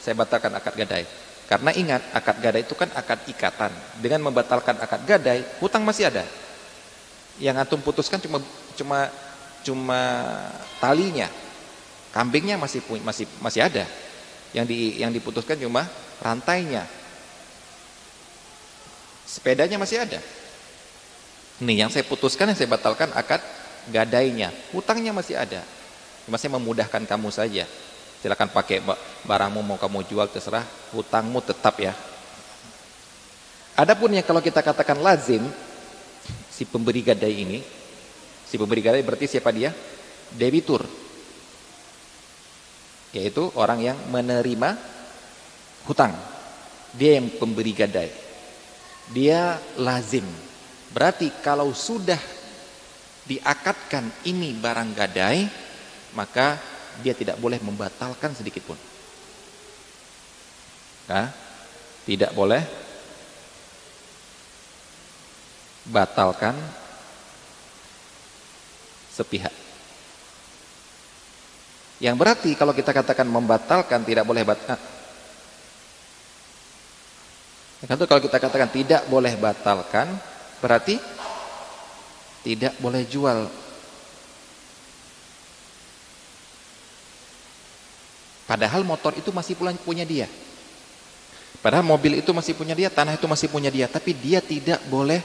saya 0.00 0.16
batalkan 0.16 0.56
akad 0.56 0.72
gadai. 0.72 1.04
Karena 1.44 1.68
ingat 1.76 2.00
akad 2.16 2.40
gadai 2.40 2.64
itu 2.64 2.72
kan 2.72 2.88
akad 2.96 3.20
ikatan. 3.28 3.68
Dengan 4.00 4.32
membatalkan 4.32 4.80
akad 4.80 5.04
gadai, 5.04 5.44
hutang 5.60 5.84
masih 5.84 6.08
ada. 6.08 6.24
Yang 7.36 7.68
antum 7.68 7.84
putuskan 7.84 8.24
cuma 8.24 8.40
cuma 8.72 9.12
cuma 9.60 10.00
talinya, 10.80 11.28
kambingnya 12.16 12.56
masih 12.56 12.80
masih 13.04 13.28
masih 13.44 13.68
ada. 13.68 13.84
Yang 14.56 14.64
di 14.72 14.76
yang 15.04 15.12
diputuskan 15.12 15.60
cuma 15.60 15.84
rantainya, 16.24 16.88
Sepedanya 19.28 19.76
masih 19.76 20.00
ada. 20.00 20.24
Nih 21.60 21.84
yang 21.84 21.92
saya 21.92 22.00
putuskan, 22.08 22.48
yang 22.48 22.56
saya 22.56 22.72
batalkan 22.72 23.12
akad 23.12 23.44
gadainya. 23.92 24.48
Hutangnya 24.72 25.12
masih 25.12 25.36
ada. 25.36 25.60
Masih 26.24 26.48
memudahkan 26.48 27.04
kamu 27.04 27.28
saja. 27.28 27.68
Silakan 28.24 28.48
pakai 28.48 28.80
barangmu 29.28 29.60
mau 29.60 29.76
kamu 29.76 30.08
jual 30.08 30.26
terserah, 30.32 30.64
hutangmu 30.96 31.44
tetap 31.44 31.76
ya. 31.76 31.92
Adapun 33.76 34.16
yang 34.16 34.24
kalau 34.24 34.40
kita 34.40 34.64
katakan 34.64 34.98
lazim 34.98 35.44
si 36.48 36.64
pemberi 36.64 37.04
gadai 37.04 37.34
ini, 37.46 37.60
si 38.48 38.56
pemberi 38.56 38.80
gadai 38.80 39.04
berarti 39.04 39.28
siapa 39.28 39.52
dia? 39.52 39.70
Debitur. 40.34 40.88
Yaitu 43.12 43.44
orang 43.60 43.92
yang 43.92 43.98
menerima 44.08 44.72
hutang. 45.84 46.16
Dia 46.96 47.20
yang 47.20 47.28
pemberi 47.38 47.76
gadai 47.76 48.27
dia 49.12 49.56
lazim. 49.80 50.24
Berarti 50.92 51.28
kalau 51.44 51.72
sudah 51.72 52.18
diakatkan 53.28 54.08
ini 54.24 54.56
barang 54.56 54.90
gadai, 54.96 55.44
maka 56.16 56.56
dia 57.04 57.12
tidak 57.12 57.36
boleh 57.36 57.60
membatalkan 57.60 58.32
sedikit 58.32 58.64
pun. 58.64 58.78
Nah, 61.08 61.28
tidak 62.04 62.32
boleh 62.32 62.64
batalkan 65.88 66.56
sepihak. 69.12 69.52
Yang 71.98 72.16
berarti 72.16 72.50
kalau 72.54 72.70
kita 72.76 72.94
katakan 72.94 73.26
membatalkan 73.26 74.06
tidak 74.06 74.22
boleh 74.22 74.46
batal, 74.46 74.78
itu 77.78 78.06
kalau 78.10 78.22
kita 78.22 78.38
katakan 78.42 78.70
tidak 78.74 79.06
boleh 79.06 79.38
batalkan, 79.38 80.10
berarti 80.58 80.98
tidak 82.42 82.74
boleh 82.82 83.06
jual. 83.06 83.46
Padahal 88.48 88.82
motor 88.82 89.14
itu 89.14 89.30
masih 89.30 89.54
punya 89.58 90.02
dia. 90.02 90.26
Padahal 91.60 91.84
mobil 91.84 92.18
itu 92.18 92.30
masih 92.30 92.54
punya 92.54 92.74
dia, 92.74 92.88
tanah 92.88 93.18
itu 93.18 93.26
masih 93.28 93.50
punya 93.50 93.68
dia, 93.68 93.86
tapi 93.90 94.14
dia 94.14 94.38
tidak 94.38 94.82
boleh 94.86 95.20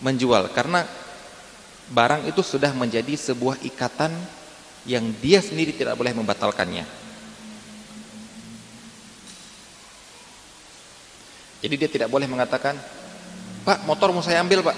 menjual 0.00 0.48
karena 0.56 0.88
barang 1.92 2.24
itu 2.28 2.40
sudah 2.40 2.72
menjadi 2.72 3.12
sebuah 3.18 3.60
ikatan 3.66 4.14
yang 4.88 5.12
dia 5.20 5.44
sendiri 5.44 5.76
tidak 5.76 5.98
boleh 5.98 6.16
membatalkannya. 6.16 6.99
Jadi 11.60 11.74
dia 11.76 11.88
tidak 11.92 12.08
boleh 12.08 12.24
mengatakan, 12.24 12.76
Pak 13.60 13.84
motor 13.84 14.08
mau 14.10 14.24
saya 14.24 14.40
ambil 14.40 14.64
pak. 14.64 14.76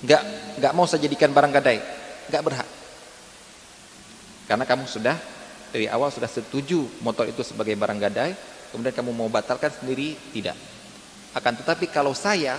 Enggak, 0.00 0.22
enggak 0.56 0.72
mau 0.72 0.88
saya 0.88 1.04
jadikan 1.04 1.28
barang 1.28 1.52
gadai. 1.52 1.78
Enggak 2.32 2.42
berhak. 2.42 2.68
Karena 4.48 4.64
kamu 4.64 4.88
sudah 4.88 5.16
dari 5.70 5.86
awal 5.86 6.10
sudah 6.10 6.26
setuju 6.26 6.82
motor 7.04 7.28
itu 7.28 7.44
sebagai 7.46 7.76
barang 7.76 8.00
gadai, 8.00 8.34
kemudian 8.72 8.96
kamu 8.96 9.14
mau 9.14 9.28
batalkan 9.30 9.70
sendiri, 9.70 10.18
tidak. 10.34 10.56
Akan 11.30 11.54
tetapi 11.54 11.86
kalau 11.86 12.10
saya, 12.10 12.58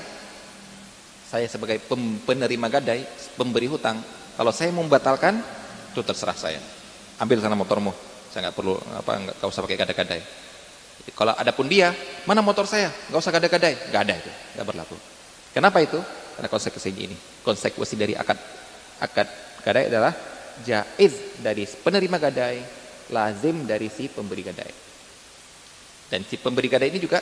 saya 1.27 1.47
sebagai 1.51 1.83
penerima 2.23 2.67
gadai, 2.71 3.03
pemberi 3.35 3.67
hutang, 3.67 3.99
kalau 4.39 4.55
saya 4.55 4.71
mau 4.71 4.85
membatalkan, 4.85 5.43
itu 5.91 5.99
terserah 5.99 6.37
saya. 6.37 6.61
Ambil 7.19 7.43
sana 7.43 7.59
motormu, 7.59 7.91
saya 8.31 8.47
nggak 8.47 8.55
perlu 8.55 8.79
apa 8.95 9.11
nggak 9.27 9.43
usah 9.43 9.61
pakai 9.65 9.77
gadai-gadai. 9.83 10.21
Kalau 11.09 11.33
ada 11.33 11.49
pun 11.49 11.65
dia, 11.65 11.89
mana 12.29 12.45
motor 12.45 12.69
saya? 12.69 12.93
Gak 13.09 13.17
usah 13.17 13.33
gadai-gadai. 13.33 13.89
Gak 13.89 14.01
ada 14.05 14.13
itu, 14.13 14.31
gak 14.57 14.65
berlaku. 14.65 14.97
Kenapa 15.51 15.81
itu? 15.81 15.97
Karena 16.37 16.47
konsekuensi 16.47 16.89
ini. 16.93 17.17
Konsekuensi 17.41 17.95
dari 17.97 18.13
akad 18.13 18.37
akad 19.01 19.27
gadai 19.65 19.89
adalah 19.89 20.13
jaiz 20.61 21.41
dari 21.41 21.65
penerima 21.65 22.17
gadai, 22.21 22.61
lazim 23.09 23.65
dari 23.65 23.89
si 23.89 24.05
pemberi 24.07 24.43
gadai. 24.45 24.73
Dan 26.11 26.21
si 26.27 26.37
pemberi 26.37 26.69
gadai 26.69 26.93
ini 26.93 26.99
juga 27.01 27.17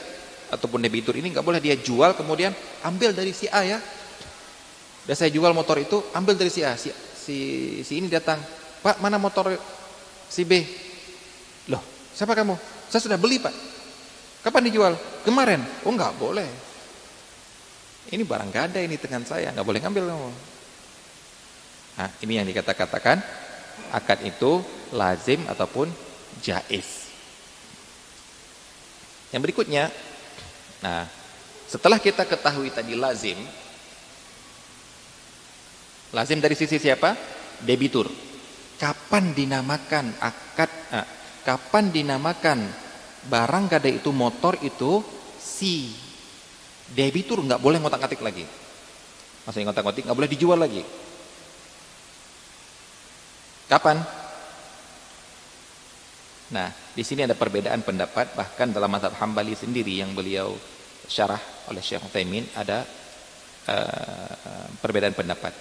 ataupun 0.50 0.82
debitur 0.82 1.14
ini 1.14 1.30
nggak 1.30 1.46
boleh 1.46 1.62
dia 1.62 1.78
jual 1.78 2.12
kemudian 2.18 2.52
ambil 2.84 3.16
dari 3.16 3.32
si 3.32 3.48
A 3.48 3.64
ya. 3.64 3.78
Dan 5.08 5.14
saya 5.16 5.32
jual 5.32 5.50
motor 5.56 5.80
itu 5.80 5.96
ambil 6.12 6.36
dari 6.36 6.52
si 6.52 6.60
A. 6.60 6.76
Si, 6.76 6.92
si, 7.16 7.36
si 7.82 7.92
ini 7.98 8.12
datang, 8.12 8.38
Pak 8.84 9.00
mana 9.00 9.16
motor 9.16 9.56
si 10.28 10.44
B? 10.44 10.60
Siapa 12.14 12.34
kamu? 12.34 12.54
Saya 12.90 13.00
sudah 13.06 13.18
beli 13.18 13.38
pak. 13.38 13.54
Kapan 14.40 14.66
dijual? 14.66 14.94
Kemarin. 15.22 15.62
Oh 15.84 15.92
nggak 15.92 16.16
boleh. 16.16 16.48
Ini 18.10 18.26
barang 18.26 18.50
gada 18.50 18.80
ini 18.82 18.98
dengan 18.98 19.22
saya, 19.22 19.54
nggak 19.54 19.66
boleh 19.66 19.80
ngambil 19.84 20.04
kamu. 20.10 20.30
Nah, 22.00 22.10
ini 22.24 22.32
yang 22.40 22.46
dikata-katakan 22.48 23.20
akad 23.92 24.24
itu 24.24 24.64
lazim 24.96 25.44
ataupun 25.46 25.92
jaiz. 26.40 27.12
Yang 29.30 29.42
berikutnya, 29.46 29.92
nah 30.82 31.06
setelah 31.70 32.02
kita 32.02 32.26
ketahui 32.26 32.72
tadi 32.74 32.98
lazim, 32.98 33.38
lazim 36.10 36.42
dari 36.42 36.56
sisi 36.58 36.82
siapa? 36.82 37.14
Debitur. 37.62 38.10
Kapan 38.80 39.36
dinamakan 39.36 40.16
akad? 40.18 40.70
Nah, 40.90 41.06
kapan 41.44 41.92
dinamakan 41.92 42.58
barang 43.28 43.64
gadai 43.68 44.00
itu 44.00 44.10
motor 44.12 44.56
itu 44.64 45.04
si 45.36 45.92
debitur 46.90 47.44
nggak 47.44 47.60
boleh 47.60 47.78
ngotak-ngatik 47.80 48.20
lagi. 48.20 48.44
Maksudnya 49.44 49.72
ngotak-ngatik 49.72 50.04
nggak 50.08 50.18
boleh 50.18 50.30
dijual 50.30 50.58
lagi. 50.60 50.82
Kapan? 53.70 54.02
Nah, 56.50 56.68
di 56.90 57.06
sini 57.06 57.22
ada 57.22 57.38
perbedaan 57.38 57.86
pendapat 57.86 58.34
bahkan 58.34 58.74
dalam 58.74 58.90
mazhab 58.90 59.14
Hambali 59.14 59.54
sendiri 59.54 60.02
yang 60.02 60.10
beliau 60.10 60.58
syarah 61.06 61.38
oleh 61.70 61.78
Syekh 61.78 62.10
Utsaimin 62.10 62.42
ada 62.58 62.82
uh, 63.70 64.66
perbedaan 64.82 65.14
pendapat. 65.14 65.54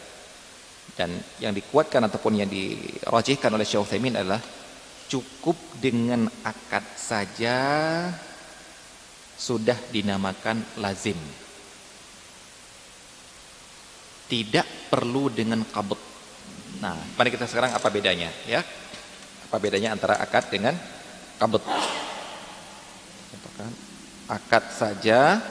Dan 0.97 1.13
yang 1.37 1.53
dikuatkan 1.53 2.09
ataupun 2.09 2.41
yang 2.41 2.49
dirajihkan 2.49 3.53
oleh 3.53 3.61
Syekh 3.69 3.85
Utsaimin 3.85 4.17
adalah 4.17 4.41
cukup 5.09 5.57
dengan 5.81 6.29
akad 6.45 6.85
saja 6.95 7.57
sudah 9.35 9.75
dinamakan 9.89 10.61
lazim. 10.77 11.17
Tidak 14.29 14.93
perlu 14.93 15.33
dengan 15.33 15.65
kabut 15.65 15.97
Nah, 16.77 16.93
mari 17.17 17.33
kita 17.33 17.49
sekarang 17.49 17.73
apa 17.73 17.89
bedanya 17.89 18.29
ya? 18.45 18.61
Apa 19.49 19.57
bedanya 19.57 19.97
antara 19.97 20.21
akad 20.21 20.53
dengan 20.53 20.77
kabut? 21.41 21.65
Akad 24.29 24.69
saja 24.69 25.41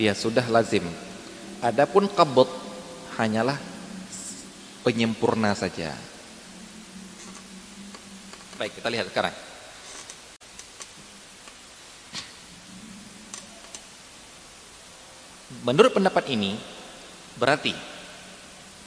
dia 0.00 0.16
sudah 0.16 0.48
lazim. 0.48 0.88
Adapun 1.60 2.08
kabut 2.08 2.48
hanyalah 3.20 3.60
penyempurna 4.82 5.52
saja. 5.52 5.92
Baik, 8.54 8.78
kita 8.78 8.86
lihat 8.86 9.10
sekarang. 9.10 9.34
Menurut 15.64 15.90
pendapat 15.96 16.28
ini 16.30 16.54
berarti 17.34 17.74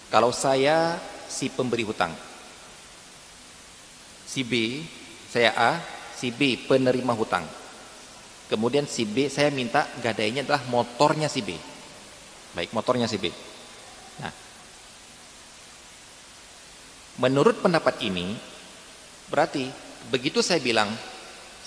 kalau 0.07 0.31
saya 0.31 0.95
si 1.27 1.51
pemberi 1.51 1.83
hutang. 1.83 2.15
Si 4.27 4.45
B, 4.45 4.83
saya 5.27 5.51
A, 5.57 5.71
si 6.15 6.31
B 6.31 6.55
penerima 6.69 7.11
hutang. 7.17 7.43
Kemudian 8.47 8.87
si 8.87 9.03
B 9.03 9.27
saya 9.27 9.51
minta 9.51 9.83
gadainya 9.99 10.47
adalah 10.47 10.63
motornya 10.71 11.27
si 11.27 11.43
B. 11.43 11.57
Baik, 12.55 12.71
motornya 12.71 13.09
si 13.11 13.19
B. 13.19 13.27
Nah, 14.23 14.31
menurut 17.19 17.59
pendapat 17.59 17.99
ini 18.07 18.37
berarti 19.27 19.67
begitu 20.07 20.39
saya 20.39 20.63
bilang 20.63 20.87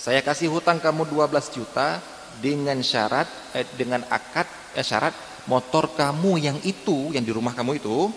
saya 0.00 0.24
kasih 0.24 0.48
hutang 0.48 0.80
kamu 0.80 1.04
12 1.08 1.56
juta 1.56 2.00
dengan 2.40 2.80
syarat 2.80 3.28
eh, 3.52 3.68
dengan 3.76 4.00
akad 4.08 4.48
eh, 4.72 4.84
syarat 4.84 5.12
motor 5.44 5.92
kamu 5.92 6.40
yang 6.40 6.58
itu 6.64 7.12
yang 7.12 7.24
di 7.24 7.32
rumah 7.32 7.52
kamu 7.52 7.76
itu 7.80 8.08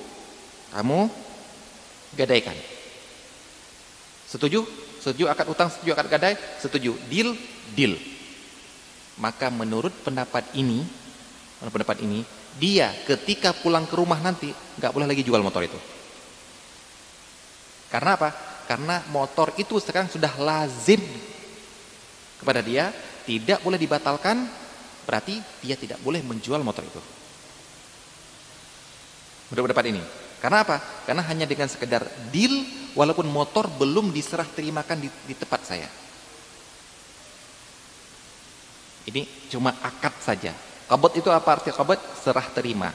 kamu 0.74 1.06
gadaikan. 2.18 2.58
Setuju? 4.30 4.66
Setuju 4.98 5.30
akad 5.30 5.46
utang, 5.52 5.70
setuju 5.70 5.94
akad 5.94 6.08
gadai? 6.10 6.34
Setuju. 6.58 6.96
Deal? 7.12 7.36
Deal. 7.78 7.94
Maka 9.22 9.54
menurut 9.54 9.94
pendapat 10.02 10.50
ini, 10.58 10.82
menurut 11.62 11.74
pendapat 11.76 12.02
ini, 12.02 12.26
dia 12.58 12.90
ketika 13.06 13.54
pulang 13.54 13.86
ke 13.86 13.94
rumah 13.94 14.18
nanti 14.18 14.50
nggak 14.80 14.94
boleh 14.94 15.06
lagi 15.06 15.22
jual 15.22 15.42
motor 15.44 15.62
itu. 15.62 15.78
Karena 17.94 18.18
apa? 18.18 18.30
Karena 18.64 19.04
motor 19.12 19.52
itu 19.60 19.78
sekarang 19.78 20.08
sudah 20.08 20.32
lazim 20.40 21.00
kepada 22.40 22.64
dia, 22.64 22.92
tidak 23.24 23.60
boleh 23.64 23.80
dibatalkan, 23.80 24.48
berarti 25.04 25.40
dia 25.64 25.76
tidak 25.76 26.00
boleh 26.04 26.24
menjual 26.24 26.64
motor 26.64 26.84
itu. 26.84 27.02
Menurut 29.52 29.70
pendapat 29.70 29.86
ini. 29.92 30.04
Karena 30.44 30.66
apa? 30.68 30.82
Karena 31.08 31.24
hanya 31.24 31.48
dengan 31.48 31.72
sekedar 31.72 32.04
deal 32.34 32.52
walaupun 33.00 33.32
motor 33.32 33.72
belum 33.72 34.12
diserah 34.12 34.48
terimakan 34.48 35.00
di, 35.00 35.10
di 35.24 35.36
tempat 35.40 35.62
saya. 35.64 35.88
Ini 39.08 39.52
cuma 39.52 39.76
akad 39.84 40.16
saja. 40.24 40.52
Kabut 40.88 41.16
itu 41.16 41.28
apa 41.32 41.60
arti 41.60 41.72
kabut? 41.72 42.00
Serah 42.20 42.48
terima. 42.52 42.92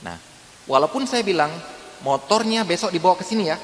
Nah, 0.00 0.16
walaupun 0.68 1.08
saya 1.08 1.24
bilang 1.24 1.52
motornya 2.04 2.64
besok 2.64 2.92
dibawa 2.92 3.16
ke 3.16 3.24
sini 3.24 3.44
ya. 3.48 3.56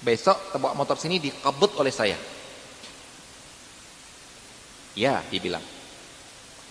Besok 0.00 0.56
bawa 0.60 0.76
motor 0.76 0.96
sini 1.00 1.20
dikabut 1.20 1.76
oleh 1.80 1.92
saya. 1.92 2.16
Ya, 4.96 5.20
dibilang. 5.28 5.64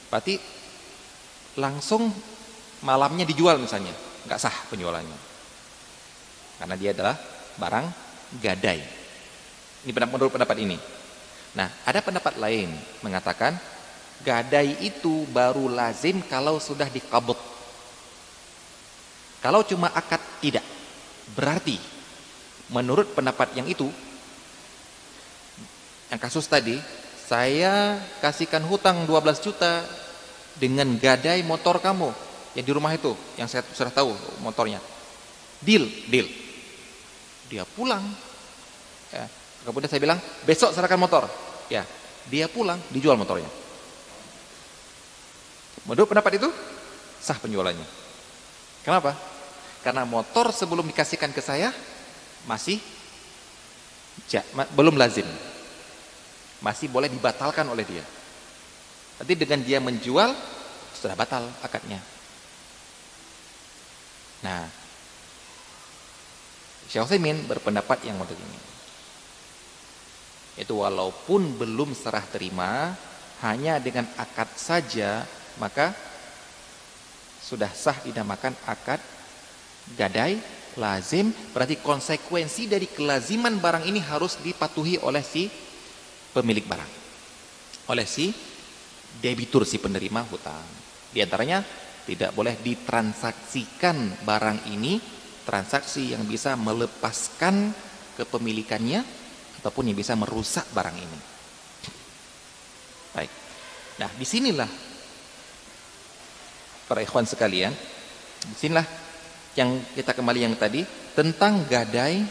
Berarti 0.10 0.42
langsung 1.62 2.10
malamnya 2.82 3.26
dijual 3.28 3.62
misalnya, 3.62 3.94
nggak 4.26 4.40
sah 4.42 4.56
penjualannya. 4.74 5.20
Karena 6.58 6.76
dia 6.80 6.96
adalah 6.96 7.16
barang 7.60 7.86
gadai. 8.42 8.82
Ini 9.86 9.92
menurut 9.94 10.34
pendapat 10.34 10.58
ini. 10.58 10.78
Nah, 11.56 11.70
ada 11.86 12.02
pendapat 12.02 12.36
lain 12.42 12.74
mengatakan 13.06 13.56
gadai 14.26 14.76
itu 14.82 15.24
baru 15.30 15.70
lazim 15.70 16.20
kalau 16.26 16.58
sudah 16.58 16.90
dikabut. 16.90 17.38
Kalau 19.46 19.62
cuma 19.62 19.94
akad 19.94 20.18
tidak. 20.42 20.66
Berarti 21.38 21.78
menurut 22.74 23.14
pendapat 23.14 23.54
yang 23.54 23.70
itu 23.70 23.86
yang 26.10 26.18
kasus 26.18 26.50
tadi 26.50 26.82
saya 27.30 28.02
kasihkan 28.26 28.66
hutang 28.66 29.06
12 29.06 29.46
juta 29.46 29.86
dengan 30.58 30.98
gadai 30.98 31.46
motor 31.46 31.78
kamu 31.78 32.10
yang 32.58 32.66
di 32.66 32.74
rumah 32.74 32.90
itu 32.90 33.14
yang 33.38 33.46
saya 33.46 33.62
sudah 33.70 33.94
tahu 33.94 34.18
motornya. 34.42 34.82
Deal 35.62 35.86
deal. 36.10 36.26
Dia 37.46 37.70
pulang. 37.70 38.02
Ya. 39.14 39.30
kemudian 39.62 39.94
saya 39.94 40.02
bilang 40.02 40.18
besok 40.42 40.74
serahkan 40.74 40.98
motor. 40.98 41.30
Ya 41.70 41.86
dia 42.34 42.50
pulang 42.50 42.82
dijual 42.90 43.14
motornya. 43.14 43.50
Menurut 45.86 46.10
pendapat 46.10 46.42
itu 46.42 46.50
sah 47.22 47.38
penjualannya. 47.38 47.86
Kenapa 48.82 49.35
karena 49.86 50.02
motor 50.02 50.50
sebelum 50.50 50.90
dikasihkan 50.90 51.30
ke 51.30 51.46
saya 51.46 51.70
masih 52.50 52.82
belum 54.74 54.98
lazim 54.98 55.28
masih 56.66 56.90
boleh 56.90 57.06
dibatalkan 57.14 57.70
oleh 57.70 57.86
dia 57.86 58.02
Nanti 59.16 59.34
dengan 59.36 59.60
dia 59.64 59.80
menjual 59.80 60.36
sudah 60.96 61.16
batal 61.16 61.48
akadnya. 61.64 62.04
Nah, 64.44 64.68
Syekh 66.92 67.08
Utsaimin 67.08 67.48
berpendapat 67.48 68.04
yang 68.04 68.20
model 68.20 68.36
ini. 68.36 68.60
Itu 70.60 70.84
walaupun 70.84 71.56
belum 71.60 71.96
serah 71.96 72.24
terima, 72.28 72.96
hanya 73.44 73.80
dengan 73.80 74.08
akad 74.20 74.52
saja, 74.56 75.24
maka 75.60 75.96
sudah 77.40 77.72
sah 77.72 77.96
dinamakan 78.04 78.56
akad 78.68 79.00
gadai 79.94 80.42
lazim 80.76 81.30
berarti 81.54 81.78
konsekuensi 81.80 82.66
dari 82.66 82.90
kelaziman 82.90 83.62
barang 83.62 83.86
ini 83.86 84.02
harus 84.02 84.42
dipatuhi 84.42 84.98
oleh 85.06 85.22
si 85.22 85.48
pemilik 86.34 86.66
barang 86.66 86.92
oleh 87.94 88.08
si 88.10 88.34
debitur 89.22 89.64
si 89.64 89.78
penerima 89.78 90.26
hutang. 90.28 90.66
Di 91.14 91.24
antaranya 91.24 91.64
tidak 92.06 92.36
boleh 92.36 92.58
ditransaksikan 92.60 94.26
barang 94.26 94.70
ini 94.74 95.00
transaksi 95.46 96.14
yang 96.14 96.26
bisa 96.26 96.58
melepaskan 96.58 97.72
kepemilikannya 98.18 99.02
ataupun 99.62 99.90
yang 99.90 99.98
bisa 99.98 100.14
merusak 100.18 100.66
barang 100.74 100.98
ini. 100.98 101.20
Baik. 103.16 103.32
Nah, 104.02 104.10
di 104.12 104.26
sinilah 104.28 104.70
para 106.86 107.02
ikhwan 107.02 107.26
sekalian, 107.26 107.72
di 108.46 108.56
sinilah 108.60 108.86
yang 109.56 109.80
kita 109.96 110.12
kembali 110.12 110.40
yang 110.44 110.56
tadi 110.60 110.84
tentang 111.16 111.64
gadai 111.68 112.22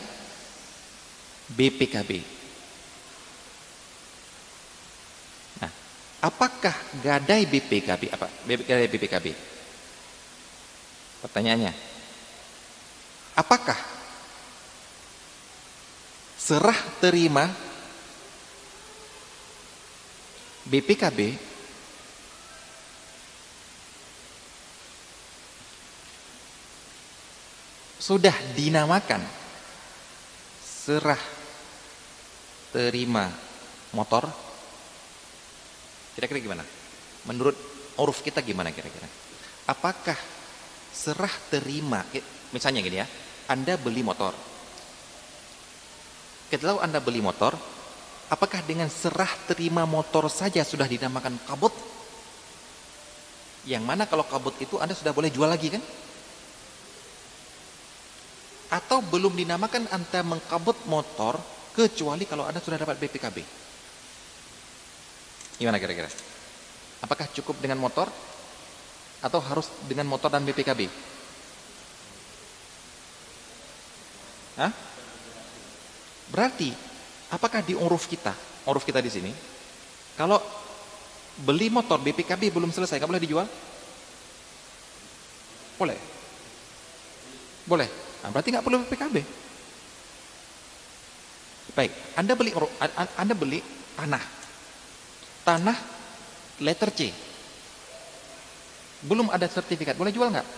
BPKB. 1.52 2.34
Apakah 6.24 6.72
gadai 7.04 7.44
BPKB 7.44 8.08
apa? 8.08 8.32
Gadai 8.48 8.88
BPKB. 8.88 9.26
Pertanyaannya. 11.20 11.72
Apakah 13.36 13.76
serah 16.40 16.80
terima 16.96 17.44
BPKB 20.64 21.36
sudah 28.04 28.36
dinamakan 28.52 29.24
serah 30.60 31.20
terima 32.68 33.32
motor 33.96 34.28
Kira-kira 36.14 36.38
gimana? 36.38 36.62
Menurut 37.26 37.58
uruf 37.98 38.22
kita 38.22 38.38
gimana 38.38 38.70
kira-kira? 38.70 39.10
Apakah 39.66 40.14
serah 40.94 41.32
terima, 41.50 42.06
misalnya 42.54 42.78
gini 42.86 43.02
ya, 43.02 43.06
Anda 43.50 43.74
beli 43.74 44.06
motor. 44.06 44.30
Ketika 46.46 46.78
Anda 46.78 47.02
beli 47.02 47.18
motor, 47.18 47.58
apakah 48.30 48.62
dengan 48.62 48.86
serah 48.86 49.28
terima 49.50 49.82
motor 49.82 50.30
saja 50.30 50.62
sudah 50.62 50.86
dinamakan 50.86 51.34
kabut? 51.50 51.74
Yang 53.66 53.82
mana 53.82 54.06
kalau 54.06 54.22
kabut 54.22 54.54
itu 54.62 54.78
Anda 54.78 54.94
sudah 54.94 55.10
boleh 55.10 55.34
jual 55.34 55.50
lagi 55.50 55.74
kan? 55.74 55.82
Atau 58.74 59.06
belum 59.06 59.38
dinamakan 59.38 59.86
Anda 59.86 60.26
mengkabut 60.26 60.74
motor 60.90 61.38
kecuali 61.78 62.26
kalau 62.26 62.42
Anda 62.42 62.58
sudah 62.58 62.82
dapat 62.82 62.98
BPKB? 62.98 63.38
Gimana 65.62 65.78
kira-kira? 65.78 66.10
Apakah 66.98 67.30
cukup 67.30 67.62
dengan 67.62 67.78
motor 67.78 68.10
atau 69.22 69.38
harus 69.46 69.70
dengan 69.86 70.10
motor 70.10 70.26
dan 70.26 70.42
BPKB? 70.42 70.90
Hah? 74.58 74.72
Berarti 76.34 76.74
apakah 77.30 77.62
di 77.62 77.78
uruf 77.78 78.10
kita, 78.10 78.34
uruf 78.66 78.82
kita 78.82 78.98
di 78.98 79.10
sini, 79.10 79.30
kalau 80.18 80.42
beli 81.46 81.70
motor 81.70 82.02
BPKB 82.02 82.50
belum 82.50 82.74
selesai, 82.74 82.98
nggak 82.98 83.10
boleh 83.10 83.22
dijual? 83.22 83.46
Boleh. 85.78 85.98
Boleh. 87.70 88.13
Nah, 88.24 88.32
berarti 88.32 88.48
nggak 88.56 88.64
perlu 88.64 88.80
BPKB. 88.88 89.16
Baik, 91.76 91.92
Anda 92.16 92.32
beli 92.32 92.50
Anda 93.20 93.34
beli 93.36 93.60
tanah 93.92 94.24
tanah 95.44 95.76
letter 96.64 96.90
C. 96.96 97.12
Belum 99.04 99.28
ada 99.28 99.44
sertifikat, 99.44 100.00
boleh 100.00 100.08
jual 100.08 100.32
nggak? 100.32 100.48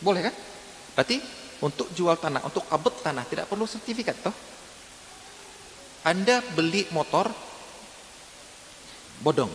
Boleh 0.00 0.20
kan? 0.24 0.34
Berarti 0.96 1.20
untuk 1.60 1.92
jual 1.92 2.16
tanah, 2.16 2.40
untuk 2.48 2.64
kabut 2.64 3.04
tanah 3.04 3.28
tidak 3.28 3.44
perlu 3.52 3.68
sertifikat 3.68 4.16
toh. 4.24 4.32
Anda 6.08 6.40
beli 6.56 6.88
motor 6.96 7.28
bodong. 9.20 9.52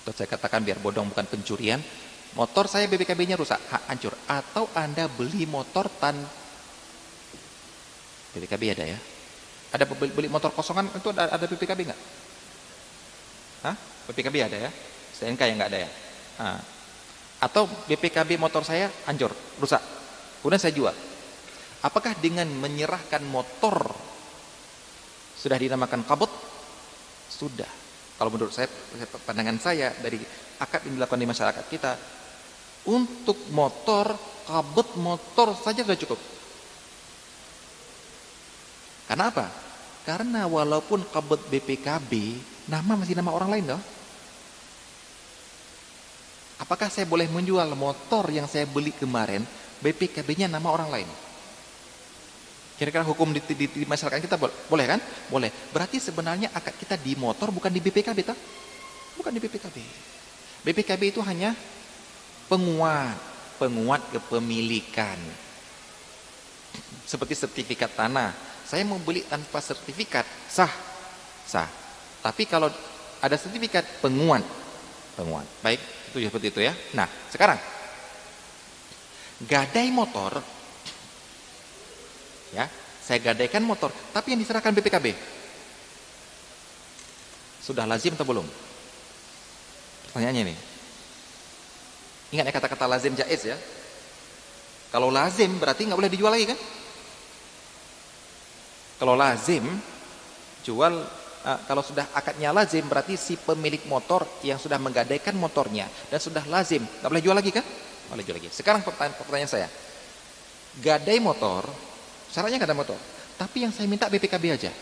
Atau 0.00 0.12
saya 0.16 0.28
katakan 0.32 0.64
biar 0.64 0.80
bodong 0.80 1.12
bukan 1.12 1.28
pencurian, 1.28 1.84
motor 2.34 2.66
saya 2.66 2.90
BBKB-nya 2.90 3.38
rusak, 3.38 3.58
hancur. 3.90 4.14
Atau 4.26 4.70
Anda 4.74 5.06
beli 5.06 5.46
motor 5.46 5.86
tan 5.88 6.18
BBKB 8.34 8.62
ada 8.74 8.84
ya, 8.90 8.98
ada 9.70 9.84
beli 9.86 10.26
motor 10.26 10.50
kosongan 10.50 10.90
itu 10.90 11.10
ada, 11.14 11.30
ada 11.30 11.46
BPKB 11.46 11.80
nggak? 11.86 12.00
Hah? 13.62 13.74
BPKB 14.10 14.36
ada 14.42 14.56
ya? 14.58 14.70
STNK 15.14 15.42
yang 15.46 15.56
nggak 15.62 15.70
ada 15.70 15.80
ya? 15.86 15.90
Nah. 16.42 16.60
Atau 17.42 17.68
BPKB 17.68 18.40
motor 18.40 18.64
saya 18.66 18.90
hancur, 19.04 19.30
rusak. 19.60 19.82
Kemudian 20.40 20.58
saya 20.62 20.74
jual. 20.74 20.94
Apakah 21.84 22.16
dengan 22.16 22.48
menyerahkan 22.48 23.20
motor 23.28 23.92
sudah 25.36 25.58
dinamakan 25.60 26.02
kabut? 26.08 26.32
Sudah. 27.28 27.68
Kalau 28.16 28.30
menurut 28.32 28.54
saya, 28.54 28.70
pandangan 29.28 29.58
saya 29.60 29.92
dari 30.00 30.16
akad 30.62 30.88
yang 30.88 30.96
dilakukan 30.96 31.20
di 31.20 31.28
masyarakat 31.28 31.64
kita, 31.68 31.92
untuk 32.84 33.36
motor, 33.52 34.12
kabut 34.44 34.88
motor 35.00 35.56
saja 35.56 35.84
sudah 35.84 35.98
cukup. 35.98 36.20
Karena 39.08 39.28
apa? 39.32 39.46
Karena 40.04 40.44
walaupun 40.44 41.04
kabut 41.08 41.40
BPKB, 41.48 42.36
nama 42.68 42.92
masih 42.96 43.16
nama 43.16 43.32
orang 43.32 43.50
lain 43.56 43.66
loh. 43.72 43.82
Apakah 46.60 46.88
saya 46.88 47.04
boleh 47.08 47.28
menjual 47.28 47.66
motor 47.76 48.28
yang 48.30 48.48
saya 48.48 48.64
beli 48.68 48.92
kemarin, 48.94 49.44
BPKB-nya 49.80 50.48
nama 50.48 50.68
orang 50.70 50.88
lain? 50.92 51.08
Kira-kira 52.74 53.06
hukum 53.06 53.30
di, 53.30 53.40
di, 53.54 53.66
di 53.70 53.84
masyarakat 53.86 54.18
kita 54.18 54.36
boleh, 54.36 54.54
boleh 54.66 54.86
kan? 54.86 55.00
Boleh. 55.30 55.50
Berarti 55.70 56.02
sebenarnya 56.02 56.50
akad 56.50 56.74
kita 56.74 56.98
di 56.98 57.14
motor 57.14 57.54
bukan 57.54 57.70
di 57.70 57.78
BPKB 57.78 58.18
toh? 58.26 58.38
Bukan 59.14 59.30
di 59.30 59.40
BPKB. 59.40 59.76
BPKB 60.66 61.02
itu 61.14 61.20
hanya 61.22 61.54
penguat, 62.50 63.16
penguat 63.60 64.02
kepemilikan. 64.12 65.18
Seperti 67.04 67.36
sertifikat 67.36 67.92
tanah, 67.92 68.32
saya 68.64 68.82
mau 68.88 68.96
beli 68.98 69.22
tanpa 69.24 69.60
sertifikat, 69.60 70.24
sah. 70.48 70.72
Sah. 71.44 71.68
Tapi 72.24 72.48
kalau 72.48 72.72
ada 73.20 73.36
sertifikat 73.36 73.84
penguat, 74.00 74.40
penguat. 75.14 75.44
Baik, 75.60 75.80
itu 76.12 76.24
seperti 76.24 76.46
itu 76.48 76.60
ya. 76.64 76.72
Nah, 76.96 77.08
sekarang 77.28 77.60
gadai 79.44 79.92
motor 79.92 80.40
ya, 82.56 82.64
saya 83.04 83.20
gadaikan 83.20 83.60
motor, 83.60 83.92
tapi 84.16 84.32
yang 84.32 84.40
diserahkan 84.40 84.72
BPKB 84.72 85.12
sudah 87.64 87.88
lazim 87.88 88.12
atau 88.12 88.28
belum? 88.28 88.44
Pertanyaannya 90.08 90.52
nih. 90.52 90.58
Ingat 92.34 92.50
ya 92.50 92.52
kata-kata 92.58 92.90
lazim 92.90 93.14
jaiz 93.14 93.46
ya. 93.46 93.54
Kalau 94.90 95.06
lazim 95.06 95.54
berarti 95.54 95.86
nggak 95.86 95.98
boleh 96.02 96.10
dijual 96.10 96.34
lagi 96.34 96.50
kan? 96.50 96.58
Kalau 98.98 99.14
lazim 99.14 99.62
jual 100.66 100.94
uh, 101.46 101.60
kalau 101.70 101.86
sudah 101.86 102.10
akadnya 102.10 102.50
lazim 102.50 102.82
berarti 102.90 103.14
si 103.14 103.38
pemilik 103.38 103.86
motor 103.86 104.26
yang 104.42 104.58
sudah 104.58 104.82
menggadaikan 104.82 105.38
motornya 105.38 105.86
dan 106.10 106.18
sudah 106.18 106.42
lazim 106.50 106.82
nggak 106.82 107.10
boleh 107.10 107.22
jual 107.22 107.38
lagi 107.38 107.54
kan? 107.54 107.62
Boleh 108.10 108.26
jual 108.26 108.34
lagi. 108.42 108.50
Sekarang 108.50 108.82
pertanyaan, 108.82 109.14
pertanyaan 109.14 109.50
saya, 109.50 109.68
gadai 110.82 111.22
motor, 111.22 111.70
syaratnya 112.34 112.58
gadai 112.58 112.74
motor, 112.74 112.98
tapi 113.38 113.62
yang 113.62 113.70
saya 113.70 113.86
minta 113.86 114.10
BPKB 114.10 114.44
aja. 114.50 114.74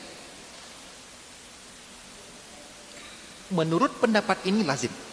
Menurut 3.52 4.00
pendapat 4.00 4.40
ini 4.48 4.64
lazim. 4.64 5.11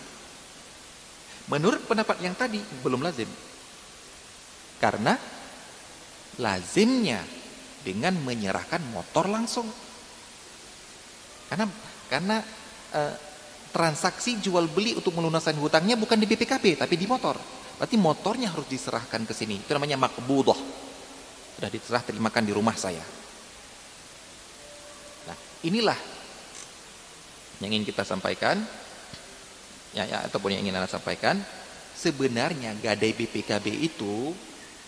Menurut 1.49 1.81
pendapat 1.89 2.21
yang 2.21 2.37
tadi 2.37 2.61
belum 2.85 3.01
lazim. 3.01 3.29
Karena 4.77 5.17
lazimnya 6.39 7.19
dengan 7.81 8.15
menyerahkan 8.21 8.79
motor 8.93 9.25
langsung. 9.27 9.67
Karena 11.49 11.65
karena 12.07 12.37
e, 12.93 13.01
transaksi 13.73 14.37
jual 14.37 14.69
beli 14.69 14.93
untuk 14.93 15.13
melunaskan 15.17 15.57
hutangnya 15.57 15.97
bukan 15.97 16.21
di 16.21 16.29
BPKB 16.29 16.85
tapi 16.85 16.95
di 16.95 17.09
motor. 17.09 17.37
Berarti 17.79 17.95
motornya 17.95 18.53
harus 18.53 18.69
diserahkan 18.69 19.25
ke 19.25 19.33
sini. 19.33 19.57
Itu 19.57 19.73
namanya 19.73 19.97
makbudah. 19.97 20.59
Sudah 21.57 21.69
diserah 21.71 22.03
terimakan 22.05 22.43
di 22.45 22.53
rumah 22.53 22.75
saya. 22.75 23.03
Nah, 25.27 25.37
inilah 25.65 25.97
yang 27.59 27.71
ingin 27.75 27.87
kita 27.87 28.03
sampaikan. 28.07 28.59
Ya, 29.93 30.05
ya 30.05 30.21
ataupun 30.29 30.53
yang 30.53 30.61
ingin 30.65 30.77
Anda 30.77 30.89
sampaikan, 30.89 31.41
sebenarnya 31.97 32.77
gadai 32.77 33.13
BPKB 33.13 33.65
itu 33.89 34.31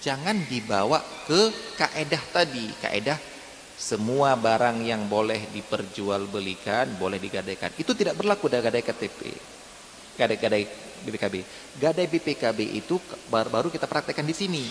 jangan 0.02 0.38
dibawa 0.46 1.02
ke 1.26 1.50
kaedah 1.78 2.24
tadi, 2.30 2.70
kaedah 2.82 3.18
semua 3.82 4.38
barang 4.38 4.86
yang 4.86 5.10
boleh 5.10 5.50
diperjualbelikan 5.50 7.02
boleh 7.02 7.18
digadaikan. 7.18 7.74
Itu 7.82 7.98
tidak 7.98 8.22
berlaku 8.22 8.46
dari 8.46 8.62
gadai 8.62 8.86
KTP 8.86 9.20
gadai-gadai 10.22 10.64
BPKB 11.08 11.36
gadai 11.80 12.06
BPKB 12.06 12.60
itu 12.78 13.00
baru 13.32 13.74
kita 13.74 13.90
praktekkan 13.90 14.28
di 14.28 14.36
sini. 14.36 14.66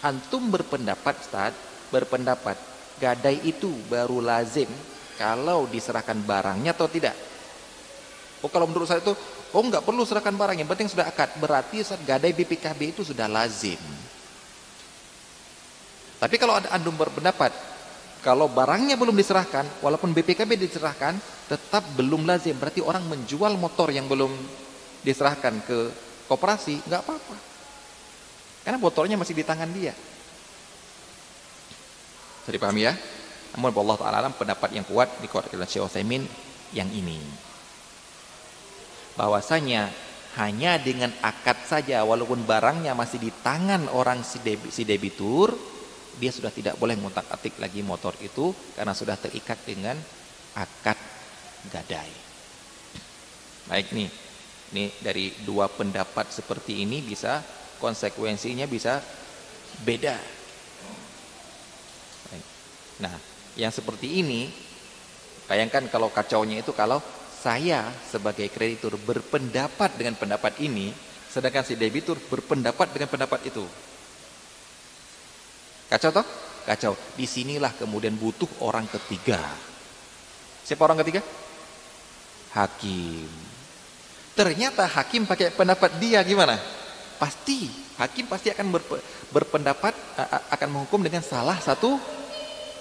Antum 0.00 0.48
berpendapat 0.48 1.18
Ustaz 1.18 1.52
berpendapat 1.90 2.54
gadai 3.02 3.42
itu 3.42 3.68
baru 3.90 4.22
lazim 4.22 4.70
kalau 5.18 5.66
diserahkan 5.66 6.16
barangnya 6.22 6.72
atau 6.72 6.86
tidak? 6.86 7.12
Oh 8.38 8.48
kalau 8.48 8.70
menurut 8.70 8.86
saya 8.86 9.02
itu 9.02 9.12
oh 9.54 9.62
nggak 9.64 9.84
perlu 9.84 10.02
serahkan 10.04 10.34
barang 10.34 10.58
yang 10.60 10.68
penting 10.68 10.88
sudah 10.88 11.08
akad 11.08 11.32
berarti 11.40 11.80
saat 11.84 12.02
gadai 12.04 12.34
BPKB 12.36 12.96
itu 12.96 13.02
sudah 13.06 13.28
lazim 13.30 13.80
tapi 16.18 16.34
kalau 16.36 16.58
ada 16.58 16.74
antum 16.74 16.92
berpendapat 16.98 17.54
kalau 18.18 18.50
barangnya 18.50 18.98
belum 18.98 19.14
diserahkan, 19.14 19.78
walaupun 19.78 20.10
BPKB 20.10 20.58
diserahkan, 20.58 21.14
tetap 21.46 21.86
belum 21.94 22.26
lazim. 22.26 22.58
Berarti 22.58 22.82
orang 22.82 23.06
menjual 23.06 23.54
motor 23.54 23.94
yang 23.94 24.10
belum 24.10 24.34
diserahkan 25.06 25.62
ke 25.62 25.78
koperasi, 26.26 26.82
nggak 26.82 27.02
apa-apa. 27.06 27.36
Karena 28.66 28.78
motornya 28.82 29.14
masih 29.14 29.38
di 29.38 29.46
tangan 29.46 29.70
dia. 29.70 29.94
Bisa 32.42 32.50
dipahami 32.50 32.90
ya? 32.90 32.92
Namun 33.54 33.70
Allah 33.72 33.96
Ta'ala 33.96 34.28
pendapat 34.34 34.70
yang 34.74 34.84
kuat 34.84 35.08
dikuatkan 35.22 35.54
oleh 35.54 35.70
Syekh 35.70 35.88
yang 36.74 36.90
ini. 36.90 37.22
Bahwasanya 39.18 39.90
hanya 40.38 40.78
dengan 40.78 41.10
akad 41.18 41.58
saja 41.66 42.06
walaupun 42.06 42.46
barangnya 42.46 42.94
masih 42.94 43.18
di 43.18 43.34
tangan 43.42 43.90
orang 43.90 44.22
si, 44.22 44.38
debitur 44.86 45.50
dia 46.18 46.30
sudah 46.30 46.54
tidak 46.54 46.78
boleh 46.78 46.94
ngotak 46.98 47.26
atik 47.30 47.58
lagi 47.58 47.82
motor 47.82 48.14
itu 48.22 48.54
karena 48.78 48.94
sudah 48.94 49.18
terikat 49.18 49.58
dengan 49.66 49.98
akad 50.54 50.98
gadai. 51.70 52.10
Baik 53.66 53.90
nih, 53.90 54.08
nih 54.74 54.88
dari 55.02 55.34
dua 55.42 55.66
pendapat 55.66 56.30
seperti 56.30 56.86
ini 56.86 57.02
bisa 57.02 57.42
konsekuensinya 57.82 58.66
bisa 58.66 59.02
beda. 59.82 60.18
Nah, 62.98 63.14
yang 63.54 63.70
seperti 63.70 64.22
ini, 64.22 64.50
bayangkan 65.46 65.86
kalau 65.86 66.10
kacaunya 66.10 66.62
itu 66.66 66.74
kalau 66.74 66.98
saya 67.38 67.86
sebagai 68.10 68.50
kreditur 68.50 68.98
berpendapat 68.98 69.94
dengan 69.94 70.18
pendapat 70.18 70.58
ini, 70.58 70.90
sedangkan 71.30 71.62
si 71.62 71.78
debitur 71.78 72.18
berpendapat 72.18 72.90
dengan 72.90 73.06
pendapat 73.06 73.46
itu. 73.46 73.62
Kacau 75.88 76.10
toh? 76.10 76.26
Kacau. 76.66 76.92
Di 77.16 77.24
sinilah 77.24 77.72
kemudian 77.78 78.18
butuh 78.18 78.50
orang 78.60 78.84
ketiga. 78.90 79.40
Siapa 80.66 80.84
orang 80.84 81.00
ketiga? 81.00 81.24
Hakim. 82.52 83.30
Ternyata 84.36 84.84
hakim 84.84 85.24
pakai 85.24 85.54
pendapat 85.54 85.96
dia 85.96 86.20
gimana? 86.26 86.60
Pasti 87.18 87.66
hakim 87.98 88.30
pasti 88.30 88.52
akan 88.54 88.70
berpendapat 89.32 89.94
akan 90.54 90.68
menghukum 90.70 91.02
dengan 91.02 91.24
salah 91.24 91.58
satu 91.58 91.98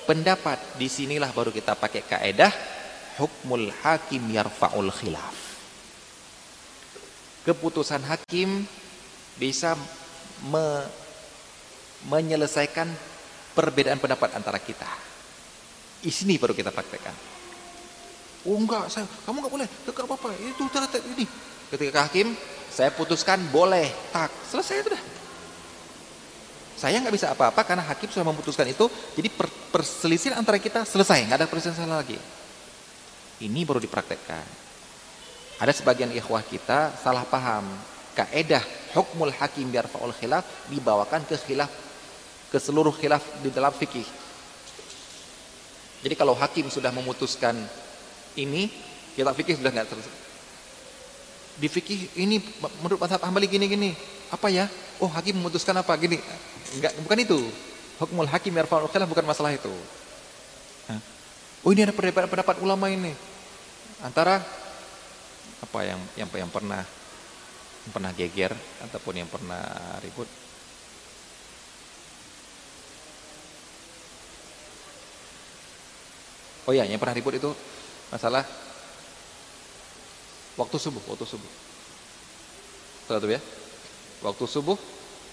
pendapat. 0.06 0.60
Di 0.78 0.86
sinilah 0.92 1.32
baru 1.34 1.50
kita 1.50 1.74
pakai 1.74 2.06
kaedah 2.06 2.77
hukmul 3.18 3.74
hakim 3.84 4.24
yarfa'ul 4.30 4.94
khilaf. 4.94 5.38
Keputusan 7.44 8.04
hakim 8.06 8.64
bisa 9.38 9.74
me 10.48 10.86
menyelesaikan 12.06 12.86
perbedaan 13.58 13.98
pendapat 13.98 14.38
antara 14.38 14.62
kita. 14.62 14.86
Di 15.98 16.14
sini 16.14 16.38
baru 16.38 16.54
kita 16.54 16.70
praktekkan. 16.70 17.16
Oh 18.46 18.54
enggak, 18.54 18.86
saya, 18.94 19.10
kamu 19.26 19.42
enggak 19.42 19.54
boleh, 19.58 19.68
enggak 19.68 20.06
apa-apa, 20.06 20.30
itu 20.38 20.64
ternyata 20.70 21.02
ini. 21.02 21.26
Ketika 21.68 22.06
hakim, 22.06 22.38
saya 22.70 22.94
putuskan 22.94 23.42
boleh, 23.50 23.90
tak, 24.14 24.30
selesai 24.46 24.86
sudah. 24.86 25.02
Saya 26.78 27.02
nggak 27.02 27.16
bisa 27.18 27.34
apa-apa 27.34 27.66
karena 27.66 27.82
hakim 27.90 28.08
sudah 28.14 28.30
memutuskan 28.30 28.70
itu, 28.70 28.86
jadi 29.18 29.34
per, 29.34 29.50
perselisihan 29.74 30.38
antara 30.38 30.62
kita 30.62 30.86
selesai, 30.86 31.26
nggak 31.26 31.38
ada 31.44 31.48
perselisihan 31.50 31.90
lagi. 31.90 32.16
Ini 33.38 33.66
baru 33.70 33.78
dipraktekkan. 33.78 34.46
Ada 35.58 35.74
sebagian 35.74 36.10
ikhwah 36.14 36.42
kita 36.42 36.94
salah 36.98 37.26
paham. 37.26 37.66
Kaedah 38.18 38.62
hukmul 38.98 39.30
hakim 39.30 39.70
biar 39.70 39.86
faul 39.86 40.14
khilaf 40.14 40.46
dibawakan 40.74 41.22
ke 41.30 41.38
khilaf 41.38 41.70
ke 42.50 42.58
seluruh 42.58 42.94
khilaf 42.94 43.22
di 43.46 43.54
dalam 43.54 43.70
fikih. 43.70 44.06
Jadi 46.02 46.14
kalau 46.18 46.34
hakim 46.38 46.70
sudah 46.70 46.90
memutuskan 46.94 47.58
ini, 48.38 48.70
kita 49.14 49.34
fikih 49.34 49.58
sudah 49.58 49.70
nggak 49.74 49.90
terus. 49.90 50.08
Di 51.58 51.66
fikih 51.70 52.22
ini 52.22 52.38
menurut 52.82 53.02
mazhab 53.02 53.22
Hambali 53.26 53.50
gini-gini. 53.50 53.98
Apa 54.30 54.50
ya? 54.54 54.70
Oh, 55.02 55.10
hakim 55.10 55.42
memutuskan 55.42 55.74
apa? 55.78 55.94
Gini. 55.98 56.22
Enggak, 56.78 56.94
bukan 57.02 57.18
itu. 57.22 57.40
Hukmul 57.98 58.30
hakim 58.30 58.54
yarfa'ul 58.54 58.90
khilaf 58.90 59.10
bukan 59.10 59.26
masalah 59.26 59.54
itu. 59.54 59.74
Oh, 61.68 61.76
ini 61.76 61.84
ada 61.84 61.92
perbedaan 61.92 62.32
pendapat 62.32 62.64
ulama 62.64 62.88
ini. 62.88 63.12
Antara 64.00 64.40
apa 65.60 65.80
yang 65.84 66.00
yang 66.16 66.32
yang 66.32 66.48
pernah 66.48 66.80
yang 66.80 67.92
pernah 67.92 68.12
geger 68.16 68.56
ataupun 68.88 69.20
yang 69.20 69.28
pernah 69.28 69.60
ribut 70.00 70.32
Oh 76.64 76.72
iya, 76.72 76.88
yang 76.88 77.04
pernah 77.04 77.16
ribut 77.20 77.36
itu 77.36 77.52
masalah 78.12 78.48
waktu 80.56 80.78
subuh, 80.80 81.04
waktu 81.04 81.28
subuh. 81.28 81.52
Satu 83.12 83.28
ya. 83.28 83.44
Waktu 84.24 84.46
subuh 84.48 84.80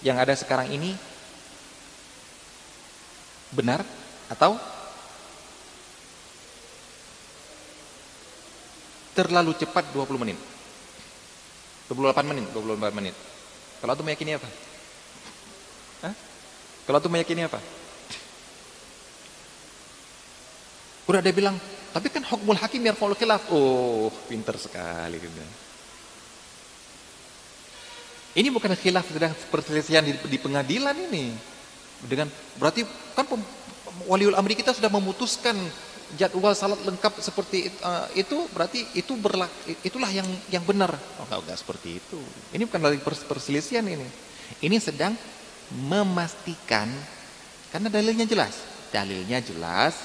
yang 0.03 0.19
ada 0.19 0.35
sekarang 0.35 0.67
ini 0.75 0.99
benar 3.55 3.87
atau 4.31 4.74
terlalu 9.15 9.55
cepat 9.55 9.89
20 9.95 10.19
menit. 10.21 10.39
28 11.89 12.27
menit, 12.27 12.47
24 12.51 12.99
menit. 12.99 13.15
Kalau 13.81 13.93
itu 13.95 14.05
meyakini 14.05 14.33
apa? 14.35 14.49
Hah? 16.05 16.15
Kalau 16.85 16.99
itu 16.99 17.09
meyakini 17.09 17.43
apa? 17.47 17.61
Udah 21.05 21.21
dia 21.21 21.37
bilang, 21.37 21.57
tapi 21.93 22.09
kan 22.09 22.25
hukmul 22.25 22.57
hakim 22.57 22.83
follow 22.97 23.15
khilaf. 23.15 23.45
Oh, 23.53 24.09
pinter 24.27 24.57
sekali. 24.57 25.21
Gitu. 25.21 25.37
Ini 28.35 28.49
bukan 28.51 28.75
khilaf 28.75 29.07
sedang 29.13 29.31
perselisihan 29.53 30.03
di, 30.03 30.17
di 30.27 30.39
pengadilan 30.41 30.97
ini. 30.97 31.31
Dengan 32.03 32.27
berarti 32.59 32.83
kan 33.15 33.29
waliul 34.11 34.35
amri 34.35 34.59
kita 34.59 34.75
sudah 34.75 34.91
memutuskan 34.91 35.55
jadwal 36.15 36.53
salat 36.53 36.81
lengkap 36.85 37.19
seperti 37.19 37.73
uh, 37.81 38.07
itu 38.13 38.47
berarti 38.53 38.85
itu 38.95 39.17
berlak 39.17 39.51
itulah 39.83 40.09
yang 40.13 40.27
yang 40.53 40.63
benar. 40.63 40.93
Oh, 41.19 41.25
enggak, 41.25 41.41
enggak 41.49 41.59
seperti 41.59 41.99
itu. 41.99 42.21
Ini 42.53 42.63
bukan 42.69 42.81
lagi 42.85 43.01
perselisihan 43.03 43.85
ini. 43.89 44.07
Ini 44.61 44.77
sedang 44.79 45.17
memastikan 45.73 46.87
karena 47.73 47.89
dalilnya 47.89 48.29
jelas. 48.29 48.55
Dalilnya 48.95 49.43
jelas 49.43 49.99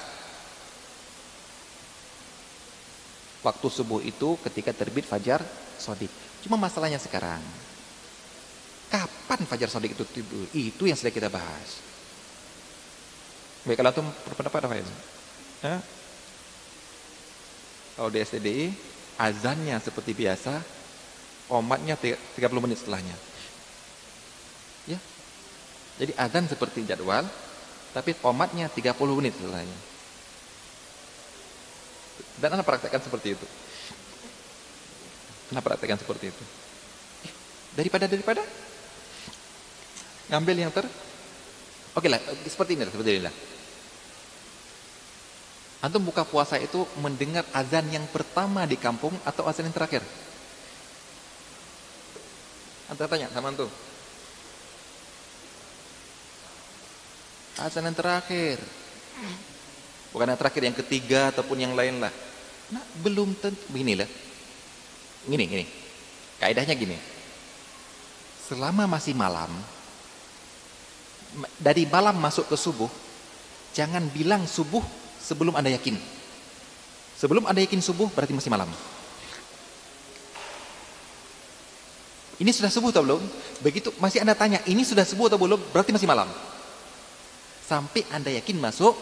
waktu 3.46 3.68
subuh 3.70 4.02
itu 4.04 4.36
ketika 4.50 4.74
terbit 4.74 5.06
fajar 5.06 5.44
sodik. 5.78 6.12
Cuma 6.44 6.56
masalahnya 6.56 7.00
sekarang, 7.00 7.44
kapan 8.90 9.40
fajar 9.48 9.70
sodik 9.70 9.94
itu 9.96 10.04
tidur? 10.08 10.48
Itu 10.56 10.84
yang 10.88 10.96
sedang 10.96 11.16
kita 11.16 11.30
bahas. 11.30 11.84
Baik, 13.68 13.76
kalau 13.76 13.92
itu 13.92 14.04
berpendapat 14.24 14.62
apa 14.66 14.76
ini? 14.80 14.94
Kalau 18.00 18.08
di 18.08 18.20
STDI, 18.24 18.72
azannya 19.20 19.76
seperti 19.84 20.16
biasa, 20.16 20.64
omatnya 21.52 22.00
30 22.00 22.64
menit 22.64 22.80
setelahnya. 22.80 23.16
Ya. 24.88 25.00
Jadi 26.00 26.16
azan 26.16 26.48
seperti 26.48 26.88
jadwal, 26.88 27.28
tapi 27.92 28.16
omatnya 28.24 28.72
30 28.72 29.20
menit 29.20 29.36
setelahnya. 29.36 29.78
Dan 32.40 32.56
anak 32.56 32.64
praktekkan 32.64 33.04
seperti 33.04 33.36
itu. 33.36 33.48
Anak 35.52 35.64
praktekkan 35.68 36.00
seperti 36.00 36.32
itu. 36.32 36.44
Daripada 37.76 38.08
daripada 38.08 38.44
ngambil 40.32 40.56
yang 40.56 40.72
ter 40.72 40.88
Oke 41.98 42.06
lah, 42.06 42.22
seperti 42.48 42.78
ini 42.78 42.86
seperti 42.86 43.10
inilah. 43.18 43.34
Antum 45.80 46.04
buka 46.04 46.28
puasa 46.28 46.60
itu 46.60 46.84
mendengar 47.00 47.48
azan 47.56 47.88
yang 47.88 48.04
pertama 48.12 48.68
di 48.68 48.76
kampung 48.76 49.16
atau 49.24 49.48
azan 49.48 49.72
yang 49.72 49.76
terakhir? 49.76 50.04
Antum 52.92 53.08
tanya 53.08 53.32
sama 53.32 53.56
antum. 53.56 53.72
Azan 57.64 57.88
yang 57.88 57.96
terakhir. 57.96 58.60
Bukan 60.12 60.28
yang 60.28 60.40
terakhir, 60.40 60.62
yang 60.68 60.78
ketiga 60.78 61.32
ataupun 61.32 61.64
yang 61.64 61.74
lain 61.78 62.02
lah. 62.04 62.12
Nah, 62.76 62.84
belum 63.00 63.38
tentu 63.40 63.62
beginilah. 63.72 64.10
Gini, 65.30 65.44
gini. 65.48 65.66
Kaidahnya 66.44 66.76
gini. 66.76 66.98
Selama 68.50 68.90
masih 68.90 69.14
malam, 69.14 69.54
dari 71.62 71.86
malam 71.86 72.18
masuk 72.18 72.50
ke 72.50 72.58
subuh, 72.58 72.90
jangan 73.78 74.02
bilang 74.10 74.50
subuh 74.50 74.82
sebelum 75.30 75.54
Anda 75.54 75.70
yakin. 75.78 75.94
Sebelum 77.22 77.46
Anda 77.46 77.62
yakin 77.62 77.86
subuh 77.86 78.10
berarti 78.10 78.34
masih 78.34 78.50
malam. 78.50 78.66
Ini 82.40 82.50
sudah 82.56 82.72
subuh 82.72 82.90
atau 82.90 83.04
belum? 83.06 83.22
Begitu 83.62 83.94
masih 84.00 84.24
Anda 84.26 84.34
tanya, 84.34 84.64
ini 84.66 84.82
sudah 84.82 85.06
subuh 85.06 85.30
atau 85.30 85.38
belum? 85.38 85.60
Berarti 85.76 85.94
masih 85.94 86.08
malam. 86.08 86.32
Sampai 87.68 88.08
Anda 88.10 88.34
yakin 88.34 88.58
masuk 88.58 88.96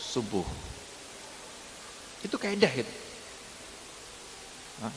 subuh. 0.00 0.42
Itu 2.24 2.40
kaidah 2.40 2.72
itu. 2.72 2.88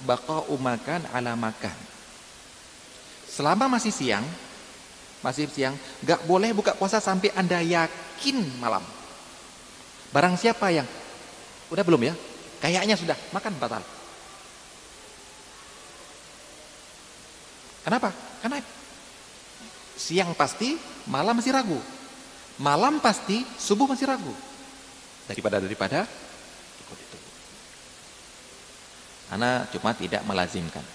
Baqa 0.07 0.49
umakan 0.49 1.05
ala 1.11 1.35
makan. 1.37 1.75
Selama 3.27 3.67
masih 3.67 3.91
siang, 3.91 4.23
masih 5.19 5.51
siang, 5.51 5.75
gak 6.07 6.23
boleh 6.23 6.55
buka 6.55 6.71
puasa 6.73 7.03
sampai 7.03 7.35
Anda 7.35 7.59
yakin 7.59 8.39
malam. 8.63 8.94
Barang 10.15 10.39
siapa 10.39 10.71
yang 10.71 10.87
udah 11.67 11.83
belum 11.83 12.07
ya? 12.07 12.15
Kayaknya 12.63 12.95
sudah, 12.95 13.19
makan 13.35 13.51
batal. 13.59 13.83
Kenapa? 17.83 18.15
Karena 18.39 18.63
siang 19.99 20.31
pasti, 20.39 20.79
malam 21.11 21.35
masih 21.35 21.51
ragu. 21.51 21.75
Malam 22.63 23.03
pasti, 23.03 23.43
subuh 23.59 23.91
masih 23.91 24.07
ragu. 24.07 24.31
Daripada 25.27 25.59
daripada 25.59 26.07
ikut 26.79 26.95
itu. 26.95 27.17
Ana 29.35 29.67
cuma 29.67 29.91
tidak 29.99 30.23
melazimkan. 30.23 30.85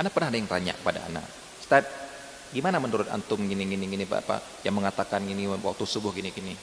Ana 0.00 0.08
pernah 0.08 0.32
ada 0.32 0.38
yang 0.40 0.48
tanya 0.48 0.72
pada 0.80 1.04
Ana, 1.04 1.20
Ustaz, 1.60 1.84
gimana 2.56 2.80
menurut 2.80 3.12
antum 3.12 3.36
gini 3.44 3.68
gini 3.68 3.84
gini 3.84 4.08
Bapak 4.08 4.64
yang 4.64 4.80
mengatakan 4.80 5.20
gini 5.28 5.44
waktu 5.44 5.84
subuh 5.84 6.16
gini 6.16 6.32
gini. 6.32 6.56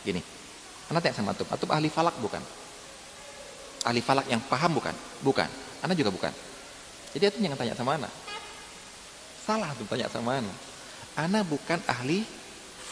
Gini. 0.00 0.41
Ana 0.92 1.00
tanya 1.00 1.16
sama 1.16 1.32
antum, 1.32 1.48
antum 1.48 1.72
ahli 1.72 1.88
falak 1.88 2.12
bukan? 2.20 2.44
Ahli 3.88 4.04
falak 4.04 4.28
yang 4.28 4.44
paham 4.44 4.76
bukan? 4.76 4.92
Bukan. 5.24 5.48
Ana 5.80 5.96
juga 5.96 6.12
bukan. 6.12 6.28
Jadi 7.16 7.32
itu 7.32 7.38
jangan 7.40 7.56
tanya 7.56 7.72
sama 7.72 7.96
Ana. 7.96 8.12
Salah 9.40 9.72
tuh 9.72 9.88
tanya 9.88 10.12
sama 10.12 10.36
Ana. 10.36 10.52
Ana 11.16 11.40
bukan 11.48 11.80
ahli 11.88 12.28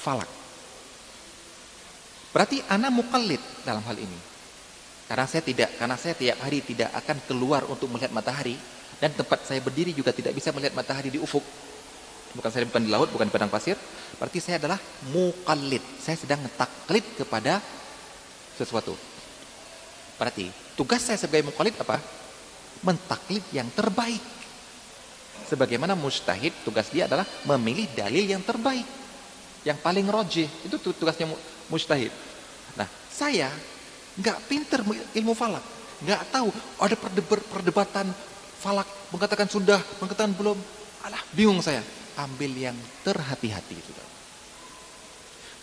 falak. 0.00 0.28
Berarti 2.32 2.64
Ana 2.72 2.88
mukallid 2.88 3.44
dalam 3.68 3.84
hal 3.84 4.00
ini. 4.00 4.18
Karena 5.04 5.28
saya 5.28 5.44
tidak, 5.44 5.76
karena 5.76 6.00
saya 6.00 6.16
tiap 6.16 6.40
hari 6.40 6.64
tidak 6.64 6.88
akan 6.96 7.20
keluar 7.28 7.68
untuk 7.68 7.92
melihat 7.92 8.16
matahari 8.16 8.56
dan 8.96 9.12
tempat 9.12 9.44
saya 9.44 9.60
berdiri 9.60 9.92
juga 9.92 10.16
tidak 10.16 10.32
bisa 10.32 10.56
melihat 10.56 10.72
matahari 10.72 11.12
di 11.12 11.20
ufuk. 11.20 11.42
Bukan 12.32 12.48
saya 12.48 12.64
bukan 12.64 12.82
di 12.86 12.90
laut, 12.94 13.12
bukan 13.12 13.26
di 13.26 13.34
padang 13.34 13.50
pasir. 13.50 13.74
Berarti 14.16 14.38
saya 14.38 14.62
adalah 14.62 14.78
mukallid. 15.10 15.82
Saya 15.98 16.14
sedang 16.14 16.38
ngetaklid 16.46 17.02
kepada 17.18 17.58
sesuatu. 18.60 18.92
Berarti 20.20 20.52
tugas 20.76 21.00
saya 21.00 21.16
sebagai 21.16 21.48
mukallid 21.48 21.72
apa? 21.80 21.96
Mentaklid 22.84 23.40
yang 23.56 23.68
terbaik. 23.72 24.20
Sebagaimana 25.48 25.96
mustahid 25.96 26.52
tugas 26.62 26.92
dia 26.92 27.08
adalah 27.08 27.24
memilih 27.48 27.88
dalil 27.96 28.28
yang 28.28 28.44
terbaik. 28.44 28.84
Yang 29.64 29.78
paling 29.80 30.06
rojih 30.08 30.48
itu 30.68 30.76
tugasnya 30.76 31.28
mustahid. 31.72 32.12
Nah 32.76 32.86
saya 33.08 33.48
nggak 34.20 34.38
pinter 34.44 34.84
ilmu 35.16 35.32
falak. 35.32 35.64
Nggak 36.04 36.22
tahu 36.32 36.48
ada 36.80 36.96
perdebatan 37.48 38.12
falak 38.60 38.88
mengatakan 39.08 39.48
sudah 39.48 39.80
mengatakan 40.04 40.36
belum. 40.36 40.56
Alah 41.08 41.24
bingung 41.32 41.64
saya. 41.64 41.80
Ambil 42.20 42.52
yang 42.52 42.76
terhati-hati 43.00 43.80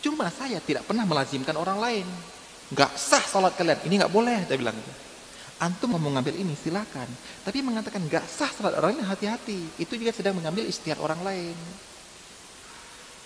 cuma 0.08 0.30
saya 0.32 0.62
tidak 0.64 0.86
pernah 0.86 1.04
melazimkan 1.04 1.52
orang 1.58 1.78
lain 1.82 2.08
nggak 2.68 2.92
sah 3.00 3.24
salat 3.24 3.56
kalian 3.56 3.80
ini 3.88 4.00
nggak 4.04 4.12
boleh 4.12 4.44
saya 4.44 4.60
bilang 4.60 4.76
Antum 5.58 5.90
mau 5.90 6.02
mengambil 6.02 6.38
ini 6.38 6.54
silakan. 6.54 7.10
Tapi 7.42 7.66
mengatakan 7.66 8.06
gak 8.06 8.30
sah 8.30 8.50
salat 8.54 8.78
orang 8.78 8.94
ini 8.94 9.02
hati-hati. 9.02 9.82
Itu 9.82 9.98
juga 9.98 10.14
sedang 10.14 10.38
mengambil 10.38 10.70
istiar 10.70 11.02
orang 11.02 11.18
lain. 11.26 11.58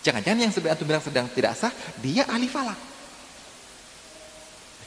Jangan-jangan 0.01 0.39
yang 0.39 0.53
sebenarnya 0.55 0.75
antum 0.79 0.87
bilang 0.87 1.03
sedang 1.03 1.27
tidak 1.27 1.53
sah, 1.59 1.75
dia 1.99 2.23
ahli 2.31 2.47
falak. 2.47 2.79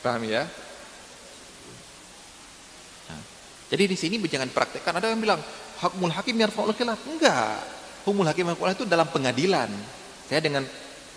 Paham 0.01 0.24
ya? 0.24 0.48
Nah, 3.12 3.22
jadi 3.68 3.93
di 3.93 3.97
sini 3.97 4.16
jangan 4.24 4.48
praktekkan. 4.48 4.97
Ada 4.97 5.12
yang 5.12 5.20
bilang 5.20 5.40
hakmul 5.85 6.16
hakim 6.16 6.40
yarfa'ul 6.40 6.72
khilaf. 6.72 6.98
Enggak. 7.05 7.60
Humul 8.09 8.24
hakim 8.24 8.48
yarfa'ul 8.48 8.72
itu 8.72 8.89
dalam 8.89 9.06
pengadilan. 9.12 9.68
Saya 10.32 10.40
dengan 10.40 10.64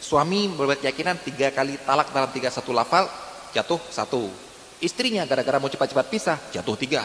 suami 0.03 0.51
berbuat 0.51 0.83
keyakinan 0.83 1.23
tiga 1.23 1.55
kali 1.55 1.79
talak 1.87 2.11
dalam 2.11 2.29
tiga 2.35 2.51
satu 2.51 2.75
lafal 2.75 3.07
jatuh 3.57 3.81
satu 3.89 4.29
Istrinya 4.77 5.25
gara-gara 5.25 5.57
mau 5.57 5.73
cepat-cepat 5.73 6.05
pisah, 6.05 6.37
jatuh 6.53 6.77
tiga. 6.77 7.01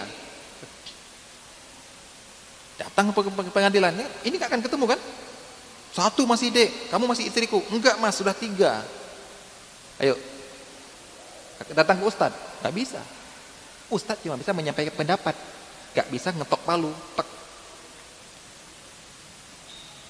Datang 2.76 3.16
ke 3.16 3.48
pengadilan, 3.48 3.96
ini 4.28 4.36
gak 4.36 4.52
akan 4.52 4.60
ketemu 4.60 4.84
kan? 4.92 5.00
Satu 5.92 6.28
masih 6.28 6.52
dek, 6.52 6.92
kamu 6.92 7.08
masih 7.08 7.32
istriku. 7.32 7.64
Enggak 7.72 7.96
mas, 7.96 8.16
sudah 8.16 8.36
tiga. 8.36 8.84
Ayo, 9.96 10.20
datang 11.72 12.00
ke 12.00 12.04
ustad, 12.04 12.32
gak 12.60 12.74
bisa. 12.76 13.00
Ustad 13.88 14.20
cuma 14.20 14.36
bisa 14.36 14.52
menyampaikan 14.52 14.92
pendapat, 14.92 15.32
gak 15.96 16.08
bisa 16.12 16.28
ngetok 16.36 16.60
palu, 16.68 16.92
tek. 17.16 17.28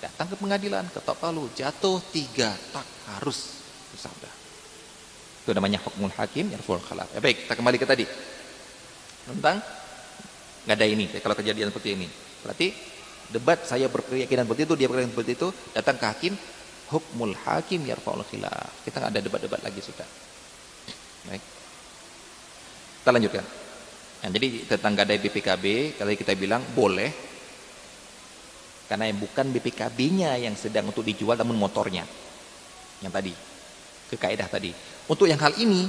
Datang 0.02 0.34
ke 0.34 0.36
pengadilan, 0.38 0.82
ketok 0.90 1.14
palu, 1.14 1.46
jatuh 1.54 2.02
tiga, 2.10 2.50
tak 2.74 2.86
harus 3.14 3.62
bersabda. 3.94 4.41
Itu 5.42 5.50
namanya 5.50 5.82
hukmul 5.82 6.14
hakim 6.14 6.54
yarful 6.54 6.78
khalaf. 6.78 7.10
Ya, 7.10 7.18
baik, 7.18 7.46
kita 7.46 7.58
kembali 7.58 7.76
ke 7.82 7.86
tadi. 7.86 8.06
Tentang 9.26 9.58
nggak 10.62 10.76
ada 10.78 10.86
ini 10.86 11.10
kalau 11.18 11.34
kejadian 11.34 11.74
seperti 11.74 11.98
ini. 11.98 12.06
Berarti 12.46 12.70
debat 13.34 13.58
saya 13.66 13.90
berkeyakinan 13.90 14.46
seperti 14.46 14.62
itu, 14.70 14.74
dia 14.78 14.86
berkeyakinan 14.86 15.14
seperti 15.18 15.32
itu, 15.34 15.48
datang 15.74 15.96
ke 15.98 16.06
hakim, 16.06 16.34
hukmul 16.94 17.34
hakim 17.42 17.82
yarful 17.82 18.22
khilaf. 18.22 18.86
Kita 18.86 19.02
nggak 19.02 19.10
ada 19.18 19.20
debat-debat 19.20 19.60
lagi 19.66 19.80
sudah. 19.82 20.06
Baik. 21.26 21.42
Kita 23.02 23.10
lanjutkan. 23.10 23.44
Nah, 24.22 24.30
jadi 24.30 24.46
tentang 24.70 24.94
gadai 24.94 25.18
BPKB, 25.18 25.98
kalau 25.98 26.14
kita 26.14 26.38
bilang 26.38 26.62
boleh 26.78 27.10
karena 28.86 29.08
yang 29.08 29.18
bukan 29.18 29.50
BPKB-nya 29.50 30.36
yang 30.36 30.54
sedang 30.54 30.92
untuk 30.92 31.02
dijual 31.02 31.34
namun 31.34 31.56
motornya. 31.58 32.06
Yang 33.02 33.12
tadi. 33.16 33.32
Ke 34.12 34.20
kaidah 34.20 34.44
tadi. 34.44 34.76
Untuk 35.08 35.24
yang 35.24 35.40
hal 35.40 35.56
ini 35.56 35.88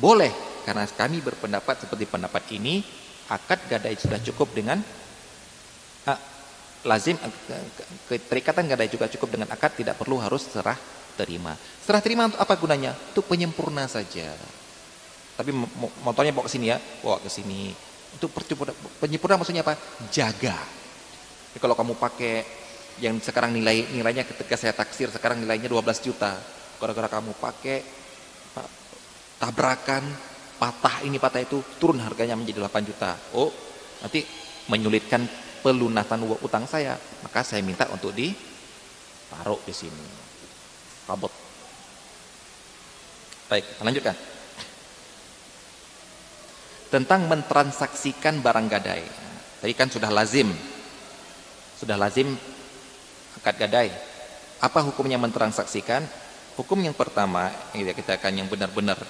boleh 0.00 0.32
karena 0.64 0.88
kami 0.88 1.20
berpendapat 1.20 1.84
seperti 1.84 2.08
pendapat 2.08 2.48
ini 2.56 2.80
akad 3.28 3.60
gadai 3.68 3.94
sudah 4.00 4.16
cukup 4.24 4.50
dengan 4.56 4.80
uh, 6.08 6.20
lazim 6.88 7.20
uh, 7.20 7.30
keterikatan 8.08 8.64
gadai 8.64 8.88
juga 8.88 9.12
cukup 9.12 9.36
dengan 9.36 9.48
akad 9.52 9.76
tidak 9.76 10.00
perlu 10.00 10.16
harus 10.16 10.48
serah 10.48 10.76
terima. 11.20 11.52
Serah 11.84 12.00
terima 12.00 12.32
untuk 12.32 12.40
apa 12.40 12.54
gunanya? 12.56 12.96
Untuk 13.12 13.28
penyempurna 13.28 13.84
saja. 13.84 14.32
Tapi 15.36 15.52
motornya 16.04 16.32
bawa 16.32 16.48
ke 16.48 16.52
sini 16.52 16.72
ya, 16.72 16.80
bawa 17.04 17.20
ke 17.20 17.28
sini. 17.28 17.72
Untuk 18.16 18.32
penyempurna 19.00 19.36
maksudnya 19.36 19.62
apa? 19.64 19.76
Jaga. 20.08 20.56
Jadi 21.50 21.58
kalau 21.60 21.76
kamu 21.76 21.98
pakai 21.98 22.44
yang 23.00 23.16
sekarang 23.18 23.54
nilai 23.56 23.88
nilainya 23.90 24.28
ketika 24.28 24.54
saya 24.60 24.76
taksir 24.76 25.08
sekarang 25.08 25.40
nilainya 25.40 25.68
12 25.68 26.06
juta. 26.06 26.36
Gara-gara 26.80 27.20
kamu 27.20 27.36
pakai 27.36 27.84
tabrakan, 29.36 30.04
patah 30.56 31.04
ini 31.04 31.20
patah 31.20 31.44
itu, 31.44 31.60
turun 31.76 32.00
harganya 32.00 32.36
menjadi 32.36 32.64
8 32.64 32.88
juta. 32.88 33.16
Oh, 33.36 33.52
nanti 34.00 34.24
menyulitkan 34.72 35.28
pelunasan 35.60 36.24
utang 36.40 36.64
saya, 36.64 36.96
maka 37.20 37.44
saya 37.44 37.60
minta 37.60 37.84
untuk 37.92 38.16
ditaruh 38.16 39.60
di 39.64 39.74
sini. 39.76 40.06
Kabut. 41.04 41.32
Baik, 43.48 43.64
lanjutkan. 43.82 44.16
Tentang 46.90 47.20
mentransaksikan 47.28 48.42
barang 48.42 48.66
gadai. 48.66 49.04
Tadi 49.60 49.72
kan 49.76 49.88
sudah 49.92 50.10
lazim. 50.10 50.48
Sudah 51.78 51.96
lazim 51.96 52.34
akad 53.40 53.56
gadai. 53.56 53.88
Apa 54.60 54.84
hukumnya 54.84 55.16
mentransaksikan? 55.16 56.04
Hukum 56.60 56.76
yang 56.84 56.92
pertama 56.92 57.48
yang 57.72 57.96
kita 57.96 58.20
akan 58.20 58.44
yang 58.44 58.48
benar-benar 58.52 59.00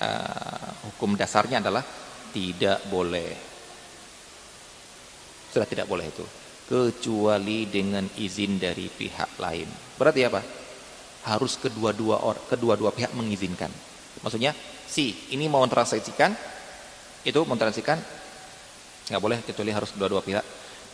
uh, 0.00 0.70
hukum 0.88 1.12
dasarnya 1.12 1.60
adalah 1.60 1.84
tidak 2.32 2.88
boleh. 2.88 3.36
Sudah 5.52 5.68
tidak 5.68 5.84
boleh 5.84 6.08
itu. 6.08 6.24
Kecuali 6.64 7.68
dengan 7.68 8.08
izin 8.16 8.56
dari 8.56 8.88
pihak 8.88 9.36
lain. 9.36 9.68
Berarti 10.00 10.20
apa? 10.24 10.40
Harus 11.28 11.60
kedua-dua 11.60 12.24
or, 12.24 12.40
kedua-dua 12.48 12.96
pihak 12.96 13.12
mengizinkan. 13.12 13.68
Maksudnya 14.24 14.56
si 14.88 15.36
ini 15.36 15.52
mau 15.52 15.60
mentransaksikan 15.60 16.32
itu 17.28 17.40
mentransaksikan 17.44 18.00
nggak 19.12 19.20
boleh 19.20 19.38
kecuali 19.44 19.68
harus 19.68 19.92
kedua-dua 19.92 20.24
pihak. 20.24 20.44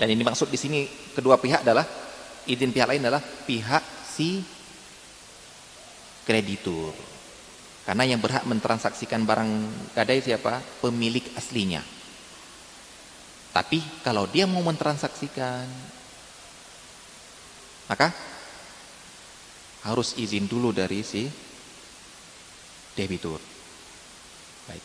Dan 0.03 0.11
ini 0.11 0.27
maksud 0.27 0.51
di 0.51 0.59
sini 0.59 0.83
kedua 1.15 1.39
pihak 1.39 1.63
adalah 1.63 1.87
izin 2.43 2.75
pihak 2.75 2.91
lain 2.91 3.07
adalah 3.07 3.23
pihak 3.23 3.87
si 4.03 4.58
kreditur. 6.29 6.93
Karena 7.89 8.05
yang 8.05 8.21
berhak 8.21 8.45
mentransaksikan 8.45 9.25
barang 9.25 9.49
gadai 9.97 10.21
siapa? 10.21 10.61
Pemilik 10.85 11.25
aslinya. 11.41 11.81
Tapi 13.57 13.81
kalau 14.05 14.29
dia 14.29 14.45
mau 14.45 14.61
mentransaksikan, 14.61 15.65
maka 17.89 18.13
harus 19.89 20.13
izin 20.21 20.45
dulu 20.45 20.69
dari 20.69 21.01
si 21.01 21.25
debitur. 22.93 23.41
Baik. 24.69 24.85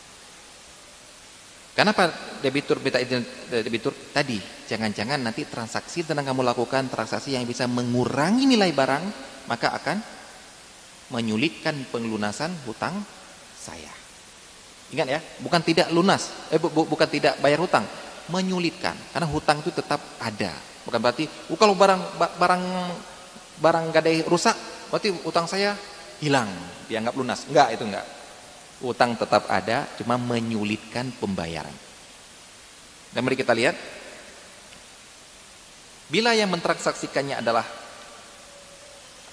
Kenapa 1.76 2.08
debitur 2.40 2.80
minta 2.80 3.04
izin 3.04 3.20
debitur? 3.52 3.92
Tadi, 3.92 4.40
jangan-jangan 4.64 5.20
nanti 5.20 5.44
transaksi 5.44 6.08
yang 6.08 6.24
kamu 6.24 6.40
lakukan 6.40 6.88
transaksi 6.88 7.36
yang 7.36 7.44
bisa 7.44 7.68
mengurangi 7.68 8.48
nilai 8.48 8.72
barang, 8.72 9.04
maka 9.44 9.76
akan 9.76 10.13
menyulitkan 11.12 11.76
pelunasan 11.92 12.52
hutang 12.64 12.96
saya. 13.58 13.92
Ingat 14.92 15.06
ya, 15.08 15.20
bukan 15.40 15.60
tidak 15.64 15.88
lunas, 15.90 16.30
eh 16.52 16.60
bu, 16.60 16.70
bu, 16.70 16.86
bukan 16.86 17.08
tidak 17.08 17.40
bayar 17.40 17.58
hutang, 17.58 17.82
menyulitkan 18.30 18.94
karena 19.10 19.26
hutang 19.28 19.58
itu 19.64 19.72
tetap 19.74 20.00
ada. 20.20 20.52
Bukan 20.84 21.00
berarti 21.00 21.24
oh, 21.48 21.56
kalau 21.56 21.72
barang 21.72 22.20
barang 22.36 22.62
barang 23.58 23.86
gadai 23.90 24.22
rusak, 24.28 24.54
berarti 24.92 25.10
hutang 25.24 25.48
saya 25.48 25.74
hilang, 26.20 26.48
dianggap 26.86 27.14
lunas. 27.16 27.48
Enggak, 27.48 27.74
itu 27.74 27.84
enggak. 27.88 28.06
Hutang 28.84 29.16
tetap 29.16 29.48
ada, 29.48 29.88
cuma 29.96 30.20
menyulitkan 30.20 31.08
pembayaran. 31.16 31.72
Dan 33.14 33.22
mari 33.24 33.38
kita 33.38 33.54
lihat 33.54 33.78
bila 36.10 36.36
yang 36.36 36.52
mentransaksikannya 36.52 37.40
adalah 37.40 37.64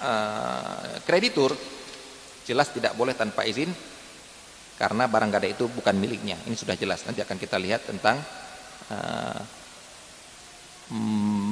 uh, 0.02 1.00
kreditur 1.06 1.54
jelas 2.46 2.74
tidak 2.74 2.98
boleh 2.98 3.14
tanpa 3.14 3.46
izin 3.46 3.70
karena 4.82 5.06
barang 5.06 5.30
gadai 5.30 5.54
itu 5.54 5.70
bukan 5.70 5.94
miliknya. 5.94 6.42
Ini 6.50 6.58
sudah 6.58 6.74
jelas. 6.74 7.06
Nanti 7.06 7.22
akan 7.22 7.38
kita 7.38 7.62
lihat 7.62 7.86
tentang 7.86 8.18
uh, 8.90 9.42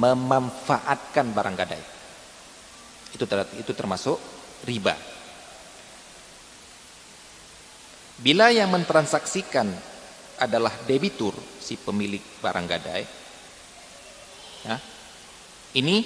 memanfaatkan 0.02 1.30
barang 1.30 1.56
gadai. 1.56 1.82
Itu 3.14 3.30
ter, 3.30 3.46
itu 3.54 3.70
termasuk 3.70 4.18
riba. 4.66 4.98
Bila 8.20 8.52
yang 8.52 8.68
mentransaksikan 8.74 9.70
adalah 10.42 10.74
debitur 10.84 11.32
si 11.56 11.80
pemilik 11.80 12.20
barang 12.42 12.66
gadai, 12.68 13.02
ya, 14.66 14.76
ini 15.78 16.04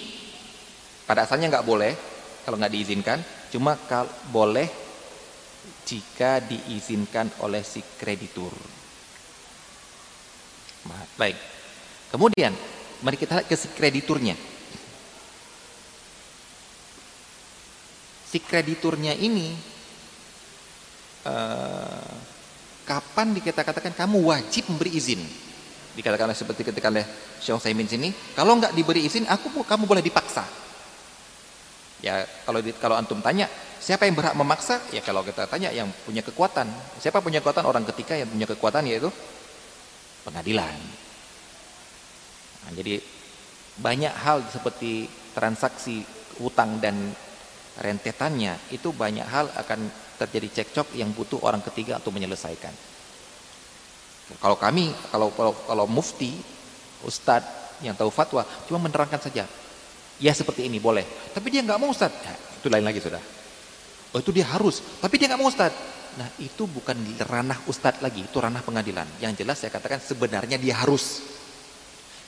pada 1.09 1.27
asalnya 1.27 1.51
nggak 1.51 1.67
boleh 1.67 2.14
kalau 2.45 2.61
nggak 2.61 2.75
diizinkan, 2.77 3.19
cuma 3.49 3.75
kal 3.89 4.05
boleh 4.29 4.69
jika 5.89 6.45
diizinkan 6.45 7.33
oleh 7.41 7.65
si 7.65 7.81
kreditur. 7.97 8.53
Baik. 11.17 11.37
Kemudian 12.13 12.53
mari 13.01 13.17
kita 13.17 13.41
lihat 13.41 13.49
ke 13.49 13.57
si 13.57 13.73
krediturnya. 13.73 14.37
Si 18.29 18.39
krediturnya 18.43 19.17
ini 19.17 19.57
uh, 21.25 22.13
kapan 22.85 23.33
kita 23.41 23.65
katakan 23.65 23.97
kamu 23.97 24.21
wajib 24.21 24.69
memberi 24.69 24.93
izin? 24.93 25.23
Dikatakan 25.95 26.35
seperti 26.35 26.67
ketika 26.67 26.91
oleh 26.91 27.07
Syekh 27.39 27.63
Saimin 27.63 27.87
sini, 27.87 28.11
kalau 28.35 28.59
nggak 28.59 28.75
diberi 28.75 29.07
izin, 29.07 29.31
aku 29.31 29.63
kamu 29.63 29.87
boleh 29.87 30.03
dipaksa. 30.03 30.43
Ya 32.05 32.29
kalau 32.45 32.61
kalau 32.77 33.01
antum 33.01 33.25
tanya, 33.25 33.49
siapa 33.81 34.05
yang 34.05 34.13
berhak 34.13 34.37
memaksa? 34.37 34.77
Ya 34.93 35.01
kalau 35.01 35.25
kita 35.25 35.49
tanya 35.49 35.73
yang 35.73 35.89
punya 36.05 36.21
kekuatan. 36.21 36.69
Siapa 37.01 37.25
punya 37.25 37.41
kekuatan? 37.41 37.65
Orang 37.65 37.89
ketika 37.89 38.13
yang 38.13 38.29
punya 38.29 38.45
kekuatan 38.45 38.85
yaitu 38.85 39.09
pengadilan. 40.29 40.77
Nah, 42.65 42.73
jadi 42.77 43.01
banyak 43.81 44.13
hal 44.13 44.45
seperti 44.53 45.09
transaksi 45.33 46.05
utang 46.45 46.77
dan 46.77 47.17
rentetannya 47.81 48.61
itu 48.69 48.93
banyak 48.93 49.25
hal 49.25 49.49
akan 49.57 49.89
terjadi 50.21 50.61
cekcok 50.61 50.93
yang 51.01 51.09
butuh 51.17 51.41
orang 51.41 51.65
ketiga 51.65 51.97
untuk 51.97 52.21
menyelesaikan. 52.21 52.71
Kalau 54.41 54.57
kami, 54.61 54.93
kalau 55.09 55.33
kalau, 55.33 55.53
kalau 55.65 55.85
mufti, 55.89 56.37
ustadz 57.05 57.81
yang 57.81 57.97
tahu 57.97 58.13
fatwa 58.13 58.45
cuma 58.69 58.85
menerangkan 58.85 59.21
saja. 59.21 59.49
Ya 60.23 60.31
seperti 60.31 60.71
ini 60.71 60.79
boleh. 60.79 61.03
Tapi 61.35 61.51
dia 61.51 61.63
nggak 61.65 61.79
mau 61.81 61.91
ustadz. 61.91 62.23
Ya, 62.23 62.35
itu 62.35 62.67
lain 62.71 62.87
lagi 62.87 63.03
sudah. 63.03 63.23
Oh 64.15 64.23
itu 64.23 64.31
dia 64.31 64.47
harus. 64.47 64.79
Tapi 65.03 65.19
dia 65.19 65.27
nggak 65.27 65.41
mau 65.41 65.51
ustadz. 65.51 65.75
Nah 66.15 66.31
itu 66.39 66.71
bukan 66.71 66.95
ranah 67.27 67.59
ustadz 67.67 67.99
lagi, 67.99 68.23
itu 68.23 68.37
ranah 68.39 68.63
pengadilan. 68.63 69.07
Yang 69.19 69.43
jelas 69.43 69.57
saya 69.59 69.75
katakan 69.75 69.99
sebenarnya 69.99 70.55
dia 70.55 70.79
harus. 70.79 71.23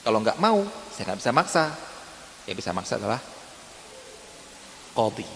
Kalau 0.02 0.18
nggak 0.18 0.38
mau, 0.42 0.66
saya 0.90 1.14
nggak 1.14 1.20
bisa 1.22 1.30
maksa. 1.30 1.64
Ya 2.46 2.54
bisa 2.54 2.70
maksa 2.74 2.98
adalah 2.98 3.18
qadhi 4.94 5.26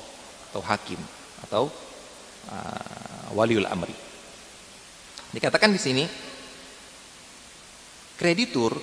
atau 0.50 0.62
hakim 0.66 1.00
atau 1.46 1.62
uh, 2.50 3.34
waliul 3.34 3.66
amri. 3.66 3.94
Dikatakan 5.30 5.70
di 5.70 5.78
sini 5.78 6.04
kreditur 8.18 8.74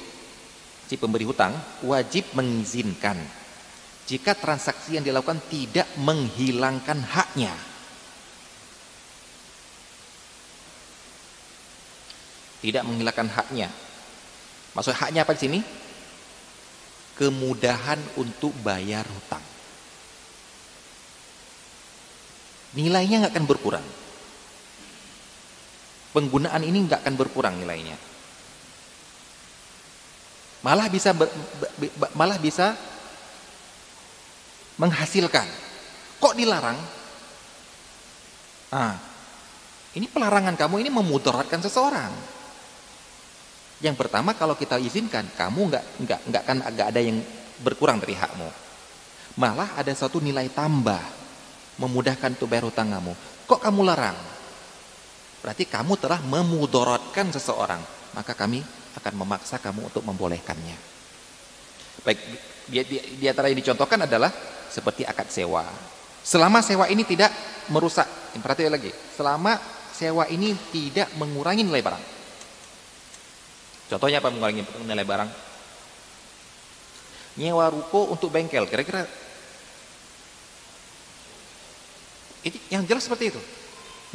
si 0.88 0.96
pemberi 0.96 1.28
hutang 1.28 1.52
wajib 1.84 2.32
mengizinkan 2.32 3.20
jika 4.08 4.32
transaksi 4.40 4.96
yang 4.96 5.04
dilakukan 5.04 5.44
tidak 5.52 5.84
menghilangkan 6.00 7.04
haknya. 7.04 7.52
Tidak 12.64 12.88
menghilangkan 12.88 13.28
haknya. 13.28 13.68
Maksud 14.72 14.96
haknya 14.96 15.28
apa 15.28 15.36
di 15.36 15.42
sini? 15.44 15.60
Kemudahan 17.20 18.00
untuk 18.16 18.56
bayar 18.64 19.04
hutang. 19.04 19.44
Nilainya 22.80 23.28
nggak 23.28 23.34
akan 23.36 23.48
berkurang. 23.50 23.88
Penggunaan 26.16 26.64
ini 26.64 26.88
nggak 26.88 27.04
akan 27.04 27.16
berkurang 27.20 27.60
nilainya. 27.60 28.00
Malah 30.64 30.88
bisa 30.88 31.12
ber, 31.12 31.28
malah 32.16 32.40
bisa 32.40 32.74
menghasilkan. 34.78 35.46
Kok 36.18 36.34
dilarang? 36.34 36.78
Ah, 38.74 38.98
ini 39.94 40.06
pelarangan 40.10 40.58
kamu 40.58 40.86
ini 40.86 40.90
memudaratkan 40.94 41.62
seseorang. 41.62 42.14
Yang 43.78 43.96
pertama 43.98 44.34
kalau 44.34 44.58
kita 44.58 44.82
izinkan, 44.82 45.30
kamu 45.38 45.70
nggak 45.70 45.86
nggak 46.02 46.20
nggak 46.34 46.44
kan 46.46 46.58
agak 46.66 46.86
ada 46.94 47.02
yang 47.02 47.22
berkurang 47.62 48.02
dari 48.02 48.18
hakmu. 48.18 48.50
Malah 49.38 49.78
ada 49.78 49.94
satu 49.94 50.18
nilai 50.18 50.50
tambah 50.50 51.02
memudahkan 51.78 52.34
untuk 52.34 52.50
bayar 52.50 52.66
hutang 52.66 52.90
kamu. 52.90 53.14
Kok 53.46 53.62
kamu 53.62 53.82
larang? 53.86 54.18
Berarti 55.46 55.70
kamu 55.70 55.94
telah 56.02 56.20
memudorotkan 56.26 57.30
seseorang. 57.30 57.80
Maka 58.18 58.34
kami 58.34 58.66
akan 58.98 59.14
memaksa 59.14 59.62
kamu 59.62 59.94
untuk 59.94 60.02
membolehkannya. 60.02 60.78
Baik, 62.02 62.20
di, 62.66 62.78
di, 62.82 62.98
di 63.22 63.26
antara 63.30 63.54
yang 63.54 63.62
dicontohkan 63.62 64.10
adalah 64.10 64.34
seperti 64.72 65.04
akad 65.08 65.28
sewa. 65.32 65.66
Selama 66.24 66.60
sewa 66.60 66.92
ini 66.92 67.08
tidak 67.08 67.32
merusak, 67.72 68.08
perhatikan 68.44 68.76
lagi, 68.76 68.92
selama 69.16 69.56
sewa 69.96 70.28
ini 70.28 70.52
tidak 70.70 71.08
mengurangi 71.16 71.64
nilai 71.64 71.82
barang. 71.84 72.04
Contohnya 73.88 74.20
apa 74.20 74.30
mengurangi 74.30 74.68
nilai 74.84 75.08
barang? 75.08 75.30
Nyewa 77.38 77.70
ruko 77.70 78.12
untuk 78.12 78.34
bengkel, 78.34 78.66
kira-kira 78.68 79.08
ini 82.44 82.58
yang 82.72 82.84
jelas 82.84 83.06
seperti 83.06 83.32
itu. 83.36 83.42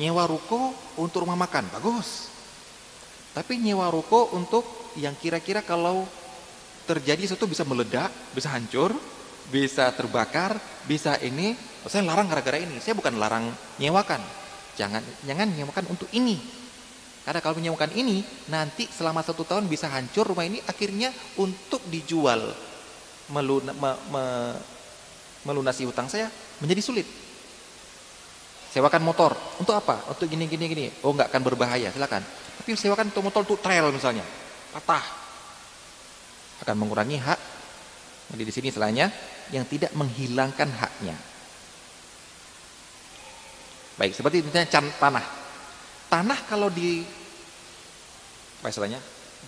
Nyewa 0.00 0.24
ruko 0.24 0.72
untuk 0.98 1.24
rumah 1.24 1.36
makan, 1.36 1.68
bagus. 1.72 2.32
Tapi 3.32 3.56
nyewa 3.60 3.88
ruko 3.88 4.32
untuk 4.36 4.92
yang 5.00 5.16
kira-kira 5.16 5.64
kalau 5.64 6.04
terjadi 6.84 7.24
sesuatu 7.24 7.48
bisa 7.48 7.64
meledak, 7.64 8.12
bisa 8.36 8.52
hancur, 8.52 8.92
bisa 9.50 9.90
terbakar, 9.96 10.60
bisa 10.86 11.18
ini. 11.24 11.56
Saya 11.88 12.06
larang 12.06 12.30
gara-gara 12.30 12.60
ini. 12.60 12.78
Saya 12.78 12.94
bukan 12.94 13.18
larang 13.18 13.50
nyewakan. 13.82 14.22
Jangan 14.78 15.02
jangan 15.26 15.50
nyewakan 15.50 15.84
untuk 15.90 16.06
ini. 16.14 16.38
Karena 17.22 17.38
kalau 17.38 17.54
menyewakan 17.58 17.94
ini, 17.94 18.22
nanti 18.50 18.90
selama 18.90 19.22
satu 19.22 19.46
tahun 19.46 19.70
bisa 19.70 19.86
hancur 19.86 20.26
rumah 20.26 20.42
ini, 20.42 20.58
akhirnya 20.66 21.14
untuk 21.38 21.78
dijual 21.86 22.50
meluna, 23.30 23.70
me, 23.70 23.90
me, 24.10 24.24
melunasi 25.46 25.86
hutang 25.86 26.10
saya 26.10 26.26
menjadi 26.58 26.82
sulit. 26.82 27.06
Sewakan 28.74 29.04
motor. 29.04 29.36
Untuk 29.60 29.76
apa? 29.76 30.02
Untuk 30.10 30.26
gini 30.26 30.48
gini 30.48 30.64
gini. 30.66 30.86
Oh, 31.04 31.14
nggak 31.14 31.30
akan 31.30 31.42
berbahaya, 31.44 31.92
silakan. 31.92 32.24
Tapi 32.58 32.74
sewakan 32.74 33.12
untuk 33.12 33.22
motor 33.22 33.40
untuk 33.46 33.60
trail 33.60 33.86
misalnya. 33.92 34.24
Patah. 34.72 35.04
Akan 36.64 36.74
mengurangi 36.80 37.20
hak. 37.20 37.51
Jadi 38.30 38.42
di 38.46 38.52
sini 38.52 38.66
istilahnya 38.70 39.10
yang 39.50 39.66
tidak 39.66 39.90
menghilangkan 39.98 40.70
haknya. 40.70 41.16
Baik, 43.98 44.14
seperti 44.14 44.40
misalnya 44.40 44.68
tanah. 44.96 45.26
Tanah 46.08 46.38
kalau 46.46 46.68
di 46.68 47.02
apa 48.62 48.70
istilahnya? 48.70 49.00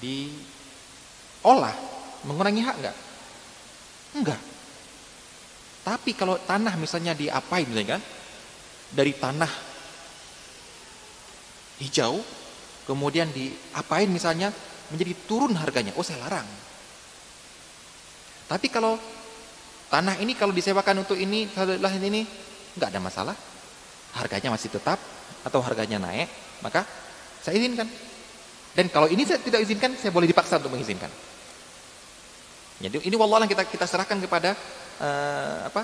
Diolah 0.02 1.74
mengurangi 2.26 2.62
hak 2.66 2.76
enggak? 2.82 2.96
Enggak. 4.18 4.40
Tapi 5.84 6.10
kalau 6.16 6.40
tanah 6.40 6.74
misalnya 6.80 7.12
diapain 7.12 7.68
misalnya 7.68 8.00
kan? 8.00 8.02
Dari 8.94 9.12
tanah 9.16 9.52
hijau 11.82 12.22
kemudian 12.88 13.28
diapain 13.32 14.08
misalnya 14.08 14.52
menjadi 14.92 15.12
turun 15.24 15.56
harganya. 15.56 15.92
Oh, 15.96 16.04
saya 16.04 16.20
larang. 16.24 16.63
Tapi 18.44 18.66
kalau 18.68 19.00
tanah 19.88 20.20
ini 20.20 20.36
kalau 20.36 20.52
disewakan 20.52 21.04
untuk 21.06 21.16
ini, 21.16 21.48
ini 21.48 22.20
enggak 22.74 22.90
ada 22.90 23.00
masalah 23.00 23.36
harganya 24.14 24.54
masih 24.54 24.70
tetap 24.70 24.98
atau 25.42 25.60
harganya 25.60 25.98
naik, 25.98 26.30
maka 26.62 26.86
saya 27.42 27.58
izinkan. 27.58 27.88
Dan 28.74 28.90
kalau 28.90 29.06
ini 29.06 29.22
saya 29.22 29.38
tidak 29.38 29.62
izinkan, 29.62 29.94
saya 29.94 30.10
boleh 30.10 30.26
dipaksa 30.26 30.58
untuk 30.58 30.74
mengizinkan. 30.74 31.10
Jadi 32.82 33.06
ini 33.06 33.14
wallahualam 33.14 33.46
kita 33.46 33.62
kita 33.70 33.86
serahkan 33.86 34.18
kepada 34.18 34.54
uh, 34.98 35.58
apa? 35.70 35.82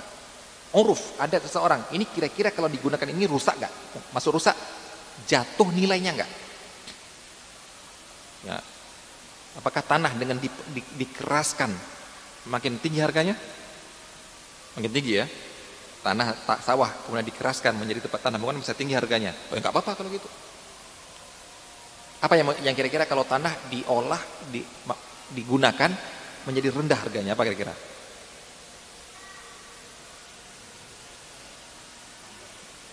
Uruf, 0.71 1.19
ada 1.19 1.39
seseorang. 1.43 1.83
Ini 1.91 2.07
kira-kira 2.07 2.55
kalau 2.55 2.71
digunakan 2.71 3.07
ini 3.11 3.27
rusak 3.27 3.59
nggak? 3.59 3.73
Masuk 4.15 4.39
rusak, 4.39 4.55
jatuh 5.27 5.67
nilainya 5.75 6.15
nggak? 6.15 6.31
Ya. 8.47 8.59
Apakah 9.59 9.83
tanah 9.83 10.15
dengan 10.15 10.39
di, 10.39 10.47
di, 10.71 10.79
dikeraskan 11.03 11.75
makin 12.49 12.81
tinggi 12.81 13.03
harganya? 13.05 13.37
Makin 14.79 14.93
tinggi 14.95 15.21
ya 15.21 15.27
tanah 16.01 16.33
tak 16.49 16.65
sawah 16.65 16.89
kemudian 17.05 17.29
dikeraskan 17.29 17.77
menjadi 17.77 18.09
tempat 18.09 18.21
tanam 18.25 18.41
bukan 18.41 18.61
bisa 18.61 18.73
tinggi 18.73 18.97
harganya. 18.97 19.37
Oh, 19.53 19.57
enggak 19.57 19.73
ya 19.73 19.77
apa-apa 19.77 19.93
kalau 20.01 20.09
gitu. 20.09 20.29
Apa 22.21 22.35
yang 22.37 22.53
yang 22.65 22.75
kira-kira 22.77 23.05
kalau 23.09 23.25
tanah 23.25 23.53
diolah 23.69 24.21
di, 24.49 24.65
digunakan 25.33 25.93
menjadi 26.49 26.69
rendah 26.73 26.99
harganya 27.01 27.33
apa 27.37 27.43
kira-kira? 27.49 27.75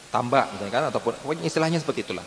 Tambah 0.08 0.44
misalnya 0.56 0.72
kan 0.72 0.84
ataupun 0.92 1.14
istilahnya 1.44 1.80
seperti 1.80 2.08
itulah. 2.08 2.24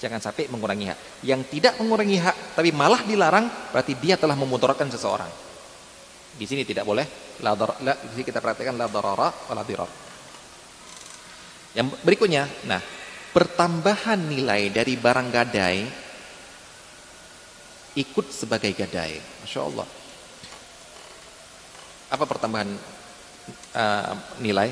Jangan 0.00 0.20
sampai 0.20 0.52
mengurangi 0.52 0.92
hak. 0.92 0.98
Yang 1.24 1.40
tidak 1.48 1.80
mengurangi 1.80 2.20
hak 2.20 2.56
tapi 2.56 2.72
malah 2.72 3.00
dilarang 3.04 3.48
berarti 3.72 3.96
dia 3.96 4.20
telah 4.20 4.36
memudaratkan 4.36 4.88
seseorang. 4.92 5.28
Di 6.34 6.46
sini 6.50 6.66
tidak 6.66 6.82
boleh 6.82 7.06
la, 7.42 7.54
la 7.54 7.92
di 7.94 8.10
sini 8.18 8.24
kita 8.26 8.42
perhatikan 8.42 8.74
la 8.74 8.90
darara 8.90 9.30
wala 9.50 9.62
dirar. 9.62 9.90
Yang 11.74 11.98
berikutnya, 12.06 12.46
nah, 12.70 12.82
pertambahan 13.34 14.30
nilai 14.30 14.70
dari 14.70 14.94
barang 14.94 15.28
gadai 15.30 15.78
ikut 17.94 18.26
sebagai 18.30 18.74
gadai. 18.74 19.18
Masya 19.42 19.60
Allah. 19.62 19.86
Apa 22.14 22.24
pertambahan 22.26 22.70
uh, 23.74 24.14
nilai? 24.42 24.70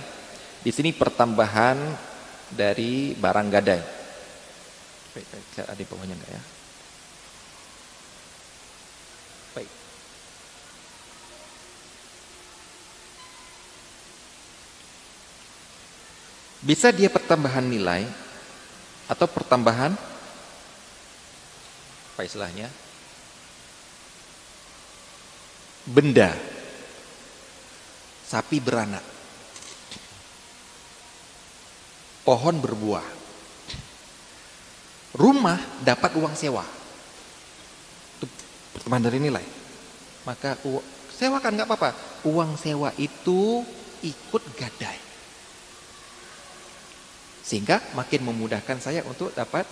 Di 0.63 0.71
sini 0.71 0.95
pertambahan 0.95 1.79
dari 2.55 3.19
barang 3.19 3.49
gadai. 3.51 3.83
Ada 5.59 5.83
bawahnya 5.87 6.15
enggak 6.15 6.31
ya? 6.31 6.43
Bisa 16.63 16.95
dia 16.95 17.11
pertambahan 17.11 17.67
nilai 17.67 18.07
atau 19.11 19.27
pertambahan 19.27 19.99
apa 22.13 22.23
istilahnya? 22.23 22.71
Benda. 25.83 26.31
Sapi 28.23 28.63
beranak. 28.63 29.03
Pohon 32.23 32.63
berbuah. 32.63 33.07
Rumah 35.19 35.83
dapat 35.83 36.15
uang 36.15 36.39
sewa. 36.39 36.63
Itu 38.23 38.31
pertambahan 38.79 39.05
dari 39.11 39.19
nilai. 39.19 39.45
Maka 40.23 40.55
sewakan 41.11 41.59
nggak 41.59 41.69
apa-apa. 41.69 41.91
Uang 42.31 42.55
sewa 42.55 42.95
itu 43.03 43.67
ikut 44.07 44.43
gadai. 44.55 45.12
Sehingga 47.43 47.83
makin 47.99 48.23
memudahkan 48.23 48.79
saya 48.79 49.03
untuk 49.03 49.35
dapat 49.35 49.67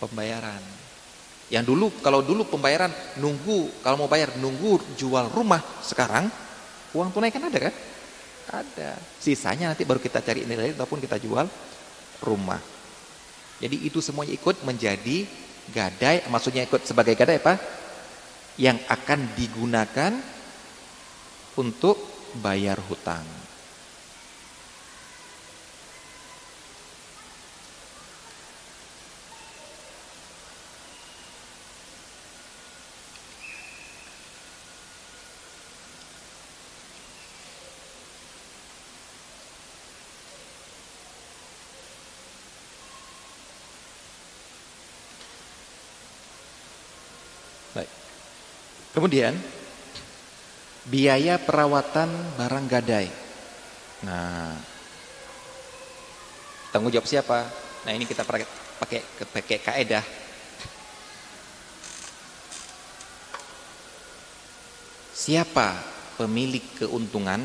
pembayaran. 0.00 0.60
Yang 1.52 1.64
dulu 1.68 1.86
kalau 2.00 2.24
dulu 2.24 2.46
pembayaran 2.48 2.90
nunggu 3.20 3.82
kalau 3.84 4.06
mau 4.06 4.10
bayar 4.10 4.32
nunggu 4.40 4.96
jual 4.96 5.28
rumah, 5.34 5.60
sekarang 5.84 6.30
uang 6.96 7.10
tunai 7.12 7.34
kan 7.34 7.44
ada 7.44 7.70
kan? 7.70 7.74
Ada. 8.50 8.90
Sisanya 9.18 9.74
nanti 9.74 9.84
baru 9.84 9.98
kita 9.98 10.22
cari 10.22 10.46
nilai 10.46 10.74
ataupun 10.74 11.02
kita 11.02 11.18
jual 11.18 11.46
rumah. 12.22 12.58
Jadi 13.60 13.76
itu 13.84 14.00
semuanya 14.00 14.32
ikut 14.32 14.64
menjadi 14.64 15.28
gadai, 15.68 16.24
maksudnya 16.32 16.64
ikut 16.64 16.86
sebagai 16.88 17.12
gadai 17.12 17.38
apa? 17.38 17.60
Yang 18.56 18.80
akan 18.88 19.20
digunakan 19.36 20.12
untuk 21.60 21.98
bayar 22.40 22.80
hutang. 22.88 23.39
Kemudian 49.00 49.32
biaya 50.84 51.40
perawatan 51.40 52.36
barang 52.36 52.66
gadai. 52.68 53.08
Nah, 54.04 54.52
tanggung 56.68 56.92
jawab 56.92 57.08
siapa? 57.08 57.48
Nah, 57.88 57.96
ini 57.96 58.04
kita 58.04 58.28
pakai 58.28 58.44
pakai 58.76 59.00
pakai 59.24 59.56
kaidah. 59.56 60.04
Siapa 65.16 65.80
pemilik 66.20 66.84
keuntungan, 66.84 67.40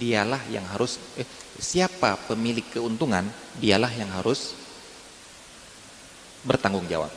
dialah 0.00 0.48
yang 0.48 0.64
harus 0.64 0.96
eh, 1.20 1.28
siapa 1.60 2.16
pemilik 2.24 2.64
keuntungan, 2.72 3.28
dialah 3.60 3.92
yang 3.92 4.08
harus 4.16 4.56
bertanggung 6.40 6.88
jawab. 6.88 7.12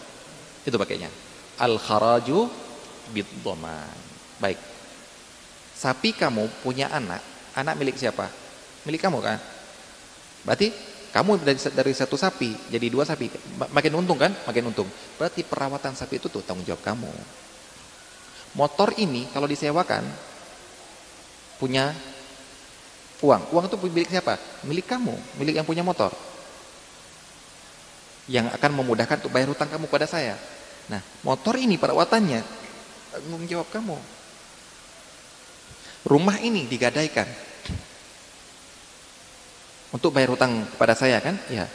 Itu 0.67 0.75
pakainya. 0.75 1.07
Al 1.63 1.79
kharaju 1.79 2.67
biddoman. 3.11 3.95
Baik. 4.39 4.59
Sapi 5.75 6.11
kamu 6.11 6.47
punya 6.59 6.91
anak, 6.91 7.23
anak 7.55 7.79
milik 7.79 7.95
siapa? 7.95 8.27
Milik 8.83 8.99
kamu 8.99 9.23
kan? 9.23 9.39
Berarti 10.43 10.71
kamu 11.09 11.41
dari, 11.41 11.59
dari 11.59 11.93
satu 11.95 12.19
sapi 12.19 12.69
jadi 12.69 12.91
dua 12.91 13.07
sapi, 13.07 13.31
makin 13.71 13.95
untung 13.95 14.19
kan? 14.19 14.31
Makin 14.45 14.63
untung. 14.69 14.87
Berarti 15.15 15.47
perawatan 15.47 15.95
sapi 15.95 16.19
itu 16.19 16.27
tuh 16.27 16.43
tanggung 16.43 16.67
jawab 16.67 16.83
kamu. 16.83 17.11
Motor 18.59 18.91
ini 18.99 19.29
kalau 19.31 19.47
disewakan 19.47 20.03
punya 21.61 21.95
uang. 23.23 23.55
Uang 23.55 23.65
itu 23.67 23.77
milik 23.87 24.09
siapa? 24.09 24.35
Milik 24.67 24.87
kamu, 24.87 25.15
milik 25.39 25.59
yang 25.59 25.67
punya 25.67 25.83
motor. 25.83 26.11
Yang 28.29 28.51
akan 28.53 28.71
memudahkan 28.83 29.25
untuk 29.25 29.31
bayar 29.31 29.47
hutang 29.47 29.69
kamu 29.71 29.85
pada 29.87 30.05
saya. 30.05 30.35
Nah, 30.89 31.01
motor 31.21 31.55
ini 31.55 31.77
perawatannya 31.77 32.58
tanggung 33.11 33.45
jawab 33.49 33.67
kamu. 33.73 33.97
Rumah 36.07 36.37
ini 36.41 36.65
digadaikan 36.65 37.27
untuk 39.89 40.13
bayar 40.13 40.31
hutang 40.31 40.65
kepada 40.69 40.93
saya 40.93 41.17
kan? 41.19 41.35
Ya. 41.49 41.65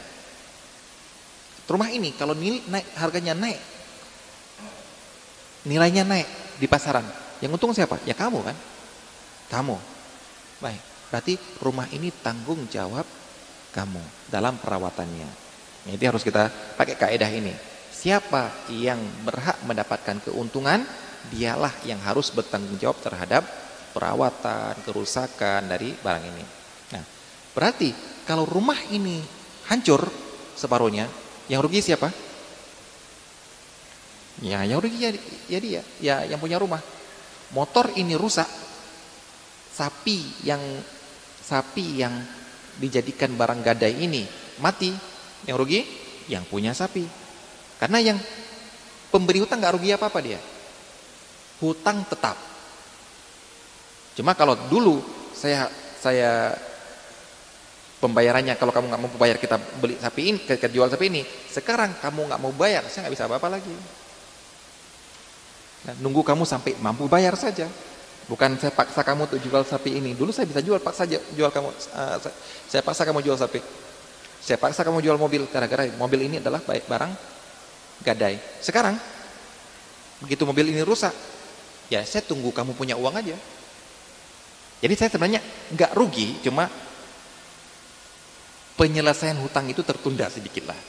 Rumah 1.65 1.89
ini 1.91 2.13
kalau 2.15 2.37
nilai 2.37 2.61
naik 2.69 2.87
harganya 2.97 3.33
naik, 3.33 3.59
nilainya 5.65 6.05
naik 6.05 6.27
di 6.61 6.67
pasaran, 6.69 7.05
yang 7.41 7.51
untung 7.53 7.73
siapa? 7.73 7.99
Ya 8.05 8.13
kamu 8.13 8.39
kan? 8.45 8.57
Kamu. 9.51 9.77
Baik. 10.61 10.81
Berarti 11.09 11.33
rumah 11.61 11.87
ini 11.93 12.09
tanggung 12.09 12.65
jawab 12.69 13.05
kamu 13.75 14.01
dalam 14.31 14.57
perawatannya. 14.57 15.29
Jadi 15.85 16.03
harus 16.05 16.25
kita 16.25 16.49
pakai 16.79 16.95
kaidah 16.97 17.29
ini. 17.29 17.53
Siapa 17.93 18.69
yang 18.73 19.01
berhak 19.25 19.61
mendapatkan 19.65 20.21
keuntungan, 20.25 20.85
dialah 21.31 21.73
yang 21.87 22.01
harus 22.03 22.29
bertanggung 22.29 22.77
jawab 22.77 23.01
terhadap 23.01 23.45
perawatan, 23.95 24.75
kerusakan 24.83 25.71
dari 25.71 25.95
barang 25.95 26.25
ini. 26.27 26.43
Nah, 26.91 27.03
berarti 27.55 27.89
kalau 28.27 28.43
rumah 28.43 28.77
ini 28.91 29.23
hancur 29.71 30.03
separuhnya, 30.59 31.07
yang 31.47 31.63
rugi 31.63 31.79
siapa? 31.79 32.11
Ya, 34.43 34.67
yang 34.67 34.83
rugi 34.83 34.99
ya, 34.99 35.11
ya 35.47 35.59
dia, 35.63 35.81
ya 36.03 36.15
yang 36.27 36.39
punya 36.43 36.59
rumah. 36.59 36.83
Motor 37.55 37.95
ini 37.95 38.19
rusak, 38.19 38.49
sapi 39.71 40.43
yang 40.43 40.59
sapi 41.39 42.03
yang 42.03 42.11
dijadikan 42.75 43.31
barang 43.37 43.63
gadai 43.63 43.95
ini 43.95 44.27
mati, 44.59 44.91
yang 45.47 45.55
rugi 45.55 45.87
yang 46.27 46.43
punya 46.43 46.75
sapi. 46.75 47.07
Karena 47.79 48.01
yang 48.01 48.17
pemberi 49.13 49.39
hutang 49.39 49.63
nggak 49.63 49.75
rugi 49.79 49.95
apa-apa 49.95 50.19
dia. 50.19 50.39
Hutang 51.65 52.05
tetap. 52.05 52.37
Cuma 54.13 54.37
kalau 54.37 54.53
dulu 54.69 55.01
saya 55.33 55.65
saya 55.97 56.53
pembayarannya 57.97 58.53
kalau 58.61 58.69
kamu 58.69 58.85
nggak 58.93 59.01
mau 59.01 59.09
bayar 59.17 59.41
kita 59.41 59.57
beli 59.81 59.97
sapi 59.97 60.21
ini, 60.29 60.39
kita 60.45 60.69
jual 60.69 60.85
sapi 60.85 61.09
ini, 61.09 61.25
sekarang 61.49 61.97
kamu 61.97 62.29
nggak 62.29 62.41
mau 62.41 62.53
bayar, 62.53 62.85
saya 62.85 63.09
nggak 63.09 63.13
bisa 63.17 63.25
apa-apa 63.25 63.57
lagi. 63.57 63.73
Nah, 65.89 65.93
nunggu 66.01 66.21
kamu 66.21 66.45
sampai 66.45 66.77
mampu 66.81 67.09
bayar 67.09 67.33
saja. 67.33 67.65
Bukan 68.25 68.57
saya 68.57 68.73
paksa 68.73 69.05
kamu 69.05 69.29
untuk 69.29 69.37
jual 69.37 69.61
sapi 69.61 70.01
ini. 70.01 70.17
Dulu 70.17 70.33
saya 70.33 70.49
bisa 70.49 70.57
jual, 70.57 70.81
paksa 70.81 71.05
jual 71.05 71.49
kamu. 71.53 71.69
Uh, 71.69 72.17
saya 72.65 72.81
paksa 72.81 73.05
kamu 73.05 73.21
jual 73.21 73.37
sapi. 73.37 73.61
Saya 74.41 74.57
paksa 74.57 74.81
kamu 74.81 75.01
jual 75.01 75.17
mobil 75.17 75.45
gara-gara 75.45 75.85
mobil 75.93 76.25
ini 76.25 76.41
adalah 76.41 76.57
baik 76.61 76.89
barang 76.89 77.11
gadai. 78.01 78.37
Sekarang 78.61 78.97
begitu 80.21 80.41
mobil 80.41 80.73
ini 80.73 80.81
rusak, 80.81 81.13
ya 81.91 82.01
saya 82.03 82.25
tunggu 82.25 82.49
kamu 82.49 82.73
punya 82.73 82.97
uang 82.97 83.15
aja. 83.15 83.37
Jadi 84.83 84.93
saya 84.93 85.09
sebenarnya 85.09 85.41
nggak 85.71 85.91
rugi, 85.95 86.43
cuma 86.45 86.67
penyelesaian 88.75 89.39
hutang 89.39 89.65
itu 89.71 89.81
tertunda 89.81 90.27
sedikit 90.27 90.69
lah. 90.69 90.79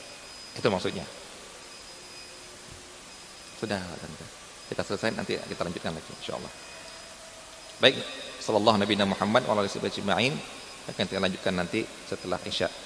Itu 0.59 0.67
maksudnya. 0.69 1.07
Sudah, 3.57 3.81
kita 4.69 4.83
selesai 4.85 5.17
nanti 5.17 5.39
kita 5.39 5.63
lanjutkan 5.65 5.97
lagi 5.97 6.11
insyaallah. 6.21 6.53
Baik, 7.81 7.97
sallallahu 8.43 8.77
nabi 8.81 8.95
Muhammad 9.01 9.43
wa 9.49 9.65
alihi 9.65 9.81
akan 10.87 11.05
kita 11.09 11.19
lanjutkan 11.19 11.55
nanti 11.57 11.83
setelah 12.07 12.39
Isya. 12.47 12.86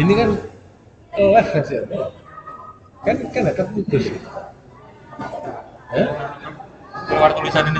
ini 0.00 0.12
kan 0.16 0.30
kelas 1.12 1.68
ya? 1.68 1.82
Kan 3.04 3.16
kan 3.32 3.42
ada 3.48 3.64
putus 3.72 4.04
Keluar 7.10 7.30
tulisan 7.36 7.64
ini 7.68 7.78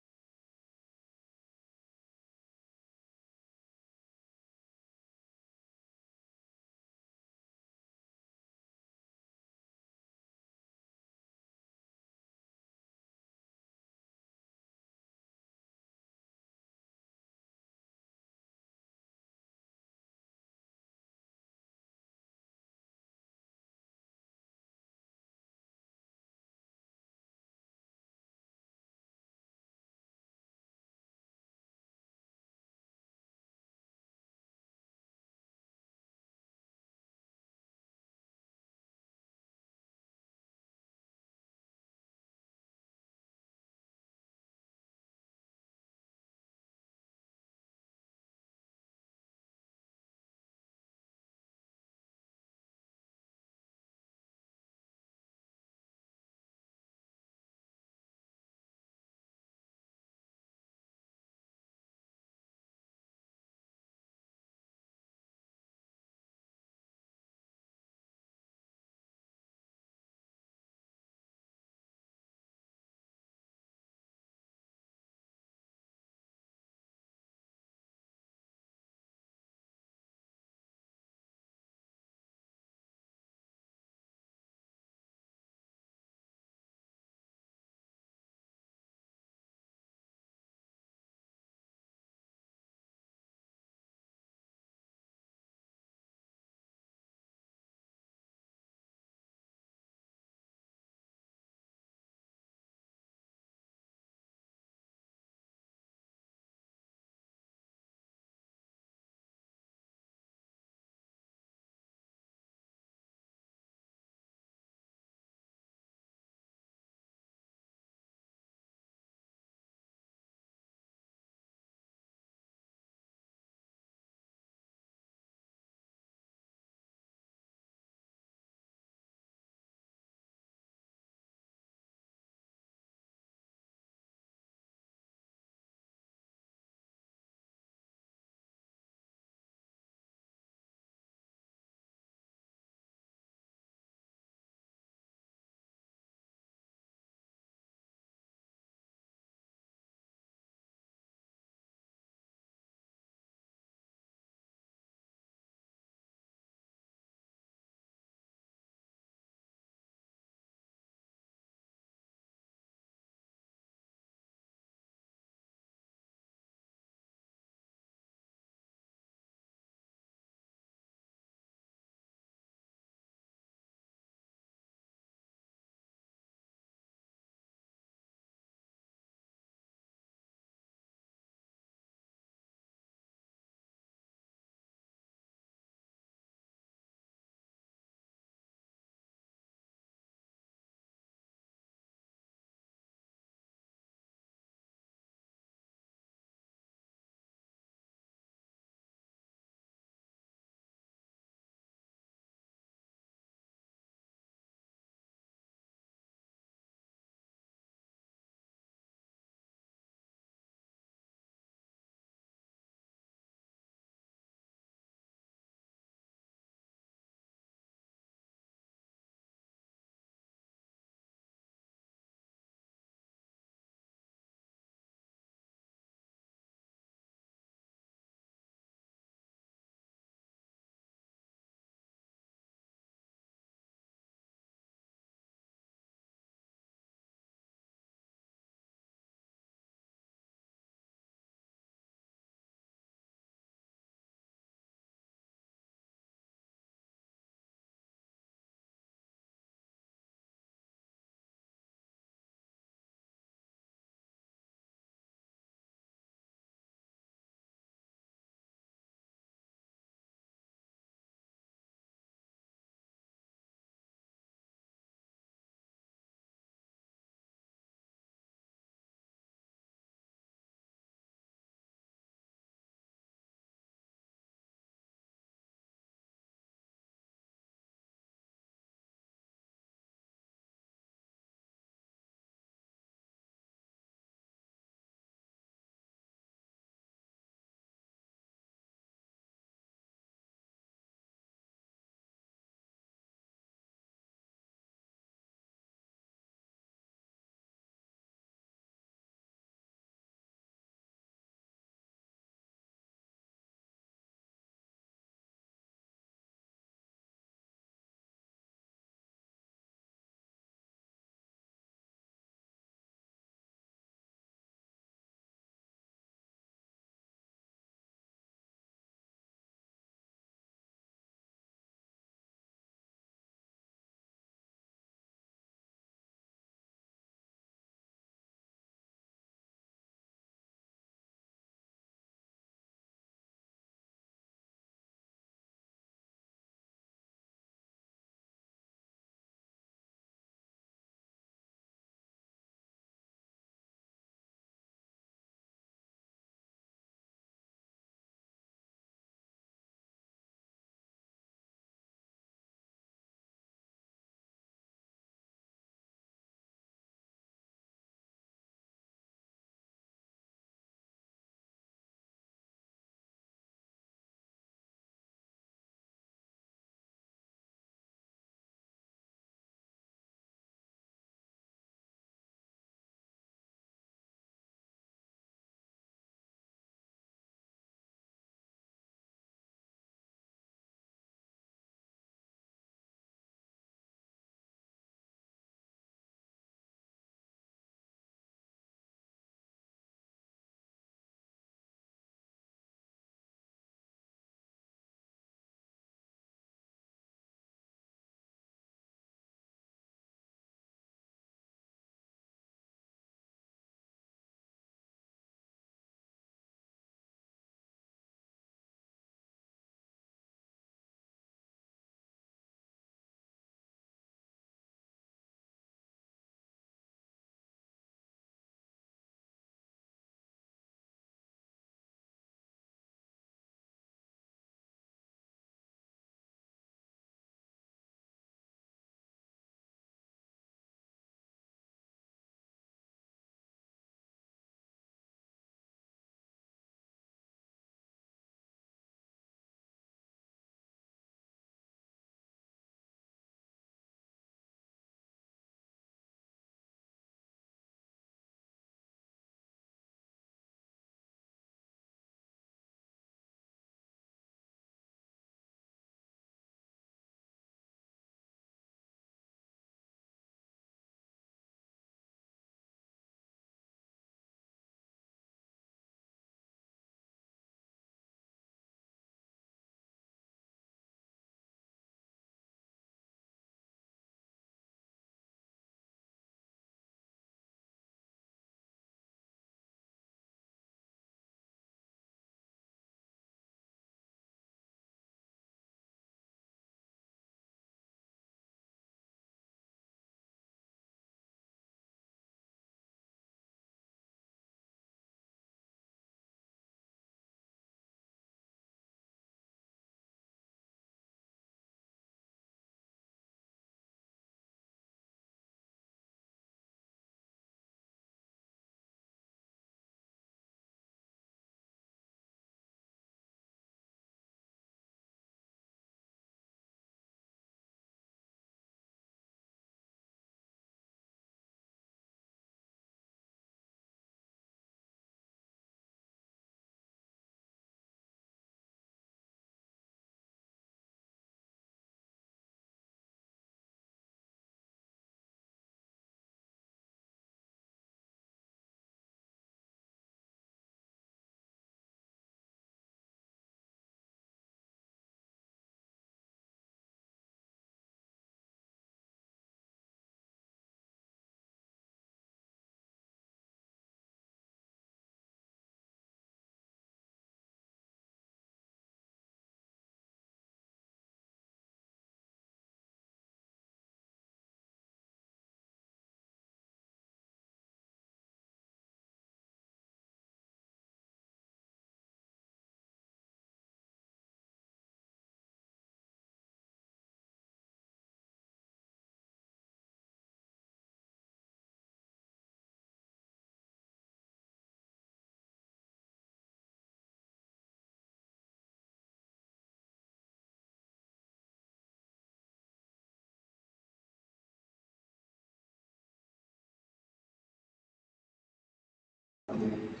dentro. 599.60 600.00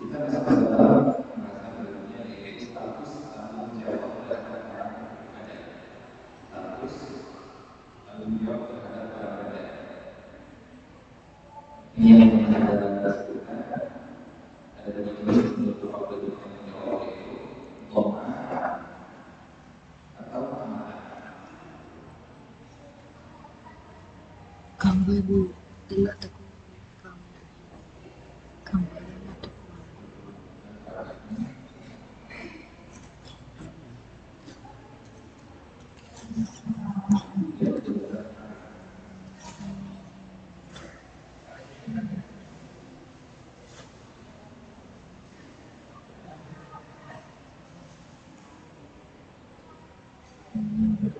Então, 0.00 0.53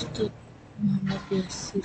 что 0.00 0.30
мама 0.78 1.20
бесит 1.28 1.84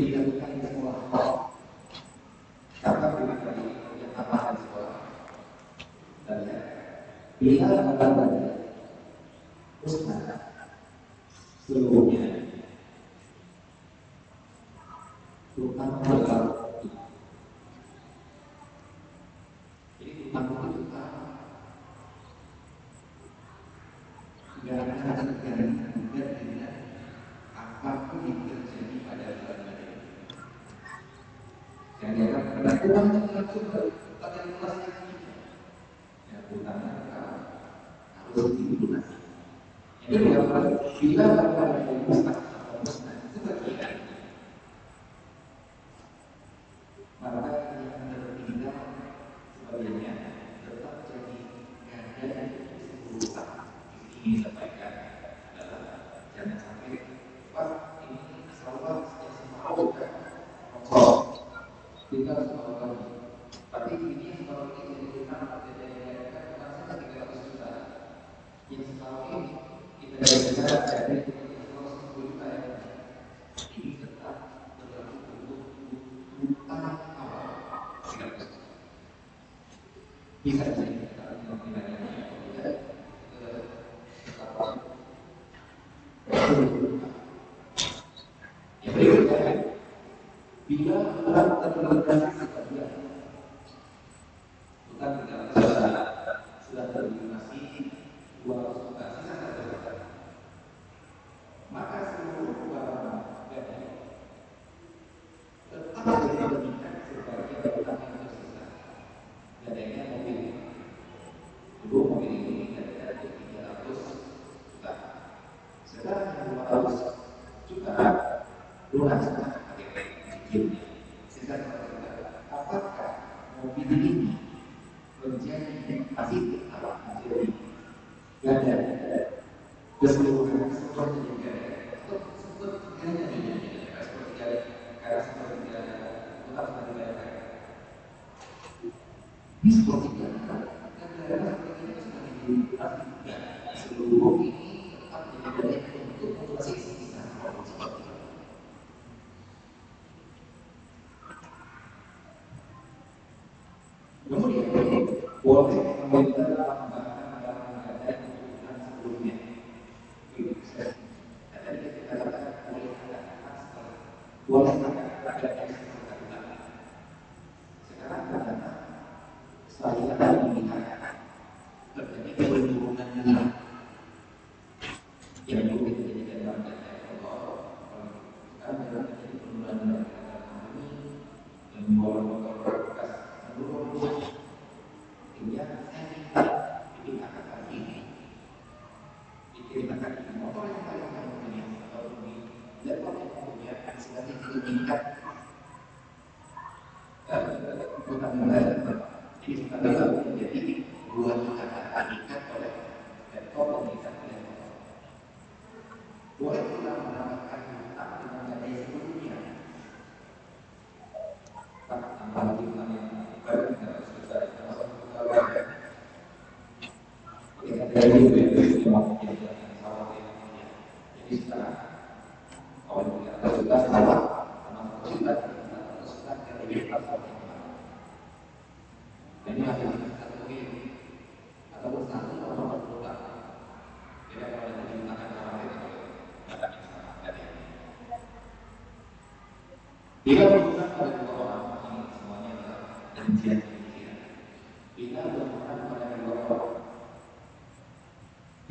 dilakukan 0.00 0.50
di 0.56 0.60
sekolah. 0.64 1.04
Karena 2.82 3.06
bukan 3.14 3.38
dari 3.44 3.64
apaan 4.16 4.54
sekolah. 4.56 4.98
Dan 6.26 6.38
ya, 6.48 6.60
bila 7.36 7.66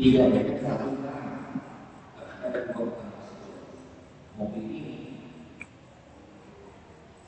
tidak 0.02 0.34
ada 0.34 0.42
kesatuan 0.50 1.30
terhadap 2.18 2.66
korban 2.74 3.10
mobil 4.34 4.66
ini. 4.66 4.98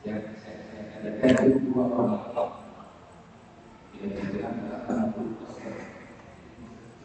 Yang 0.02 0.42
saya 0.42 0.58
katakan 1.06 1.53
itu 1.53 1.69
dua 1.69 1.85
penonton 1.85 2.50
yang 3.93 4.10
dibilang 4.10 4.58
adalah 4.74 5.06
puluh 5.14 5.38
persen. 5.38 5.74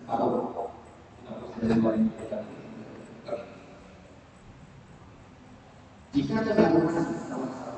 Atau 0.09 0.29
60 1.29 1.53
persen 1.53 1.69
yang 1.69 1.81
paling 1.85 2.05
jika 6.17 6.33
ada 6.41 6.53
salah 6.57 7.53
satu 7.53 7.78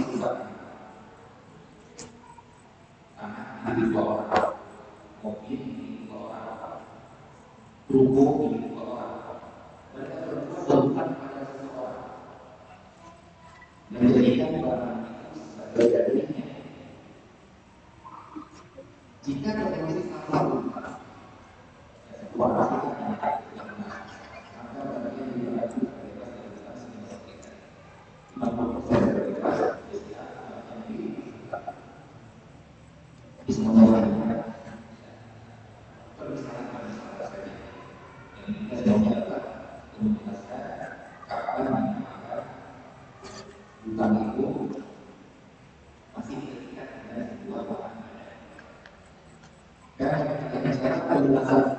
Di. 51.21 51.70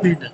Atenas 0.00 0.32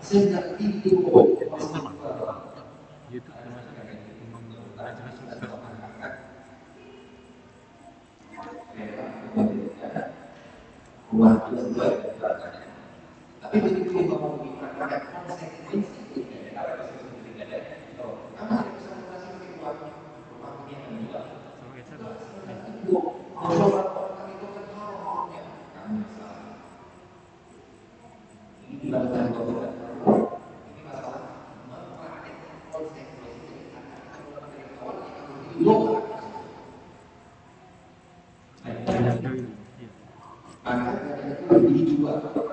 juga 41.87 42.46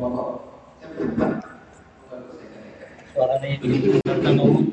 ngomong. 0.00 0.38
Paling 3.16 4.65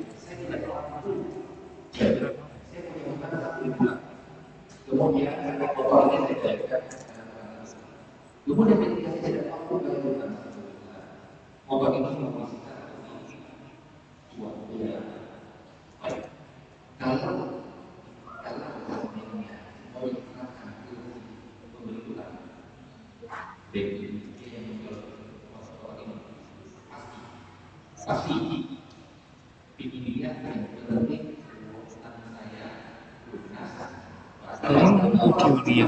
audio 35.64 35.88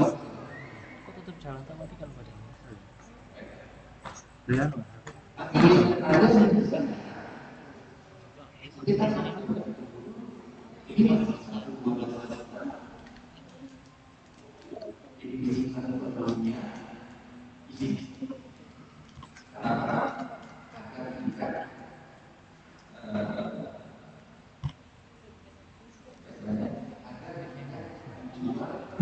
Kok 1.04 1.12
tetap 1.20 1.36
jalan 1.44 1.60
tak 1.68 1.76
matikan 1.76 2.08
badannya? 2.16 2.52
Ya. 4.48 4.72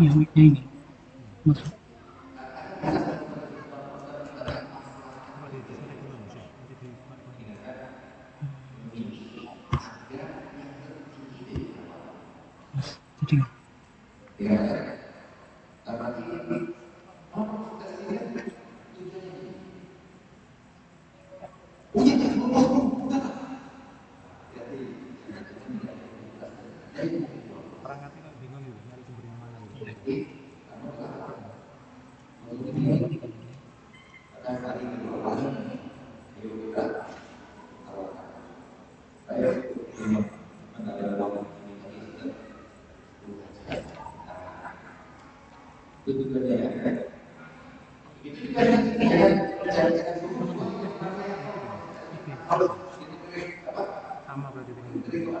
Ini 0.05 0.13
mic-nya 0.21 0.43
ini. 0.53 0.61
Masuk. 1.49 1.73
Jadi 13.25 13.41
sama 54.29 54.53
berarti 54.53 54.71
dengan 54.77 54.93
itu. 55.01 55.33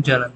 Masih 0.00 0.32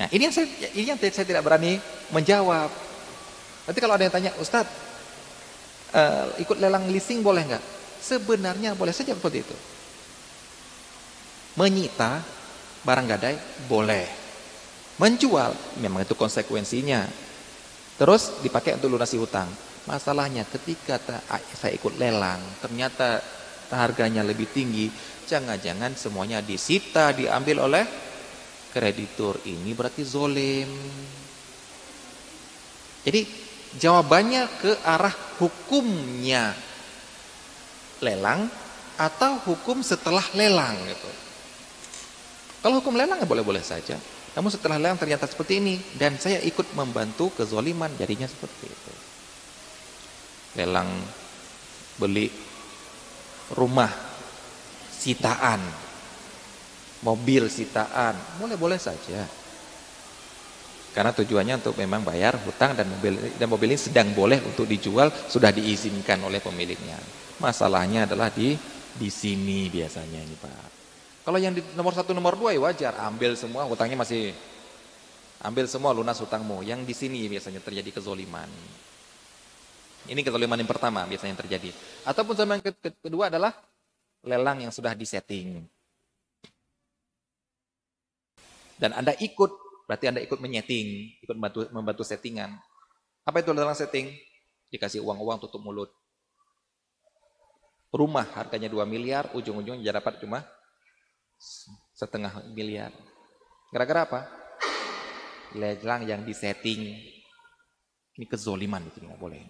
Nah, 0.00 0.08
ini 0.16 0.24
yang 0.24 0.32
saya, 0.32 0.48
ini 0.72 0.88
yang 0.88 0.96
saya 0.96 1.28
tidak 1.28 1.44
berani 1.44 1.76
menjawab. 2.08 2.72
Nanti 3.68 3.78
kalau 3.84 4.00
ada 4.00 4.08
yang 4.08 4.14
tanya, 4.16 4.32
Ustadz, 4.40 4.72
uh, 5.92 6.32
ikut 6.40 6.56
lelang 6.56 6.88
leasing 6.88 7.20
boleh 7.20 7.44
nggak? 7.44 7.64
Sebenarnya 8.00 8.72
boleh 8.72 8.96
saja 8.96 9.12
seperti 9.12 9.44
itu. 9.44 9.56
Menyita 11.60 12.24
barang 12.80 13.06
gadai 13.12 13.36
boleh. 13.68 14.08
Menjual 14.96 15.52
memang 15.84 16.08
itu 16.08 16.16
konsekuensinya. 16.16 17.04
Terus 18.00 18.40
dipakai 18.40 18.80
untuk 18.80 18.96
lunasi 18.96 19.20
hutang. 19.20 19.52
Masalahnya 19.84 20.48
ketika 20.48 20.96
saya 21.60 21.76
ikut 21.76 22.00
lelang, 22.00 22.40
ternyata 22.64 23.20
harganya 23.68 24.24
lebih 24.24 24.48
tinggi, 24.48 24.88
jangan-jangan 25.28 25.92
semuanya 25.92 26.40
disita, 26.40 27.12
diambil 27.12 27.68
oleh 27.68 27.84
kreditur. 28.70 29.38
Ini 29.44 29.70
berarti 29.74 30.02
zolim. 30.06 30.70
Jadi 33.04 33.26
jawabannya 33.76 34.42
ke 34.60 34.72
arah 34.82 35.14
hukumnya 35.38 36.52
lelang 38.00 38.48
atau 39.00 39.40
hukum 39.48 39.80
setelah 39.80 40.24
lelang 40.36 40.76
gitu. 40.84 41.10
Kalau 42.60 42.84
hukum 42.84 42.92
lelang 42.92 43.16
ya 43.16 43.28
boleh-boleh 43.28 43.64
saja. 43.64 43.96
Namun 44.36 44.52
setelah 44.52 44.76
lelang 44.76 45.00
ternyata 45.00 45.24
seperti 45.24 45.58
ini 45.58 45.74
dan 45.96 46.20
saya 46.20 46.38
ikut 46.44 46.76
membantu 46.76 47.32
kezoliman 47.32 47.90
jadinya 47.96 48.28
seperti 48.28 48.68
itu. 48.68 48.92
Lelang 50.60 50.90
beli 51.96 52.28
rumah 53.56 53.90
sitaan, 55.00 55.60
mobil 57.00 57.48
sitaan, 57.48 58.16
boleh-boleh 58.40 58.76
saja. 58.76 59.24
Karena 60.90 61.14
tujuannya 61.14 61.62
untuk 61.62 61.78
memang 61.78 62.02
bayar 62.02 62.34
hutang 62.42 62.74
dan 62.74 62.90
mobil 62.90 63.14
dan 63.38 63.46
mobil 63.46 63.70
ini 63.70 63.78
sedang 63.78 64.10
boleh 64.10 64.42
untuk 64.42 64.66
dijual 64.66 65.06
sudah 65.30 65.54
diizinkan 65.54 66.18
oleh 66.26 66.42
pemiliknya. 66.42 66.98
Masalahnya 67.38 68.10
adalah 68.10 68.26
di 68.34 68.58
di 68.98 69.06
sini 69.06 69.70
biasanya 69.70 70.18
ini 70.18 70.34
Pak. 70.34 70.66
Kalau 71.22 71.38
yang 71.38 71.54
di 71.54 71.62
nomor 71.78 71.94
satu, 71.94 72.10
nomor 72.10 72.34
dua 72.34 72.50
ya 72.50 72.60
wajar, 72.64 72.96
ambil 73.06 73.38
semua 73.38 73.62
hutangnya 73.70 74.02
masih 74.02 74.34
ambil 75.46 75.70
semua 75.70 75.94
lunas 75.94 76.18
hutangmu. 76.18 76.66
Yang 76.66 76.80
di 76.90 76.94
sini 76.96 77.20
biasanya 77.30 77.62
terjadi 77.62 78.02
kezoliman. 78.02 78.50
Ini 80.10 80.20
kezoliman 80.26 80.58
yang 80.58 80.66
pertama 80.66 81.06
biasanya 81.06 81.38
terjadi. 81.38 81.70
Ataupun 82.02 82.34
sama 82.34 82.58
yang 82.58 82.66
kedua 82.98 83.30
adalah 83.30 83.54
lelang 84.26 84.66
yang 84.66 84.72
sudah 84.74 84.90
disetting. 84.98 85.62
Dan 88.80 88.96
Anda 88.96 89.12
ikut, 89.12 89.84
berarti 89.84 90.08
Anda 90.08 90.24
ikut 90.24 90.40
menyeting, 90.40 91.20
ikut 91.20 91.36
membantu, 91.36 91.68
membantu 91.68 92.02
settingan. 92.08 92.56
Apa 93.28 93.44
itu 93.44 93.52
lelang 93.52 93.76
setting? 93.76 94.08
Dikasih 94.72 95.04
uang-uang 95.04 95.36
tutup 95.44 95.60
mulut. 95.60 95.92
Rumah 97.92 98.24
harganya 98.40 98.72
2 98.72 98.88
miliar, 98.88 99.28
ujung-ujungnya 99.36 99.92
dapat 99.92 100.16
cuma 100.24 100.48
setengah 101.92 102.40
miliar. 102.56 102.88
Gara-gara 103.68 104.00
apa? 104.08 104.20
Lelang 105.52 106.08
yang 106.08 106.24
disetting. 106.24 106.96
Ini 108.16 108.24
kezoliman 108.24 108.88
itu 108.88 109.04
nggak 109.04 109.20
boleh. 109.20 109.44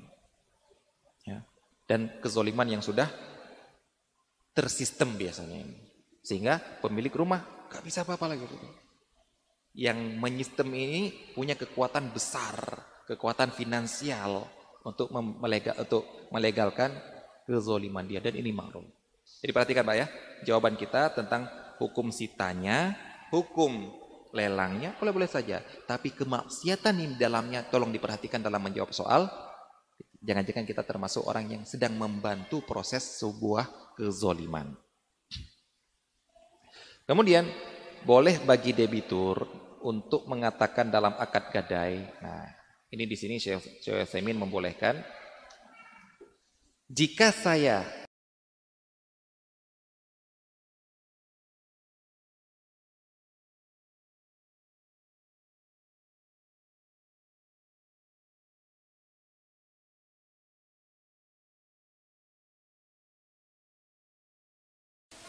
Ya. 1.22 1.44
Dan 1.86 2.18
kezoliman 2.18 2.66
yang 2.66 2.82
sudah 2.82 3.06
tersistem 4.56 5.14
biasanya 5.14 5.62
ini. 5.62 5.78
Sehingga 6.24 6.58
pemilik 6.82 7.12
rumah 7.12 7.68
nggak 7.70 7.84
bisa 7.86 8.02
apa-apa 8.02 8.34
lagi. 8.34 8.42
Yang 9.70 9.98
menyistem 10.18 10.68
ini 10.74 11.14
punya 11.34 11.54
kekuatan 11.54 12.10
besar, 12.10 12.58
kekuatan 13.06 13.54
finansial 13.54 14.50
untuk 14.82 15.14
melegal, 15.14 15.78
untuk 15.78 16.02
melegalkan 16.34 16.90
kezoliman 17.46 18.06
dia 18.06 18.18
dan 18.18 18.34
ini 18.34 18.50
makrum. 18.50 18.86
Jadi 19.40 19.50
perhatikan 19.54 19.86
Pak 19.86 19.96
ya, 19.96 20.06
jawaban 20.42 20.74
kita 20.74 21.14
tentang 21.14 21.46
hukum 21.78 22.10
sitanya, 22.10 22.98
hukum 23.30 23.88
lelangnya, 24.34 24.94
boleh-boleh 24.98 25.30
saja. 25.30 25.62
Tapi 25.86 26.14
kemaksiatan 26.14 26.94
di 26.98 27.16
dalamnya 27.18 27.66
tolong 27.66 27.90
diperhatikan 27.90 28.42
dalam 28.42 28.62
menjawab 28.62 28.90
soal. 28.94 29.30
Jangan-jangan 30.20 30.68
kita 30.68 30.84
termasuk 30.84 31.24
orang 31.24 31.48
yang 31.48 31.62
sedang 31.64 31.96
membantu 31.96 32.60
proses 32.60 33.00
sebuah 33.22 33.96
kezoliman. 33.96 34.76
Kemudian, 37.08 37.48
boleh 38.04 38.36
bagi 38.44 38.76
debitur 38.76 39.59
untuk 39.82 40.28
mengatakan 40.28 40.92
dalam 40.92 41.16
akad 41.16 41.48
gadai. 41.52 42.00
Nah, 42.20 42.44
ini 42.92 43.04
di 43.08 43.16
sini 43.16 43.36
Syekh 43.40 44.06
Semin 44.08 44.36
membolehkan. 44.36 44.98
Jika 46.90 47.30
saya 47.30 48.00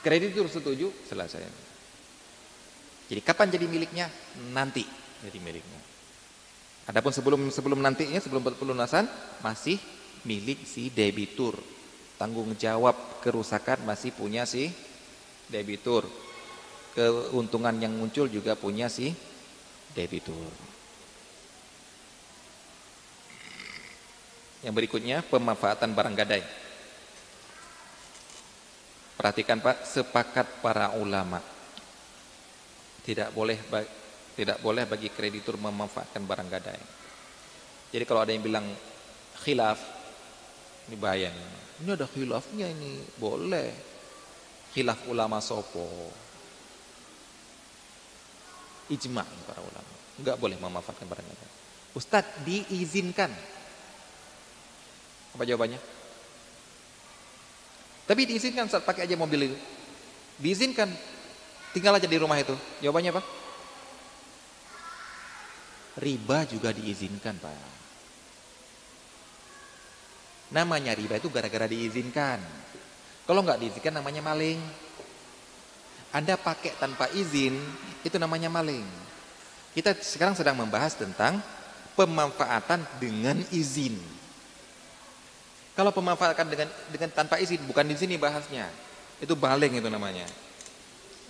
Kreditur 0.02 0.50
setuju, 0.50 0.90
selesai. 1.06 1.70
Jadi 3.12 3.20
kapan 3.28 3.52
jadi 3.52 3.68
miliknya? 3.68 4.08
Nanti 4.56 4.88
jadi 5.20 5.36
miliknya. 5.44 5.80
Adapun 6.88 7.12
sebelum 7.12 7.52
sebelum 7.52 7.84
nantinya, 7.84 8.24
sebelum 8.24 8.40
pelunasan 8.56 9.04
masih 9.44 9.76
milik 10.24 10.64
si 10.64 10.88
debitur. 10.88 11.60
Tanggung 12.16 12.56
jawab 12.56 13.20
kerusakan 13.20 13.84
masih 13.84 14.16
punya 14.16 14.48
si 14.48 14.72
debitur. 15.52 16.08
Keuntungan 16.96 17.76
yang 17.84 17.92
muncul 17.92 18.32
juga 18.32 18.56
punya 18.56 18.88
si 18.88 19.12
debitur. 19.92 20.48
Yang 24.64 24.74
berikutnya 24.78 25.20
pemanfaatan 25.28 25.92
barang 25.92 26.16
gadai. 26.16 26.44
Perhatikan 29.20 29.60
Pak, 29.60 29.84
sepakat 29.84 30.48
para 30.64 30.96
ulama. 30.96 31.61
Tidak 33.02 33.34
boleh 33.34 33.58
tidak 34.32 34.58
boleh 34.64 34.88
bagi 34.88 35.12
kreditur 35.12 35.60
memanfaatkan 35.60 36.24
barang 36.24 36.50
gadai. 36.50 36.82
Jadi 37.92 38.04
kalau 38.08 38.24
ada 38.24 38.32
yang 38.32 38.46
bilang 38.46 38.64
khilaf, 39.44 39.80
ini 40.88 40.96
bahaya 40.96 41.28
nih. 41.28 41.50
Ini 41.84 41.90
ada 41.98 42.08
khilafnya 42.08 42.68
ini, 42.72 43.04
boleh. 43.20 43.70
Khilaf 44.72 45.04
ulama 45.12 45.44
sopo. 45.44 46.14
Ijma 48.88 49.24
para 49.44 49.60
ulama. 49.60 49.94
Enggak 50.16 50.40
boleh 50.40 50.56
memanfaatkan 50.56 51.08
barang 51.10 51.28
gadai. 51.28 51.50
Ustadz 51.92 52.48
diizinkan. 52.48 53.32
Apa 55.36 55.44
jawabannya? 55.44 55.80
Tapi 58.08 58.22
diizinkan 58.28 58.68
saat 58.72 58.88
pakai 58.88 59.08
aja 59.08 59.16
mobil 59.20 59.52
itu. 59.52 59.58
Diizinkan. 60.40 60.88
Tinggal 61.72 61.95
aja 61.95 62.08
di 62.08 62.17
rumah 62.19 62.35
itu. 62.35 62.56
Jawabannya 62.83 63.11
apa? 63.16 63.24
Riba 66.00 66.48
juga 66.48 66.75
diizinkan, 66.75 67.35
Pak. 67.40 67.72
Namanya 70.51 70.91
riba 70.91 71.16
itu 71.16 71.32
gara-gara 71.32 71.67
diizinkan. 71.67 72.40
Kalau 73.24 73.40
nggak 73.40 73.59
diizinkan 73.64 74.03
namanya 74.03 74.19
maling. 74.19 74.59
Anda 76.11 76.35
pakai 76.35 76.75
tanpa 76.75 77.08
izin, 77.16 77.56
itu 78.03 78.19
namanya 78.19 78.51
maling. 78.51 78.83
Kita 79.72 79.95
sekarang 79.95 80.35
sedang 80.35 80.59
membahas 80.59 81.00
tentang 81.00 81.40
pemanfaatan 81.95 82.83
dengan 83.00 83.40
izin. 83.56 83.95
Kalau 85.72 85.95
pemanfaatan 85.95 86.51
dengan 86.51 86.67
dengan 86.91 87.09
tanpa 87.16 87.40
izin, 87.40 87.64
bukan 87.64 87.88
di 87.88 87.95
sini 87.95 88.19
bahasnya. 88.19 88.67
Itu 89.24 89.40
baling 89.40 89.80
itu 89.80 89.88
namanya. 89.88 90.27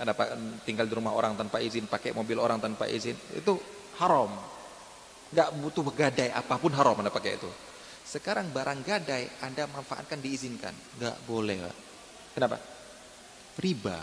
Ada 0.02 0.18
tinggal 0.66 0.90
di 0.90 0.94
rumah 0.98 1.14
orang 1.14 1.38
tanpa 1.38 1.62
izin, 1.62 1.86
pakai 1.86 2.18
mobil 2.18 2.42
orang 2.42 2.58
tanpa 2.58 2.90
izin, 2.90 3.14
itu 3.38 3.54
haram. 4.02 4.34
Gak 5.30 5.54
butuh 5.62 5.86
gadai 5.94 6.34
apa 6.34 6.58
pun 6.58 6.74
haram 6.74 6.98
Anda 6.98 7.14
pakai 7.14 7.38
itu. 7.38 7.48
Sekarang 8.02 8.50
barang 8.50 8.82
gadai 8.82 9.30
Anda 9.46 9.70
manfaatkan 9.70 10.18
diizinkan. 10.18 10.74
Gak 10.98 11.22
boleh. 11.30 11.62
Pak. 11.62 11.76
Kenapa? 12.34 12.58
Riba. 13.62 14.02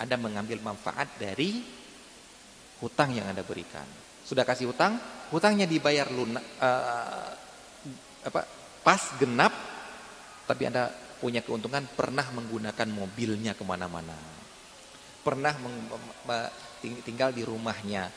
Anda 0.00 0.16
mengambil 0.18 0.58
manfaat 0.64 1.20
dari 1.20 1.62
hutang 2.82 3.14
yang 3.14 3.30
Anda 3.30 3.46
berikan. 3.46 3.86
Sudah 4.24 4.42
kasih 4.42 4.72
hutang, 4.72 4.98
hutangnya 5.30 5.68
dibayar 5.68 6.08
lunak, 6.08 6.42
uh, 6.58 7.28
apa 8.24 8.40
pas 8.80 9.00
genap 9.20 9.52
tapi 10.48 10.68
Anda 10.68 11.03
punya 11.24 11.40
keuntungan 11.40 11.88
pernah 11.88 12.28
menggunakan 12.36 12.84
mobilnya 12.92 13.56
ke 13.56 13.64
mana-mana. 13.64 14.12
pernah 15.24 15.56
tinggal 16.84 17.32
di 17.32 17.48
rumahnya. 17.48 18.12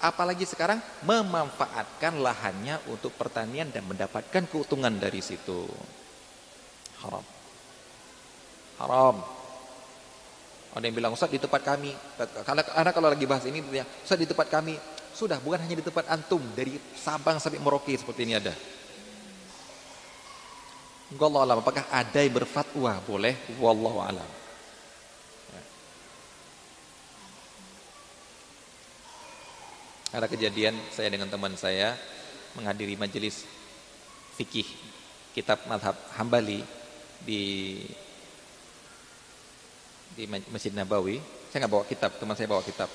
Apalagi 0.00 0.48
sekarang 0.48 0.80
memanfaatkan 1.04 2.16
lahannya 2.16 2.80
untuk 2.88 3.12
pertanian 3.20 3.68
dan 3.68 3.84
mendapatkan 3.84 4.48
keuntungan 4.48 4.96
dari 4.96 5.20
situ. 5.20 5.68
Haram. 7.04 7.24
Haram. 8.80 9.16
Ada 10.72 10.84
yang 10.88 10.96
bilang, 10.96 11.12
Ustaz 11.12 11.28
di 11.28 11.36
tempat 11.36 11.60
kami. 11.60 11.92
Karena, 12.16 12.64
karena 12.64 12.92
kalau 12.96 13.08
lagi 13.12 13.28
bahas 13.28 13.44
ini, 13.44 13.60
Ustaz 14.00 14.16
di 14.16 14.24
tempat 14.24 14.48
kami. 14.48 14.80
Sudah, 15.12 15.36
bukan 15.40 15.60
hanya 15.64 15.80
di 15.80 15.84
tempat 15.84 16.08
antum. 16.08 16.40
Dari 16.56 16.80
Sabang 16.96 17.36
sampai 17.36 17.60
Merauke 17.60 17.92
seperti 17.92 18.24
ini 18.24 18.40
ada. 18.40 18.56
Allah 21.14 21.42
alam, 21.46 21.62
apakah 21.62 21.86
ada 21.86 22.18
yang 22.18 22.34
berfatwa? 22.34 22.98
Boleh, 23.06 23.38
wallahu 23.62 24.02
alam. 24.02 24.26
Ya. 25.54 25.62
Ada 30.18 30.26
kejadian 30.26 30.74
saya 30.90 31.06
dengan 31.06 31.30
teman 31.30 31.54
saya 31.54 31.94
menghadiri 32.58 32.98
majelis 32.98 33.46
fikih 34.34 34.66
kitab 35.30 35.62
madhab 35.70 35.94
Hambali 36.18 36.66
di 37.22 37.84
di 40.18 40.24
Masjid 40.26 40.74
Nabawi. 40.74 41.22
Saya 41.52 41.64
nggak 41.64 41.72
bawa 41.72 41.84
kitab, 41.86 42.10
teman 42.18 42.34
saya 42.34 42.50
bawa 42.50 42.66
kitab. 42.66 42.90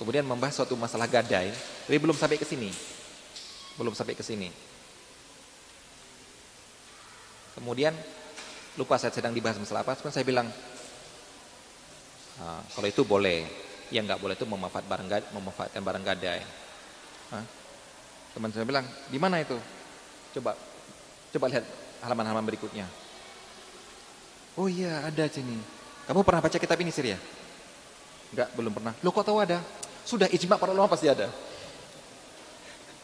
Kemudian 0.00 0.24
membahas 0.24 0.56
suatu 0.56 0.72
masalah 0.78 1.10
gadai, 1.10 1.52
tapi 1.84 1.98
belum 2.00 2.16
sampai 2.16 2.40
ke 2.40 2.46
sini. 2.48 2.70
Belum 3.76 3.92
sampai 3.92 4.14
ke 4.16 4.24
sini. 4.24 4.48
Kemudian 7.58 7.92
lupa 8.78 8.94
saya 9.02 9.10
sedang 9.10 9.34
dibahas 9.34 9.58
masalah 9.58 9.82
apa, 9.82 9.98
kemudian 9.98 10.14
saya 10.14 10.26
bilang, 10.26 10.46
"Ah, 12.38 12.62
kalau 12.70 12.86
itu 12.86 13.02
boleh, 13.02 13.42
yang 13.90 14.04
nggak 14.04 14.20
boleh 14.20 14.36
itu 14.36 14.44
memanfaat 14.44 14.84
barang 14.84 15.08
memanfaatkan 15.32 15.80
barang 15.80 16.04
gadai. 16.04 16.42
Teman 18.36 18.52
saya 18.52 18.68
bilang, 18.68 18.84
di 19.08 19.18
mana 19.18 19.40
itu? 19.40 19.56
Coba, 20.36 20.52
coba 21.32 21.46
lihat 21.48 21.64
halaman-halaman 22.04 22.44
berikutnya. 22.44 22.86
Oh 24.60 24.68
iya 24.68 25.08
ada 25.08 25.24
sini. 25.26 25.56
Kamu 26.04 26.22
pernah 26.24 26.44
baca 26.44 26.56
kitab 26.60 26.78
ini 26.80 26.92
Sir 26.92 27.16
ya? 27.16 27.18
Enggak, 28.32 28.48
belum 28.52 28.72
pernah. 28.76 28.92
Lo 29.00 29.10
kok 29.12 29.24
tahu 29.24 29.40
ada? 29.40 29.58
Sudah 30.04 30.28
ijma 30.28 30.60
para 30.60 30.72
ulama 30.72 30.88
pasti 30.92 31.08
ada. 31.08 31.32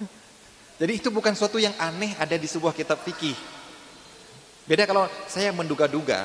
Jadi 0.80 0.92
itu 1.00 1.08
bukan 1.08 1.32
suatu 1.32 1.56
yang 1.56 1.72
aneh 1.80 2.12
ada 2.20 2.36
di 2.36 2.48
sebuah 2.48 2.76
kitab 2.76 3.00
fikih. 3.00 3.36
Beda 4.64 4.88
kalau 4.88 5.04
saya 5.28 5.52
menduga-duga 5.52 6.24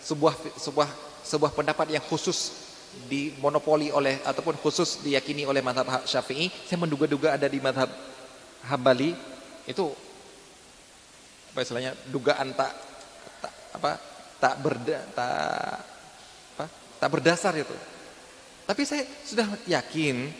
sebuah 0.00 0.32
sebuah 0.56 0.88
sebuah 1.20 1.52
pendapat 1.52 1.92
yang 1.92 2.04
khusus 2.08 2.64
dimonopoli 3.08 3.92
oleh 3.92 4.24
ataupun 4.24 4.56
khusus 4.56 5.04
diyakini 5.04 5.44
oleh 5.44 5.60
mazhab 5.60 5.88
Syafi'i, 6.08 6.48
saya 6.64 6.80
menduga-duga 6.80 7.36
ada 7.36 7.44
di 7.44 7.60
mazhab 7.60 7.92
Hambali 8.64 9.12
itu 9.68 9.84
apa 11.52 11.60
istilahnya 11.60 11.92
dugaan 12.08 12.56
tak, 12.56 12.72
tak 13.44 13.52
apa 13.76 13.92
tak 14.40 14.54
berda 14.64 14.98
tak 15.12 15.76
apa 16.56 16.64
tak 16.96 17.08
berdasar 17.12 17.52
itu. 17.52 17.76
Tapi 18.64 18.82
saya 18.88 19.04
sudah 19.28 19.44
yakin 19.68 20.32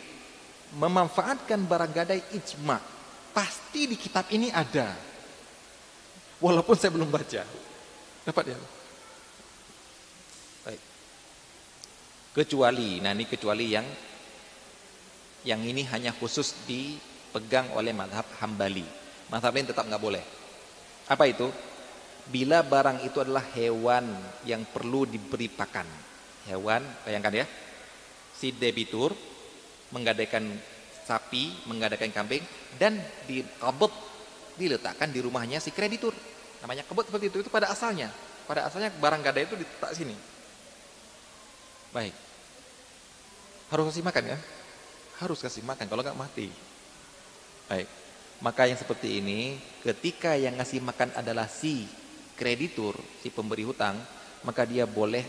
memanfaatkan 0.81 1.61
barang 1.61 1.93
gadai 1.93 2.25
ijma 2.33 2.81
pasti 3.37 3.85
di 3.85 3.93
kitab 4.01 4.25
ini 4.33 4.49
ada. 4.49 5.14
Walaupun 6.43 6.75
saya 6.75 6.91
belum 6.91 7.07
baca. 7.07 7.41
Dapat 8.25 8.43
ya? 8.51 8.57
Baik. 10.67 10.81
Kecuali, 12.35 12.99
nah 12.99 13.15
ini 13.15 13.25
kecuali 13.29 13.65
yang 13.71 13.87
yang 15.45 15.61
ini 15.61 15.85
hanya 15.93 16.11
khusus 16.11 16.65
dipegang 16.65 17.69
oleh 17.77 17.93
madhab 17.93 18.25
hambali. 18.41 18.83
Madhab 19.29 19.53
lain 19.53 19.69
tetap 19.69 19.85
nggak 19.85 20.01
boleh. 20.01 20.23
Apa 21.05 21.29
itu? 21.29 21.47
Bila 22.25 22.65
barang 22.65 23.05
itu 23.05 23.21
adalah 23.21 23.45
hewan 23.53 24.09
yang 24.49 24.65
perlu 24.65 25.05
diberi 25.05 25.45
pakan. 25.45 25.85
Hewan, 26.49 26.81
bayangkan 27.05 27.45
ya. 27.45 27.45
Si 28.33 28.49
debitur 28.49 29.13
menggadaikan 29.93 30.49
sapi, 31.05 31.69
menggadaikan 31.69 32.09
kambing 32.09 32.41
dan 32.81 32.97
di 33.29 33.45
kabut 33.61 33.93
diletakkan 34.55 35.11
di 35.11 35.19
rumahnya 35.21 35.59
si 35.59 35.71
kreditur. 35.71 36.15
Namanya 36.63 36.87
kebut 36.87 37.07
seperti 37.07 37.29
itu 37.29 37.37
itu 37.45 37.49
pada 37.51 37.69
asalnya. 37.69 38.09
Pada 38.45 38.67
asalnya 38.67 38.89
barang 38.93 39.21
gadai 39.21 39.45
itu 39.45 39.55
diletak 39.55 39.91
sini. 39.93 40.15
Baik. 41.93 42.13
Harus 43.71 43.85
kasih 43.91 44.03
makan 44.05 44.23
ya? 44.35 44.37
Harus 45.21 45.39
kasih 45.39 45.63
makan 45.63 45.85
kalau 45.87 46.01
nggak 46.03 46.19
mati. 46.19 46.47
Baik. 47.71 47.87
Maka 48.43 48.67
yang 48.67 48.75
seperti 48.75 49.23
ini 49.23 49.55
ketika 49.81 50.35
yang 50.35 50.59
ngasih 50.59 50.83
makan 50.83 51.15
adalah 51.15 51.47
si 51.47 51.87
kreditur, 52.35 52.99
si 53.23 53.31
pemberi 53.31 53.63
hutang, 53.63 53.95
maka 54.43 54.67
dia 54.67 54.85
boleh 54.85 55.25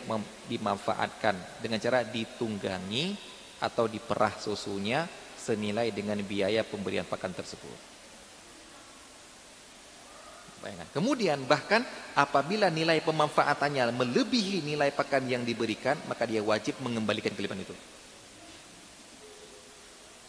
dimanfaatkan 0.51 1.63
dengan 1.63 1.81
cara 1.81 2.05
ditunggangi 2.05 3.17
atau 3.63 3.89
diperah 3.89 4.37
susunya 4.37 5.09
senilai 5.39 5.95
dengan 5.95 6.19
biaya 6.21 6.67
pemberian 6.67 7.07
pakan 7.09 7.33
tersebut. 7.33 7.96
Bayangkan. 10.67 10.91
Kemudian 10.91 11.39
bahkan 11.47 11.87
apabila 12.19 12.67
nilai 12.67 12.99
pemanfaatannya 12.99 13.95
melebihi 13.95 14.67
nilai 14.67 14.91
pakan 14.91 15.31
yang 15.31 15.47
diberikan, 15.47 15.95
maka 16.11 16.27
dia 16.27 16.43
wajib 16.43 16.83
mengembalikan 16.83 17.31
kelebihan 17.39 17.63
itu. 17.63 17.71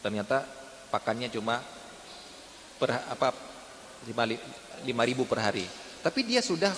Ternyata 0.05 0.45
pakannya 0.93 1.33
cuma 1.33 1.57
per 2.77 3.01
apa 3.09 3.33
5 4.05 4.85
ribu 4.85 5.25
per 5.25 5.41
hari. 5.41 5.65
Tapi 6.05 6.21
dia 6.21 6.45
sudah 6.45 6.69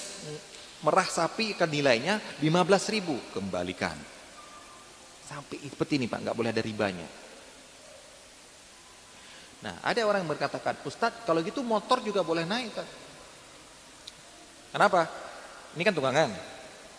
merah 0.79 1.03
sapi 1.03 1.51
kan 1.51 1.67
nilainya 1.67 2.39
15 2.39 2.95
ribu 2.95 3.19
kembalikan. 3.35 3.99
Sampai 5.27 5.59
seperti 5.67 5.99
ini 5.99 6.07
Pak, 6.07 6.31
nggak 6.31 6.37
boleh 6.39 6.55
ada 6.55 6.63
ribanya. 6.63 7.03
Nah, 9.67 9.83
ada 9.83 9.99
orang 10.07 10.23
yang 10.23 10.31
berkatakan, 10.31 10.79
Ustadz, 10.87 11.27
kalau 11.27 11.43
gitu 11.43 11.59
motor 11.59 11.99
juga 11.99 12.23
boleh 12.23 12.47
naik. 12.47 12.71
Kenapa? 14.69 15.09
Ini 15.73 15.81
kan 15.85 15.93
tunggangan. 15.93 16.29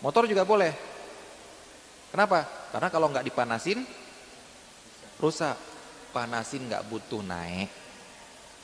Motor 0.03 0.27
juga 0.27 0.43
boleh. 0.43 0.73
Kenapa? 2.11 2.43
Karena 2.75 2.89
kalau 2.91 3.07
nggak 3.11 3.27
dipanasin, 3.27 3.87
rusak. 5.23 5.55
Panasin 6.11 6.67
nggak 6.67 6.91
butuh 6.91 7.23
naik. 7.23 7.71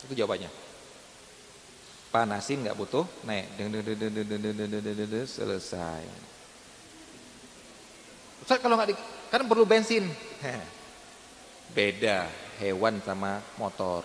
Itu 0.02 0.18
jawabannya. 0.18 0.50
Panasin 2.10 2.66
nggak 2.66 2.74
butuh 2.74 3.06
naik. 3.22 3.54
Selesai. 5.30 6.02
Ustaz 8.42 8.58
kalau 8.58 8.74
nggak 8.74 8.90
di, 8.90 8.96
kan 9.30 9.46
perlu 9.46 9.62
bensin. 9.62 10.10
Beda 11.76 12.26
hewan 12.58 12.98
sama 13.06 13.38
motor. 13.58 14.02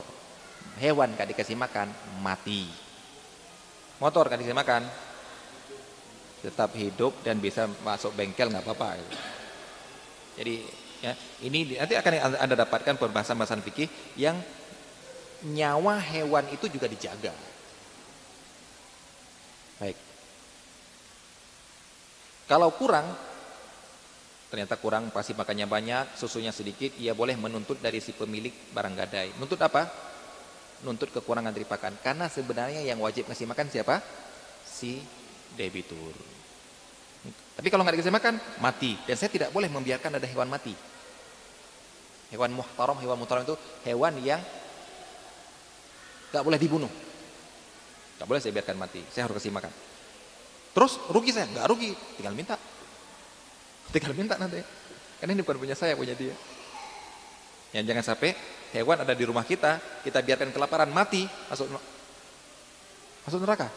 Hewan 0.78 1.18
nggak 1.18 1.34
dikasih 1.34 1.58
makan 1.58 1.90
mati. 2.22 2.81
Motor 4.02 4.34
kan 4.34 4.42
dikasih 4.42 4.58
makan 4.58 4.82
tetap 6.42 6.74
hidup 6.74 7.22
dan 7.22 7.38
bisa 7.38 7.70
masuk 7.86 8.18
bengkel 8.18 8.50
nggak 8.50 8.66
apa-apa. 8.66 8.98
Jadi 10.42 10.66
ya 11.06 11.14
ini 11.46 11.78
nanti 11.78 11.94
akan 11.94 12.34
anda 12.34 12.56
dapatkan 12.58 12.98
pembahasan-pembahasan 12.98 13.62
fikih 13.62 13.86
yang 14.18 14.42
nyawa 15.46 16.02
hewan 16.02 16.50
itu 16.50 16.66
juga 16.66 16.90
dijaga. 16.90 17.30
Baik. 19.78 19.98
Kalau 22.50 22.74
kurang 22.74 23.06
ternyata 24.52 24.76
kurang 24.76 25.14
pasti 25.16 25.32
makannya 25.32 25.64
banyak, 25.64 26.20
susunya 26.20 26.52
sedikit, 26.52 26.92
ia 27.00 27.16
boleh 27.16 27.40
menuntut 27.40 27.80
dari 27.80 28.04
si 28.04 28.12
pemilik 28.12 28.52
barang 28.76 28.96
gadai. 28.98 29.32
Nuntut 29.40 29.62
apa? 29.64 30.11
Nuntut 30.82 31.14
kekurangan 31.14 31.54
dari 31.54 31.66
pakan. 31.66 31.98
Karena 32.02 32.26
sebenarnya 32.26 32.82
yang 32.82 32.98
wajib 33.02 33.30
ngasih 33.30 33.46
makan 33.46 33.70
siapa? 33.70 34.02
Si 34.66 35.02
debitur. 35.54 36.14
Tapi 37.58 37.68
kalau 37.70 37.86
nggak 37.86 38.02
dikasih 38.02 38.16
makan, 38.16 38.42
mati. 38.58 38.98
Dan 39.06 39.14
saya 39.14 39.30
tidak 39.30 39.54
boleh 39.54 39.70
membiarkan 39.70 40.18
ada 40.18 40.26
hewan 40.26 40.50
mati. 40.50 40.74
Hewan 42.34 42.56
muhtaram, 42.56 42.98
hewan 42.98 43.20
muhtaram 43.20 43.44
itu 43.46 43.56
hewan 43.86 44.18
yang 44.24 44.42
nggak 46.32 46.42
boleh 46.42 46.58
dibunuh. 46.58 46.90
Nggak 48.18 48.28
boleh 48.28 48.42
saya 48.42 48.54
biarkan 48.56 48.78
mati. 48.80 49.02
Saya 49.14 49.28
harus 49.30 49.38
kasih 49.38 49.54
makan. 49.54 49.70
Terus 50.72 50.98
rugi 51.12 51.36
saya? 51.36 51.46
Nggak 51.52 51.68
rugi, 51.68 51.92
tinggal 52.18 52.34
minta. 52.34 52.56
Tinggal 53.92 54.16
minta 54.16 54.40
nanti. 54.40 54.64
Karena 55.20 55.38
ini 55.38 55.44
bukan 55.44 55.60
punya 55.60 55.76
saya, 55.78 55.94
punya 55.94 56.16
dia. 56.16 56.34
Yang 57.72 57.84
jangan 57.88 58.04
sampai 58.04 58.30
hewan 58.76 59.04
ada 59.04 59.16
di 59.16 59.24
rumah 59.24 59.48
kita, 59.48 60.04
kita 60.04 60.20
biarkan 60.20 60.52
kelaparan 60.52 60.92
mati, 60.92 61.24
masuk 61.48 61.72
masuk 63.24 63.40
neraka. 63.44 63.72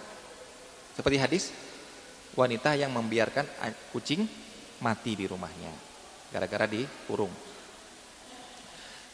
Seperti 0.95 1.17
hadis 1.19 1.45
wanita 2.35 2.75
yang 2.75 2.91
membiarkan 2.91 3.47
kucing 3.95 4.27
mati 4.83 5.15
di 5.15 5.27
rumahnya 5.31 5.71
gara-gara 6.35 6.67
dikurung. 6.67 7.31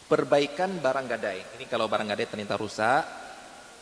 Perbaikan 0.08 0.80
barang 0.80 1.06
gadai. 1.06 1.38
Ini 1.60 1.68
kalau 1.68 1.86
barang 1.86 2.08
gadai 2.16 2.26
ternyata 2.26 2.56
rusak, 2.58 3.04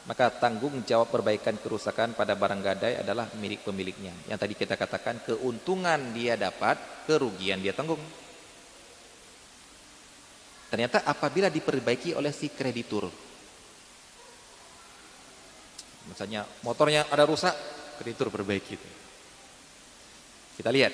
maka 0.05 0.29
tanggung 0.35 0.85
jawab 0.85 1.09
perbaikan 1.09 1.57
kerusakan 1.57 2.13
pada 2.19 2.37
barang 2.37 2.61
gadai 2.61 3.01
adalah 3.01 3.31
milik 3.39 3.65
pemiliknya. 3.65 4.13
Yang 4.29 4.39
tadi 4.45 4.55
kita 4.59 4.75
katakan 4.77 5.25
keuntungan 5.25 6.13
dia 6.13 6.37
dapat, 6.37 7.07
kerugian 7.09 7.63
dia 7.63 7.73
tanggung. 7.73 8.03
Ternyata 10.69 11.05
apabila 11.09 11.49
diperbaiki 11.49 12.13
oleh 12.13 12.33
si 12.33 12.53
kreditur. 12.53 13.09
Misalnya 16.09 16.45
motornya 16.65 17.09
ada 17.09 17.25
rusak, 17.25 17.53
kreditur 18.01 18.29
perbaiki. 18.29 18.77
Kita 20.57 20.69
lihat, 20.73 20.93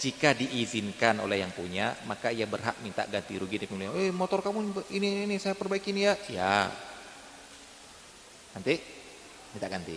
jika 0.00 0.36
diizinkan 0.36 1.22
oleh 1.24 1.40
yang 1.40 1.52
punya, 1.54 1.96
maka 2.04 2.28
ia 2.28 2.44
berhak 2.44 2.76
minta 2.84 3.08
ganti 3.08 3.38
rugi 3.38 3.64
punya. 3.64 3.92
Eh, 3.96 4.12
motor 4.12 4.44
kamu 4.44 4.88
ini 4.92 5.24
ini 5.28 5.36
saya 5.40 5.56
perbaiki 5.56 5.94
ini 5.94 6.02
ya. 6.04 6.14
Ya. 6.28 6.56
Nanti 8.56 8.74
minta 9.54 9.68
ganti. 9.70 9.96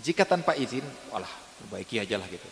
Jika 0.00 0.24
tanpa 0.26 0.56
izin, 0.56 0.84
walah, 1.10 1.30
perbaiki 1.64 2.00
aja 2.00 2.16
lah 2.18 2.26
gitu. 2.30 2.46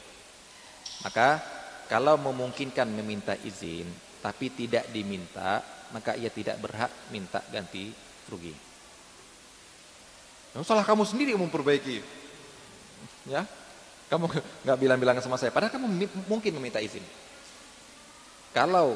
Maka 1.02 1.42
kalau 1.90 2.14
memungkinkan 2.18 2.86
meminta 2.86 3.34
izin, 3.42 3.86
tapi 4.22 4.54
tidak 4.54 4.86
diminta, 4.94 5.60
maka 5.90 6.14
ia 6.14 6.30
tidak 6.30 6.62
berhak 6.62 6.88
minta 7.10 7.42
ganti 7.50 7.90
rugi. 8.30 8.54
Yang 10.54 10.64
salah 10.64 10.86
kamu 10.86 11.02
sendiri 11.02 11.34
yang 11.34 11.42
memperbaiki. 11.42 12.22
Ya, 13.26 13.42
kamu 14.06 14.30
nggak 14.62 14.78
bilang-bilang 14.78 15.18
sama 15.18 15.36
saya, 15.36 15.50
padahal 15.50 15.74
kamu 15.74 15.86
mungkin 16.30 16.52
meminta 16.56 16.78
izin. 16.78 17.02
Kalau 18.54 18.94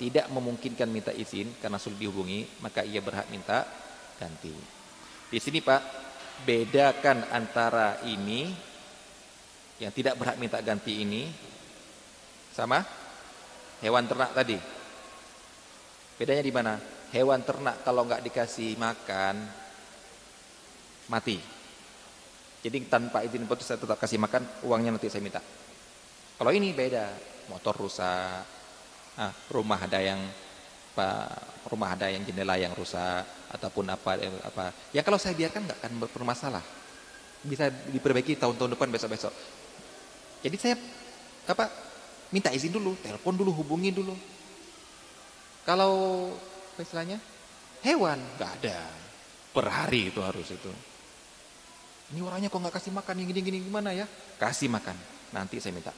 tidak 0.00 0.30
memungkinkan 0.32 0.88
minta 0.88 1.12
izin 1.12 1.52
karena 1.60 1.76
sulit 1.76 2.00
dihubungi, 2.00 2.48
maka 2.64 2.80
ia 2.86 3.04
berhak 3.04 3.28
minta 3.28 3.68
ganti. 4.16 4.54
Di 5.28 5.38
sini 5.42 5.60
Pak, 5.60 5.82
bedakan 6.46 7.28
antara 7.28 8.00
ini 8.06 8.50
yang 9.82 9.90
tidak 9.90 10.14
berhak 10.14 10.38
minta 10.38 10.62
ganti 10.62 11.02
ini 11.02 11.26
sama 12.54 13.01
hewan 13.82 14.06
ternak 14.06 14.30
tadi. 14.32 14.56
Bedanya 16.16 16.42
di 16.42 16.52
mana? 16.54 16.74
Hewan 17.12 17.42
ternak 17.44 17.84
kalau 17.84 18.06
nggak 18.08 18.24
dikasih 18.24 18.78
makan 18.78 19.42
mati. 21.10 21.36
Jadi 22.62 22.78
tanpa 22.86 23.26
izin 23.26 23.44
putus 23.44 23.66
saya 23.66 23.82
tetap 23.82 23.98
kasih 23.98 24.22
makan, 24.22 24.46
uangnya 24.62 24.94
nanti 24.94 25.10
saya 25.10 25.18
minta. 25.18 25.42
Kalau 26.38 26.54
ini 26.54 26.70
beda, 26.70 27.10
motor 27.50 27.74
rusak, 27.74 28.42
ah, 29.18 29.32
rumah 29.50 29.82
ada 29.82 29.98
yang 29.98 30.22
apa, 30.92 31.26
rumah 31.66 31.98
ada 31.98 32.06
yang 32.06 32.22
jendela 32.22 32.54
yang 32.54 32.70
rusak 32.78 33.26
ataupun 33.50 33.90
apa 33.90 34.22
apa. 34.46 34.64
Ya 34.94 35.02
kalau 35.02 35.18
saya 35.18 35.34
biarkan 35.34 35.66
nggak 35.66 35.78
akan 35.82 35.92
bermasalah. 36.06 36.64
Bisa 37.42 37.66
diperbaiki 37.90 38.38
tahun-tahun 38.38 38.78
depan 38.78 38.88
besok-besok. 38.94 39.34
Jadi 40.46 40.56
saya 40.62 40.78
apa 41.50 41.66
minta 42.32 42.48
izin 42.50 42.72
dulu, 42.72 42.96
telepon 42.98 43.36
dulu, 43.36 43.52
hubungi 43.52 43.92
dulu. 43.92 44.16
Kalau 45.62 46.26
istilahnya? 46.80 47.20
Hewan 47.84 48.18
nggak 48.40 48.50
ada. 48.62 48.80
Per 49.52 49.66
hari 49.68 50.08
itu 50.08 50.18
harus 50.24 50.48
itu. 50.48 50.72
Ini 52.12 52.20
orangnya 52.24 52.48
kok 52.48 52.60
nggak 52.60 52.76
kasih 52.76 52.92
makan, 52.92 53.14
yang 53.20 53.28
gini-gini 53.30 53.60
gimana 53.60 53.92
ya? 53.92 54.08
Kasih 54.40 54.68
makan, 54.72 54.96
nanti 55.32 55.60
saya 55.60 55.76
minta. 55.76 55.92